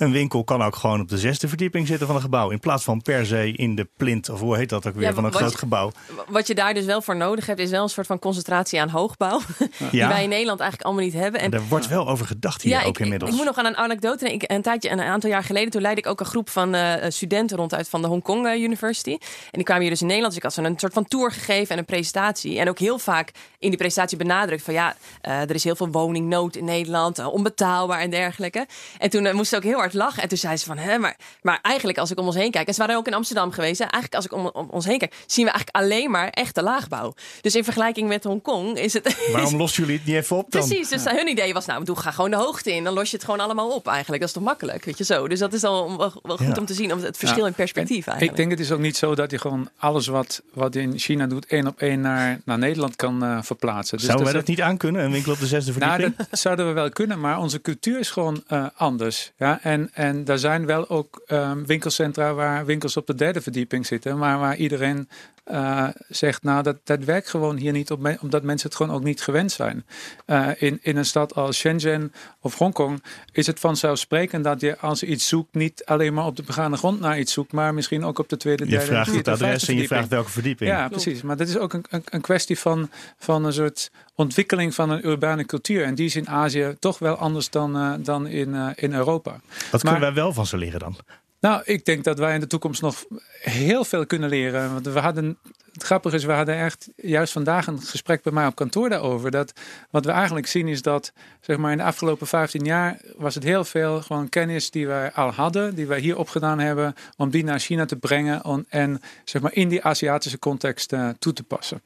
een 0.02 0.12
winkel 0.12 0.44
kan 0.44 0.64
ook 0.64 0.76
gewoon 0.76 1.02
op 1.02 1.10
de 1.10 1.18
zesde 1.18 1.48
verdieping 1.48 1.88
zitten 1.88 2.08
van 2.08 2.16
een 2.16 2.22
gebouw. 2.22 2.50
In 2.50 2.60
plaats 2.60 2.84
van 2.84 3.02
per 3.02 3.26
se 3.26 3.52
in 3.52 3.76
de 3.76 3.88
plint, 3.98 4.30
of 4.30 4.40
hoe 4.40 4.58
heet 4.58 4.70
dat 4.70 4.88
ook 4.88 4.96
weer, 4.96 5.14
van 5.14 5.26
een 5.26 5.34
groot 5.34 5.56
gebouw. 5.56 5.92
Wat 6.28 6.48
je 6.48 6.56
daar 6.56 6.74
dus 6.74 6.86
wel 6.86 7.02
voor 7.02 7.16
nodig 7.16 7.46
hebt, 7.46 7.60
is 7.60 7.70
wel 7.70 7.84
een 7.84 7.90
soort 7.90 8.08
van 8.08 8.20
concentratie 8.20 8.82
aan 8.82 8.90
hoogbouw. 8.90 9.40
Die 9.92 10.06
wij 10.06 10.24
in 10.24 10.30
Nederland 10.30 10.60
eigenlijk 10.60 10.90
allemaal 10.90 11.04
niet 11.06 11.14
hebben. 11.14 11.42
En 11.42 11.52
er 11.52 11.68
wordt 11.70 11.88
wel 11.88 12.08
over 12.08 12.26
gedacht 12.26 12.62
hier 12.62 12.86
ook 12.86 13.00
inmiddels. 13.00 13.30
Ik, 13.32 13.38
ik, 13.38 13.44
moet 13.44 13.56
nog 13.56 13.66
aan 13.66 13.72
een 13.72 13.78
anekdote. 13.78 14.34
Ik, 14.34 14.44
een, 14.52 14.62
tijdje, 14.62 14.90
een 14.90 15.02
aantal 15.02 15.30
jaar 15.30 15.44
geleden, 15.44 15.72
toen 15.72 15.82
leidde 15.82 16.02
ik 16.02 16.08
ook 16.08 16.20
een 16.20 16.26
groep 16.26 16.50
van 16.50 16.76
uh, 16.76 16.94
studenten 17.08 17.58
ronduit 17.58 17.90
van 17.90 18.02
de 18.02 18.08
Hong 18.08 18.24
Kong 18.24 18.46
uh, 18.46 18.62
University. 18.62 19.12
En 19.12 19.20
die 19.52 19.64
kwamen 19.64 19.82
hier 19.82 19.92
dus 19.92 20.02
in 20.02 20.08
Nederland. 20.08 20.34
Dus 20.34 20.44
ik 20.44 20.56
had 20.56 20.66
ze 20.66 20.70
een 20.72 20.80
soort 20.80 20.94
van 20.94 21.06
tour 21.06 21.32
gegeven 21.32 21.70
en 21.70 21.78
een 21.78 21.86
presentatie. 21.86 22.60
En 22.60 22.70
ook 22.70 22.80
heel 22.80 23.00
vaak 23.00 23.32
in 23.60 23.70
die 23.70 23.78
presentatie 23.78 24.18
benadrukt 24.18 24.64
van 24.64 24.74
ja, 24.74 24.96
uh, 25.28 25.42
er 25.42 25.56
is 25.56 25.64
heel 25.64 25.76
veel 25.76 25.90
woningnood 25.92 26.56
in 26.56 26.66
Nederland, 26.66 27.26
onbetaalbaar 27.26 28.00
en 28.00 28.10
dergelijke. 28.10 28.68
En 28.98 29.10
toen 29.10 29.36
moest 29.36 29.50
ze 29.50 29.56
ook 29.56 29.64
heel 29.64 29.78
hard 29.78 29.91
lachen. 29.94 30.24
En 30.24 30.30
toen 30.30 30.38
zei 30.38 30.58
ze 30.58 30.66
van, 30.66 30.78
hè, 30.78 30.98
maar, 30.98 31.18
maar 31.42 31.60
eigenlijk 31.62 31.98
als 31.98 32.12
ik 32.12 32.20
om 32.20 32.26
ons 32.26 32.36
heen 32.36 32.52
kijk, 32.52 32.68
en 32.68 32.74
ze 32.74 32.80
waren 32.80 32.96
ook 32.96 33.08
in 33.08 33.14
Amsterdam 33.14 33.52
geweest, 33.52 33.80
hè, 33.80 33.86
eigenlijk 33.86 34.16
als 34.16 34.26
ik 34.26 34.34
om, 34.34 34.46
om, 34.46 34.68
ons 34.72 34.86
heen 34.86 34.98
kijk, 34.98 35.14
zien 35.26 35.46
we 35.46 35.52
eigenlijk 35.52 35.84
alleen 35.86 36.12
maar 36.12 36.30
echte 36.30 36.64
laagbouw. 36.64 37.14
Dus 37.42 37.56
in 37.56 37.64
vergelijking 37.64 38.08
met 38.08 38.24
Hongkong 38.24 38.78
is 38.78 38.94
het. 38.94 39.18
Waarom 39.34 39.56
lossen 39.56 39.84
jullie 39.84 39.98
het 39.98 40.08
niet 40.08 40.16
even 40.16 40.38
op 40.38 40.52
dan? 40.52 40.68
Precies, 40.68 40.90
dus 40.90 41.04
hun 41.04 41.28
idee 41.28 41.54
was, 41.54 41.66
nou, 41.66 41.84
doe 41.84 41.96
ga 41.96 42.12
gewoon 42.12 42.30
de 42.30 42.38
hoogte 42.38 42.74
in, 42.74 42.84
dan 42.84 42.94
los 42.94 43.10
je 43.10 43.16
het 43.16 43.26
gewoon 43.26 43.40
allemaal 43.40 43.70
op 43.70 43.88
eigenlijk. 43.88 44.20
Dat 44.20 44.30
is 44.30 44.36
toch 44.36 44.44
makkelijk, 44.44 44.86
weet 44.86 44.98
je 44.98 45.04
zo. 45.04 45.28
Dus 45.28 45.40
dat 45.40 45.54
is 45.54 45.64
al 45.64 45.98
wel, 45.98 46.14
wel 46.24 46.38
goed 46.38 46.58
om 46.58 46.66
te 46.66 46.74
zien, 46.74 46.94
om 46.94 47.04
het 47.04 47.18
verschil 47.18 47.46
in 47.46 47.54
perspectief 47.54 48.08
eigenlijk. 48.08 48.32
Ik 48.32 48.38
denk 48.38 48.52
het 48.52 48.60
is 48.60 48.72
ook 48.72 48.80
niet 48.80 48.98
zo 48.98 49.16
dat 49.16 49.32
je 49.32 49.38
gewoon 49.38 49.70
alles 49.78 50.08
wat, 50.08 50.42
wat 50.54 50.76
in 50.76 51.00
China 51.00 51.28
doet, 51.28 51.46
één 51.46 51.68
op 51.68 51.80
één 51.82 52.02
naar, 52.02 52.42
naar 52.46 52.58
Nederland 52.58 52.96
kan 52.96 53.24
uh, 53.24 53.42
verplaatsen. 53.42 53.98
Dus 53.98 54.06
zouden 54.06 54.26
wij 54.26 54.36
dat 54.36 54.48
niet 54.48 54.62
aankunnen, 54.62 55.04
een 55.04 55.12
winkel 55.12 55.32
op 55.32 55.40
de 55.40 55.48
zesde 55.48 55.72
verdieping? 55.72 56.14
Nou, 56.18 56.28
dat 56.30 56.40
zouden 56.40 56.68
we 56.68 56.74
wel 56.74 56.90
kunnen, 56.90 57.20
maar 57.20 57.40
onze 57.40 57.62
cultuur 57.62 58.00
is 58.00 58.10
gewoon 58.10 58.44
uh, 58.50 58.66
anders. 58.76 59.32
Ja? 59.38 59.60
En, 59.62 59.81
en 59.94 60.24
daar 60.24 60.38
zijn 60.38 60.65
wel 60.65 60.89
ook 60.89 61.22
um, 61.28 61.65
winkelcentra 61.65 62.34
waar 62.34 62.65
winkels 62.65 62.98
op 62.98 63.08
de 63.08 63.15
derde 63.15 63.41
verdieping 63.41 63.86
zitten, 63.86 64.17
maar 64.17 64.39
waar 64.39 64.56
iedereen 64.56 65.10
uh, 65.46 65.88
zegt, 66.08 66.44
nou 66.44 66.64
dat, 66.64 66.78
dat 66.84 67.04
werkt 67.04 67.30
gewoon 67.30 67.58
hier 67.58 67.72
niet, 67.72 67.92
op, 67.92 68.18
omdat 68.22 68.44
mensen 68.44 68.70
het 68.70 68.78
gewoon 68.78 68.96
ook 68.96 69.04
niet 69.04 69.22
gewend 69.22 69.52
zijn. 69.52 69.86
Uh, 70.26 70.50
in, 70.58 70.80
in 70.82 70.98
een 70.98 71.06
stad 71.06 71.36
als 71.36 71.58
Shenzhen 71.58 72.14
of 72.40 72.58
Hongkong 72.58 73.04
is 73.32 73.48
het 73.48 73.60
vanzelfsprekend 73.60 74.44
dat 74.44 74.62
je 74.62 74.78
als 74.78 75.00
je 75.00 75.06
iets 75.06 75.28
zoekt, 75.28 75.54
niet 75.54 75.86
alleen 75.86 76.14
maar 76.14 76.26
op 76.26 76.36
de 76.36 76.44
begane 76.44 76.78
grond 76.78 77.00
naar 77.00 77.20
iets 77.20 77.34
zoekt, 77.34 77.52
maar 77.52 77.74
misschien 77.74 78.04
ook 78.04 78.20
op 78.20 78.30
de 78.30 78.38
tweede, 78.38 78.66
derde, 78.66 78.86
Je 78.86 78.92
vraagt 78.92 79.16
het 79.16 79.28
adres 79.28 79.68
en 79.68 79.76
je 79.76 79.88
vraagt 79.88 80.08
welke 80.08 80.30
verdieping. 80.30 80.70
Ja, 80.70 80.88
precies. 80.88 81.22
Maar 81.22 81.38
dat 81.38 81.48
is 81.48 81.58
ook 81.58 81.74
een, 81.74 81.86
een, 81.90 82.04
een 82.06 82.22
kwestie 82.22 82.60
van, 82.60 82.90
van 83.18 83.46
een 83.46 83.54
soort 83.54 83.92
ontwikkeling 84.16 84.76
van 84.76 84.90
een 84.90 85.08
urbane 85.08 85.46
cultuur. 85.46 85.84
En 85.84 85.96
die 85.96 86.06
is 86.06 86.16
in 86.16 86.30
Azië 86.30 86.76
toch 86.80 87.00
wel 87.00 87.16
anders 87.16 87.50
dan, 87.50 87.78
uh, 87.78 87.94
dan 88.00 88.28
in, 88.28 88.50
uh, 88.50 88.70
in 88.76 88.94
Europa. 88.94 89.40
Wat 89.72 89.82
kunnen 89.82 90.02
wij 90.02 90.14
wel 90.14 90.34
van 90.34 90.46
ze 90.46 90.58
leren 90.58 90.80
dan? 90.80 90.96
Nou, 91.42 91.62
ik 91.66 91.86
denk 91.86 92.04
dat 92.04 92.20
wij 92.20 92.34
in 92.34 92.40
de 92.40 92.48
toekomst 92.48 92.82
nog 92.82 93.06
heel 93.42 93.84
veel 93.84 94.06
kunnen 94.06 94.30
leren. 94.30 94.74
Want 94.74 94.86
we 94.86 95.00
hadden 95.00 95.38
het 95.72 95.84
grappige 95.84 96.16
is, 96.16 96.24
we 96.24 96.32
hadden 96.32 96.56
echt 96.56 96.90
juist 96.96 97.34
vandaag 97.34 97.68
een 97.68 97.82
gesprek 97.82 98.24
bij 98.24 98.34
mij 98.34 98.48
op 98.48 98.56
kantoor 98.56 98.90
daarover. 98.90 99.32
Dat 99.32 99.54
wat 99.90 100.06
we 100.06 100.12
eigenlijk 100.12 100.48
zien 100.48 100.68
is 100.68 100.82
dat, 100.82 101.14
zeg 101.40 101.58
maar, 101.58 101.72
in 101.72 101.78
de 101.78 101.84
afgelopen 101.84 102.28
15 102.28 102.64
jaar 102.64 102.98
was 103.18 103.36
het 103.36 103.44
heel 103.44 103.64
veel 103.64 104.02
gewoon 104.02 104.30
kennis 104.30 104.72
die 104.72 104.88
wij 104.88 105.12
al 105.12 105.32
hadden, 105.32 105.76
die 105.76 105.88
wij 105.88 106.00
hier 106.00 106.18
opgedaan 106.18 106.60
hebben, 106.60 106.96
om 107.18 107.30
die 107.30 107.44
naar 107.44 107.60
China 107.60 107.86
te 107.86 107.96
brengen 107.96 108.66
en, 108.70 109.02
zeg 109.24 109.42
maar, 109.42 109.54
in 109.54 109.70
die 109.70 109.84
Aziatische 109.84 110.40
context 110.40 110.94
uh, 110.94 111.10
toe 111.20 111.34
te 111.34 111.44
passen. 111.44 111.82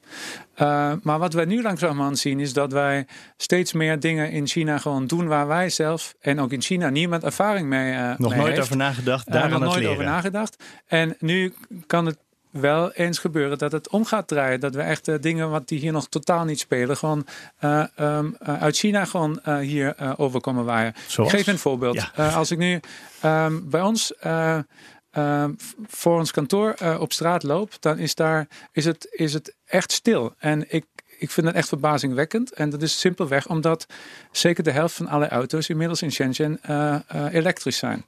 Uh, 0.58 0.92
maar 1.02 1.18
wat 1.18 1.32
wij 1.32 1.44
nu 1.44 1.62
langzamerhand 1.62 2.18
zien 2.18 2.40
is 2.40 2.52
dat 2.52 2.72
wij 2.72 3.06
steeds 3.36 3.72
meer 3.72 4.00
dingen 4.00 4.30
in 4.30 4.46
China 4.46 4.78
gewoon 4.78 5.06
doen 5.06 5.26
waar 5.26 5.46
wij 5.46 5.70
zelf 5.70 6.14
en 6.20 6.40
ook 6.40 6.52
in 6.52 6.62
China 6.62 6.88
niemand 6.88 7.24
ervaring 7.24 7.66
mee, 7.68 7.92
uh, 7.92 8.12
nog 8.18 8.30
mee 8.30 8.40
nooit 8.40 8.60
over 8.60 8.76
nagedacht, 8.76 9.32
daar 9.32 9.48
nog 9.48 9.60
nooit 9.60 9.86
over 9.86 10.04
nagedacht. 10.04 10.62
En 10.86 11.16
nu 11.18 11.54
kan 11.86 12.06
het 12.06 12.18
wel 12.60 12.92
eens 12.92 13.18
gebeuren 13.18 13.58
dat 13.58 13.72
het 13.72 13.88
om 13.88 14.04
gaat 14.04 14.28
draaien. 14.28 14.60
Dat 14.60 14.74
we 14.74 14.82
echt 14.82 15.08
uh, 15.08 15.14
dingen 15.20 15.50
wat 15.50 15.68
die 15.68 15.78
hier 15.78 15.92
nog 15.92 16.08
totaal 16.08 16.44
niet 16.44 16.60
spelen, 16.60 16.96
gewoon 16.96 17.26
uh, 17.60 17.84
um, 18.00 18.36
uh, 18.42 18.62
uit 18.62 18.76
China 18.76 19.04
gewoon 19.04 19.40
hier 19.60 20.18
overkomen 20.18 20.64
waaien. 20.64 20.94
Ik 21.16 21.28
geef 21.28 21.46
een 21.46 21.58
voorbeeld. 21.58 22.10
Ja. 22.14 22.28
als 22.28 22.50
ik 22.50 22.58
nu 22.58 22.80
um, 23.24 23.70
bij 23.70 23.82
ons 23.82 24.12
um, 24.26 25.56
voor 25.86 26.18
ons 26.18 26.30
kantoor 26.30 26.74
op 26.98 27.12
straat 27.12 27.42
loop, 27.42 27.72
dan 27.80 27.98
is 27.98 28.14
daar 28.14 28.48
is 28.72 28.84
het, 28.84 29.08
is 29.10 29.32
het 29.32 29.54
echt 29.64 29.92
stil. 29.92 30.34
En 30.38 30.64
ik 30.68 30.84
ik 31.18 31.30
vind 31.30 31.46
het 31.46 31.56
echt 31.56 31.68
verbazingwekkend. 31.68 32.52
En 32.52 32.70
dat 32.70 32.82
is 32.82 33.00
simpelweg 33.00 33.48
omdat 33.48 33.86
zeker 34.30 34.64
de 34.64 34.70
helft 34.70 34.94
van 34.94 35.08
alle 35.08 35.28
auto's 35.28 35.68
inmiddels 35.68 36.02
in 36.02 36.12
Shenzhen 36.12 36.60
uh, 36.70 36.96
elektrisch 37.30 37.78
zijn. 37.78 38.04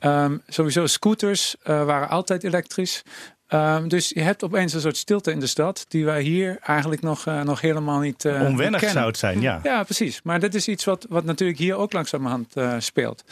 Um, 0.00 0.42
sowieso 0.48 0.86
scooters 0.86 1.56
waren 1.64 2.08
altijd 2.08 2.44
elektrisch. 2.44 3.02
Ehm, 3.46 3.88
dus 3.88 4.08
je 4.08 4.20
hebt 4.20 4.44
opeens 4.44 4.72
een 4.72 4.80
soort 4.80 4.96
stilte 4.96 5.30
in 5.30 5.40
de 5.40 5.46
stad 5.46 5.84
die 5.88 6.04
wij 6.04 6.22
hier 6.22 6.58
eigenlijk 6.62 7.02
nog, 7.02 7.26
uh, 7.26 7.42
nog 7.42 7.60
helemaal 7.60 8.00
niet. 8.00 8.24
Uh, 8.24 8.42
Onwennig 8.42 8.80
niet 8.80 8.90
zou 8.90 9.06
het 9.06 9.18
zijn, 9.18 9.40
ja. 9.40 9.60
Ja, 9.62 9.82
precies. 9.82 10.22
Maar 10.22 10.40
dit 10.40 10.54
is 10.54 10.68
iets 10.68 10.84
wat, 10.84 11.06
wat 11.08 11.24
natuurlijk 11.24 11.58
hier 11.58 11.76
ook 11.76 11.92
langzamerhand 11.92 12.56
uh, 12.56 12.74
speelt. 12.78 13.24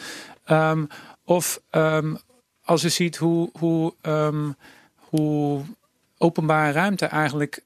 Um, 0.46 0.88
of 1.25 1.61
um, 1.70 2.18
als 2.64 2.83
je 2.83 2.88
ziet 2.88 3.16
hoe, 3.16 3.51
hoe, 3.59 3.94
hoe 4.96 5.62
openbare 6.18 6.72
ruimte 6.72 7.07
eigenlijk 7.07 7.62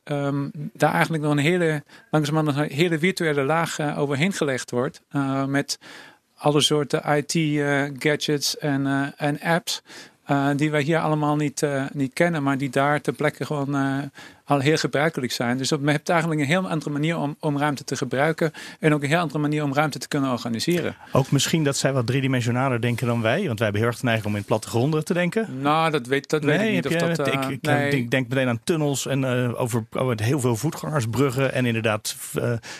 daar 0.72 0.92
eigenlijk 0.92 1.22
nog 1.22 1.32
een 1.32 1.38
hele 1.38 1.82
langzamerhand 2.10 2.56
een 2.56 2.76
hele 2.76 2.98
virtuele 2.98 3.42
laag 3.42 3.96
overheen 3.96 4.32
gelegd 4.32 4.70
wordt. 4.70 5.02
met 5.46 5.78
alle 6.36 6.60
soorten 6.60 7.16
IT-gadgets 7.16 8.58
en, 8.58 9.12
en 9.16 9.40
apps. 9.40 9.82
Uh, 10.30 10.48
die 10.56 10.70
wij 10.70 10.82
hier 10.82 10.98
allemaal 10.98 11.36
niet, 11.36 11.62
uh, 11.62 11.84
niet 11.92 12.12
kennen, 12.12 12.42
maar 12.42 12.58
die 12.58 12.70
daar 12.70 13.00
ter 13.00 13.12
plekke 13.12 13.44
gewoon 13.44 13.76
uh, 13.76 13.98
al 14.46 14.58
heel 14.58 14.76
gebruikelijk 14.76 15.32
zijn. 15.32 15.58
Dus 15.58 15.68
je 15.68 15.78
hebt 15.84 16.08
eigenlijk 16.08 16.40
een 16.40 16.46
heel 16.46 16.68
andere 16.68 16.90
manier 16.90 17.18
om, 17.18 17.36
om 17.40 17.58
ruimte 17.58 17.84
te 17.84 17.96
gebruiken 17.96 18.52
en 18.80 18.94
ook 18.94 19.02
een 19.02 19.08
heel 19.08 19.18
andere 19.18 19.38
manier 19.38 19.62
om 19.62 19.74
ruimte 19.74 19.98
te 19.98 20.08
kunnen 20.08 20.30
organiseren. 20.30 20.96
Ook 21.12 21.30
misschien 21.30 21.64
dat 21.64 21.76
zij 21.76 21.92
wat 21.92 22.06
driedimensionaler 22.06 22.80
denken 22.80 23.06
dan 23.06 23.22
wij, 23.22 23.46
want 23.46 23.58
wij 23.58 23.68
hebben 23.68 23.80
heel 23.80 23.90
erg 23.90 24.00
de 24.00 24.04
neiging 24.04 24.26
om 24.26 24.36
in 24.36 24.44
plattegronden 24.44 25.04
te 25.04 25.14
denken. 25.14 25.60
Nou, 25.60 25.90
dat 25.90 26.06
weet, 26.06 26.30
dat 26.30 26.44
weet 26.44 26.60
ik 26.60 26.70
niet. 26.70 26.86
Of 26.86 26.92
je, 26.92 26.98
dat, 26.98 27.26
ik, 27.26 27.44
ik, 27.44 27.62
nee. 27.62 27.90
ik, 27.90 28.10
denk 28.10 28.28
meteen 28.28 28.48
aan 28.48 28.60
tunnels 28.64 29.06
en 29.06 29.24
over, 29.56 29.84
over, 29.92 30.22
heel 30.22 30.40
veel 30.40 30.56
voetgangersbruggen 30.56 31.52
en 31.52 31.66
inderdaad 31.66 32.16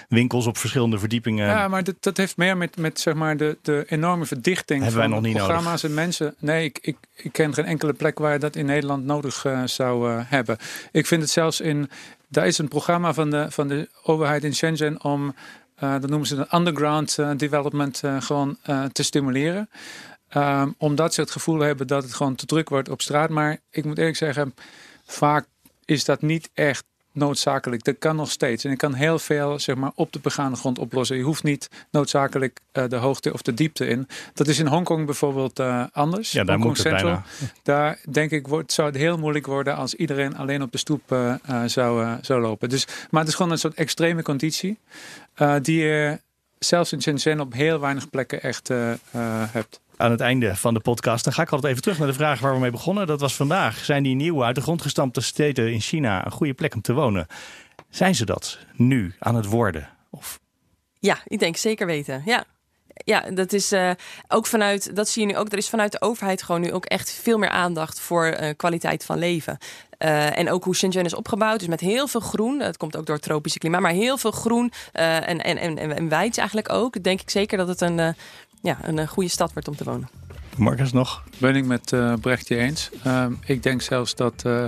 winkels 0.09 0.47
op 0.47 0.57
verschillende 0.57 0.99
verdiepingen. 0.99 1.47
Ja, 1.47 1.69
maar 1.69 1.85
dat, 1.85 1.95
dat 2.01 2.17
heeft 2.17 2.37
meer 2.37 2.57
met, 2.57 2.77
met 2.77 3.01
zeg 3.01 3.15
maar 3.15 3.37
de, 3.37 3.59
de 3.63 3.85
enorme 3.89 4.25
verdichting 4.25 4.83
hebben 4.83 5.01
van 5.01 5.11
wij 5.11 5.21
nog 5.21 5.27
niet 5.27 5.37
programma's 5.37 5.83
nodig. 5.83 5.83
en 5.83 5.95
mensen. 5.95 6.35
Nee, 6.39 6.65
ik, 6.65 6.79
ik, 6.83 6.97
ik 7.15 7.33
ken 7.33 7.55
geen 7.55 7.65
enkele 7.65 7.93
plek 7.93 8.19
waar 8.19 8.33
je 8.33 8.39
dat 8.39 8.57
in 8.57 8.67
Nederland 8.67 9.05
nodig 9.05 9.47
zou 9.65 10.23
hebben. 10.27 10.57
Ik 10.93 11.07
vind 11.07 11.23
het 11.23 11.31
zelfs 11.31 11.56
in. 11.61 11.91
Daar 12.29 12.47
is 12.47 12.59
een 12.59 12.69
programma 12.69 13.15
van 13.15 13.31
de, 13.31 13.47
van 13.51 13.69
de 13.69 13.89
overheid 14.03 14.45
in 14.45 14.55
Shenzhen 14.55 15.05
om. 15.05 15.35
Uh, 15.83 15.93
dat 16.01 16.11
noemen 16.11 16.29
ze 16.29 16.37
een 16.37 16.59
underground 16.59 17.19
development 17.37 18.03
gewoon 18.19 18.59
te 18.93 19.03
stimuleren. 19.03 19.69
Um, 20.37 20.75
omdat 20.79 21.15
ze 21.15 21.21
het 21.21 21.31
gevoel 21.31 21.61
hebben 21.61 21.87
dat 21.87 22.03
het 22.03 22.15
gewoon 22.15 22.35
te 22.35 22.47
druk 22.47 22.69
wordt 22.69 22.89
op 22.89 23.03
straat. 23.03 23.31
Maar 23.31 23.59
ik 23.71 23.85
moet 23.85 23.99
eerlijk 23.99 24.17
zeggen, 24.17 24.55
vaak 25.05 25.47
is 25.85 26.05
dat 26.05 26.23
niet 26.23 26.51
echt 26.55 26.85
noodzakelijk. 27.17 27.85
Dat 27.85 27.99
kan 27.99 28.17
nog 28.17 28.31
steeds. 28.31 28.65
En 28.65 28.71
je 28.71 28.77
kan 28.77 28.95
heel 28.95 29.19
veel 29.19 29.59
zeg 29.59 29.77
maar, 29.77 29.91
op 29.95 30.13
de 30.13 30.19
begane 30.19 30.57
grond 30.57 30.79
oplossen. 30.79 31.17
Je 31.17 31.23
hoeft 31.23 31.43
niet 31.43 31.71
noodzakelijk 31.91 32.61
uh, 32.73 32.85
de 32.89 32.97
hoogte 32.97 33.33
of 33.33 33.43
de 33.43 33.55
diepte 33.55 33.87
in. 33.87 34.09
Dat 34.35 34.49
is 34.49 34.59
in 34.59 34.67
Hongkong 34.67 35.07
bijvoorbeeld 35.07 35.61
uh, 35.61 35.85
anders. 35.93 36.33
Ja, 36.33 36.45
daar 36.45 36.59
moet 36.59 36.83
het 36.83 36.93
bijna. 36.93 37.25
Daar 37.63 37.99
denk 38.11 38.31
ik 38.31 38.47
wordt, 38.49 38.73
zou 38.73 38.89
het 38.89 38.97
heel 38.97 39.19
moeilijk 39.19 39.47
worden 39.47 39.77
als 39.77 39.95
iedereen 39.95 40.37
alleen 40.37 40.63
op 40.63 40.73
de 40.73 40.79
stoep 40.79 41.13
uh, 41.13 41.35
zou, 41.67 42.17
zou 42.21 42.41
lopen. 42.41 42.69
Dus, 42.69 42.87
maar 43.11 43.21
het 43.21 43.31
is 43.31 43.37
gewoon 43.37 43.53
een 43.53 43.59
soort 43.59 43.75
extreme 43.75 44.23
conditie 44.23 44.79
die 45.63 45.79
je 45.79 46.21
zelfs 46.59 46.93
in 46.93 47.03
Shenzhen 47.03 47.41
op 47.41 47.53
heel 47.53 47.81
weinig 47.81 48.11
plekken 48.11 48.43
echt 48.43 48.69
hebt 49.51 49.81
aan 49.97 50.11
het 50.11 50.21
einde 50.21 50.57
van 50.57 50.75
de 50.75 50.81
podcast. 50.81 51.25
Dan 51.25 51.33
ga 51.33 51.43
ik 51.43 51.51
altijd 51.51 51.71
even 51.71 51.83
terug 51.83 51.99
naar 51.99 52.07
de 52.07 52.15
vraag 52.15 52.41
waar 52.41 52.53
we 52.53 52.61
mee 52.61 52.71
begonnen. 52.71 53.07
Dat 53.07 53.21
was 53.21 53.35
vandaag. 53.35 53.85
Zijn 53.85 54.03
die 54.03 54.15
nieuwe 54.15 54.45
uit 54.45 54.55
de 54.55 54.61
grond 54.61 54.83
gestampte 54.83 55.21
steden 55.21 55.73
in 55.73 55.81
China 55.81 56.25
een 56.25 56.33
goede 56.33 56.55
plek 56.55 56.75
om 56.75 56.81
te 56.81 56.93
wonen? 56.93 57.27
Zijn 57.91 58.15
ze 58.15 58.25
dat 58.25 58.59
nu 58.73 59.15
aan 59.19 59.35
het 59.35 59.47
worden? 59.47 59.89
Of... 60.11 60.41
Ja, 60.99 61.19
ik 61.25 61.39
denk 61.39 61.57
zeker 61.57 61.87
weten. 61.87 62.23
Ja. 62.25 62.45
Ja, 63.05 63.21
dat 63.21 63.53
is 63.53 63.73
uh, 63.73 63.91
ook 64.29 64.47
vanuit, 64.47 64.97
dat 64.97 65.09
zie 65.09 65.27
je 65.27 65.33
nu 65.33 65.37
ook. 65.39 65.53
Er 65.53 65.59
is 65.59 65.69
vanuit 65.69 65.93
de 65.93 66.01
overheid 66.01 66.43
gewoon 66.43 66.61
nu 66.61 66.73
ook 66.73 66.85
echt 66.85 67.11
veel 67.11 67.39
meer 67.39 67.49
aandacht 67.49 68.01
voor 68.01 68.37
uh, 68.41 68.51
kwaliteit 68.57 69.05
van 69.05 69.19
leven. 69.19 69.59
Uh, 69.99 70.39
en 70.39 70.51
ook 70.51 70.65
hoe 70.65 70.75
Shenzhen 70.75 71.05
is 71.05 71.15
opgebouwd. 71.15 71.59
Dus 71.59 71.69
met 71.69 71.81
heel 71.81 72.09
veel 72.09 72.21
groen. 72.21 72.59
Dat 72.59 72.77
komt 72.77 72.97
ook 72.97 73.07
door 73.07 73.15
het 73.15 73.25
tropische 73.25 73.59
klimaat. 73.59 73.81
Maar 73.81 73.93
heel 73.93 74.19
veel 74.19 74.31
groen 74.31 74.73
en, 74.93 75.43
en, 75.45 75.79
en, 75.79 75.97
en 75.97 76.11
eigenlijk 76.11 76.73
ook. 76.73 77.03
Denk 77.03 77.21
ik 77.21 77.31
zeker 77.31 77.59
dat 77.59 77.69
het 77.69 77.81
een, 77.81 78.15
ja, 78.61 78.79
een 78.83 79.09
goede 79.09 79.31
stad 79.31 79.53
wordt 79.53 79.69
om 79.69 79.77
te 79.77 79.85
wonen. 79.85 80.09
Marcus 80.57 80.93
nog? 80.93 81.23
Ben 81.39 81.57
ik 81.57 81.65
met 81.65 81.93
uh, 81.93 82.13
Brechtje 82.21 82.57
eens. 82.57 82.91
Uh, 83.07 83.27
ik 83.45 83.63
denk 83.63 83.83
zelfs 83.83 84.15
dat 84.15 84.43
uh, 84.47 84.67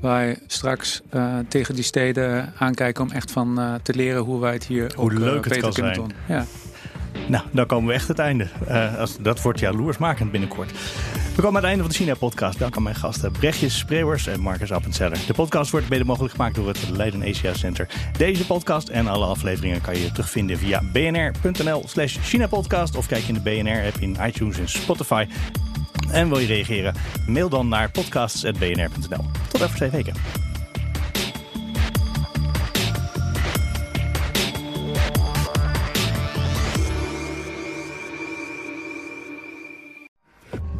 wij 0.00 0.38
straks 0.46 1.02
tegen 1.48 1.74
die 1.74 1.84
steden 1.84 2.52
aankijken 2.58 3.04
om 3.04 3.10
echt 3.10 3.30
van 3.30 3.78
te 3.82 3.94
leren 3.94 4.22
hoe 4.22 4.40
wij 4.40 4.52
het 4.52 4.66
hier 4.66 4.92
hoe 4.96 5.04
ook, 5.04 5.18
leuk 5.18 5.44
het 5.44 5.48
beter 5.48 5.60
kan 5.60 5.72
kunnen 5.72 5.94
zijn. 5.94 6.08
doen. 6.08 6.16
Ja. 6.28 6.44
Nou, 7.28 7.44
dan 7.52 7.66
komen 7.66 7.88
we 7.88 7.94
echt 7.94 8.08
het 8.08 8.18
einde. 8.18 8.48
Uh, 8.68 8.98
als, 8.98 9.16
dat 9.20 9.42
wordt 9.42 9.58
jaloersmakend 9.58 10.30
binnenkort. 10.30 10.72
We 11.38 11.44
komen 11.44 11.62
aan 11.62 11.68
het 11.68 11.78
einde 11.78 11.94
van 11.94 12.04
de 12.04 12.04
China-podcast. 12.04 12.58
Dank 12.58 12.76
aan 12.76 12.82
mijn 12.82 12.94
gasten 12.94 13.32
Brechtjes 13.32 13.78
Spreeuwers 13.78 14.26
en 14.26 14.40
Marcus 14.40 14.72
Appenzeller. 14.72 15.18
De 15.26 15.34
podcast 15.34 15.70
wordt 15.70 15.88
mede 15.88 16.04
mogelijk 16.04 16.34
gemaakt 16.34 16.54
door 16.54 16.68
het 16.68 16.88
Leiden 16.88 17.22
Asia 17.22 17.54
Center. 17.54 17.88
Deze 18.16 18.46
podcast 18.46 18.88
en 18.88 19.06
alle 19.06 19.26
afleveringen 19.26 19.80
kan 19.80 19.98
je 19.98 20.12
terugvinden 20.12 20.58
via 20.58 20.82
bnr.nl 20.92 21.82
slash 21.86 22.18
China-podcast... 22.20 22.96
of 22.96 23.06
kijk 23.06 23.24
in 23.24 23.34
de 23.34 23.40
BNR-app 23.40 23.96
in 24.00 24.16
iTunes 24.26 24.58
en 24.58 24.68
Spotify. 24.68 25.26
En 26.10 26.28
wil 26.28 26.38
je 26.38 26.46
reageren? 26.46 26.94
Mail 27.26 27.48
dan 27.48 27.68
naar 27.68 27.90
podcasts.bnr.nl. 27.90 29.24
Tot 29.48 29.62
over 29.62 29.76
twee 29.76 29.90
weken. 29.90 30.47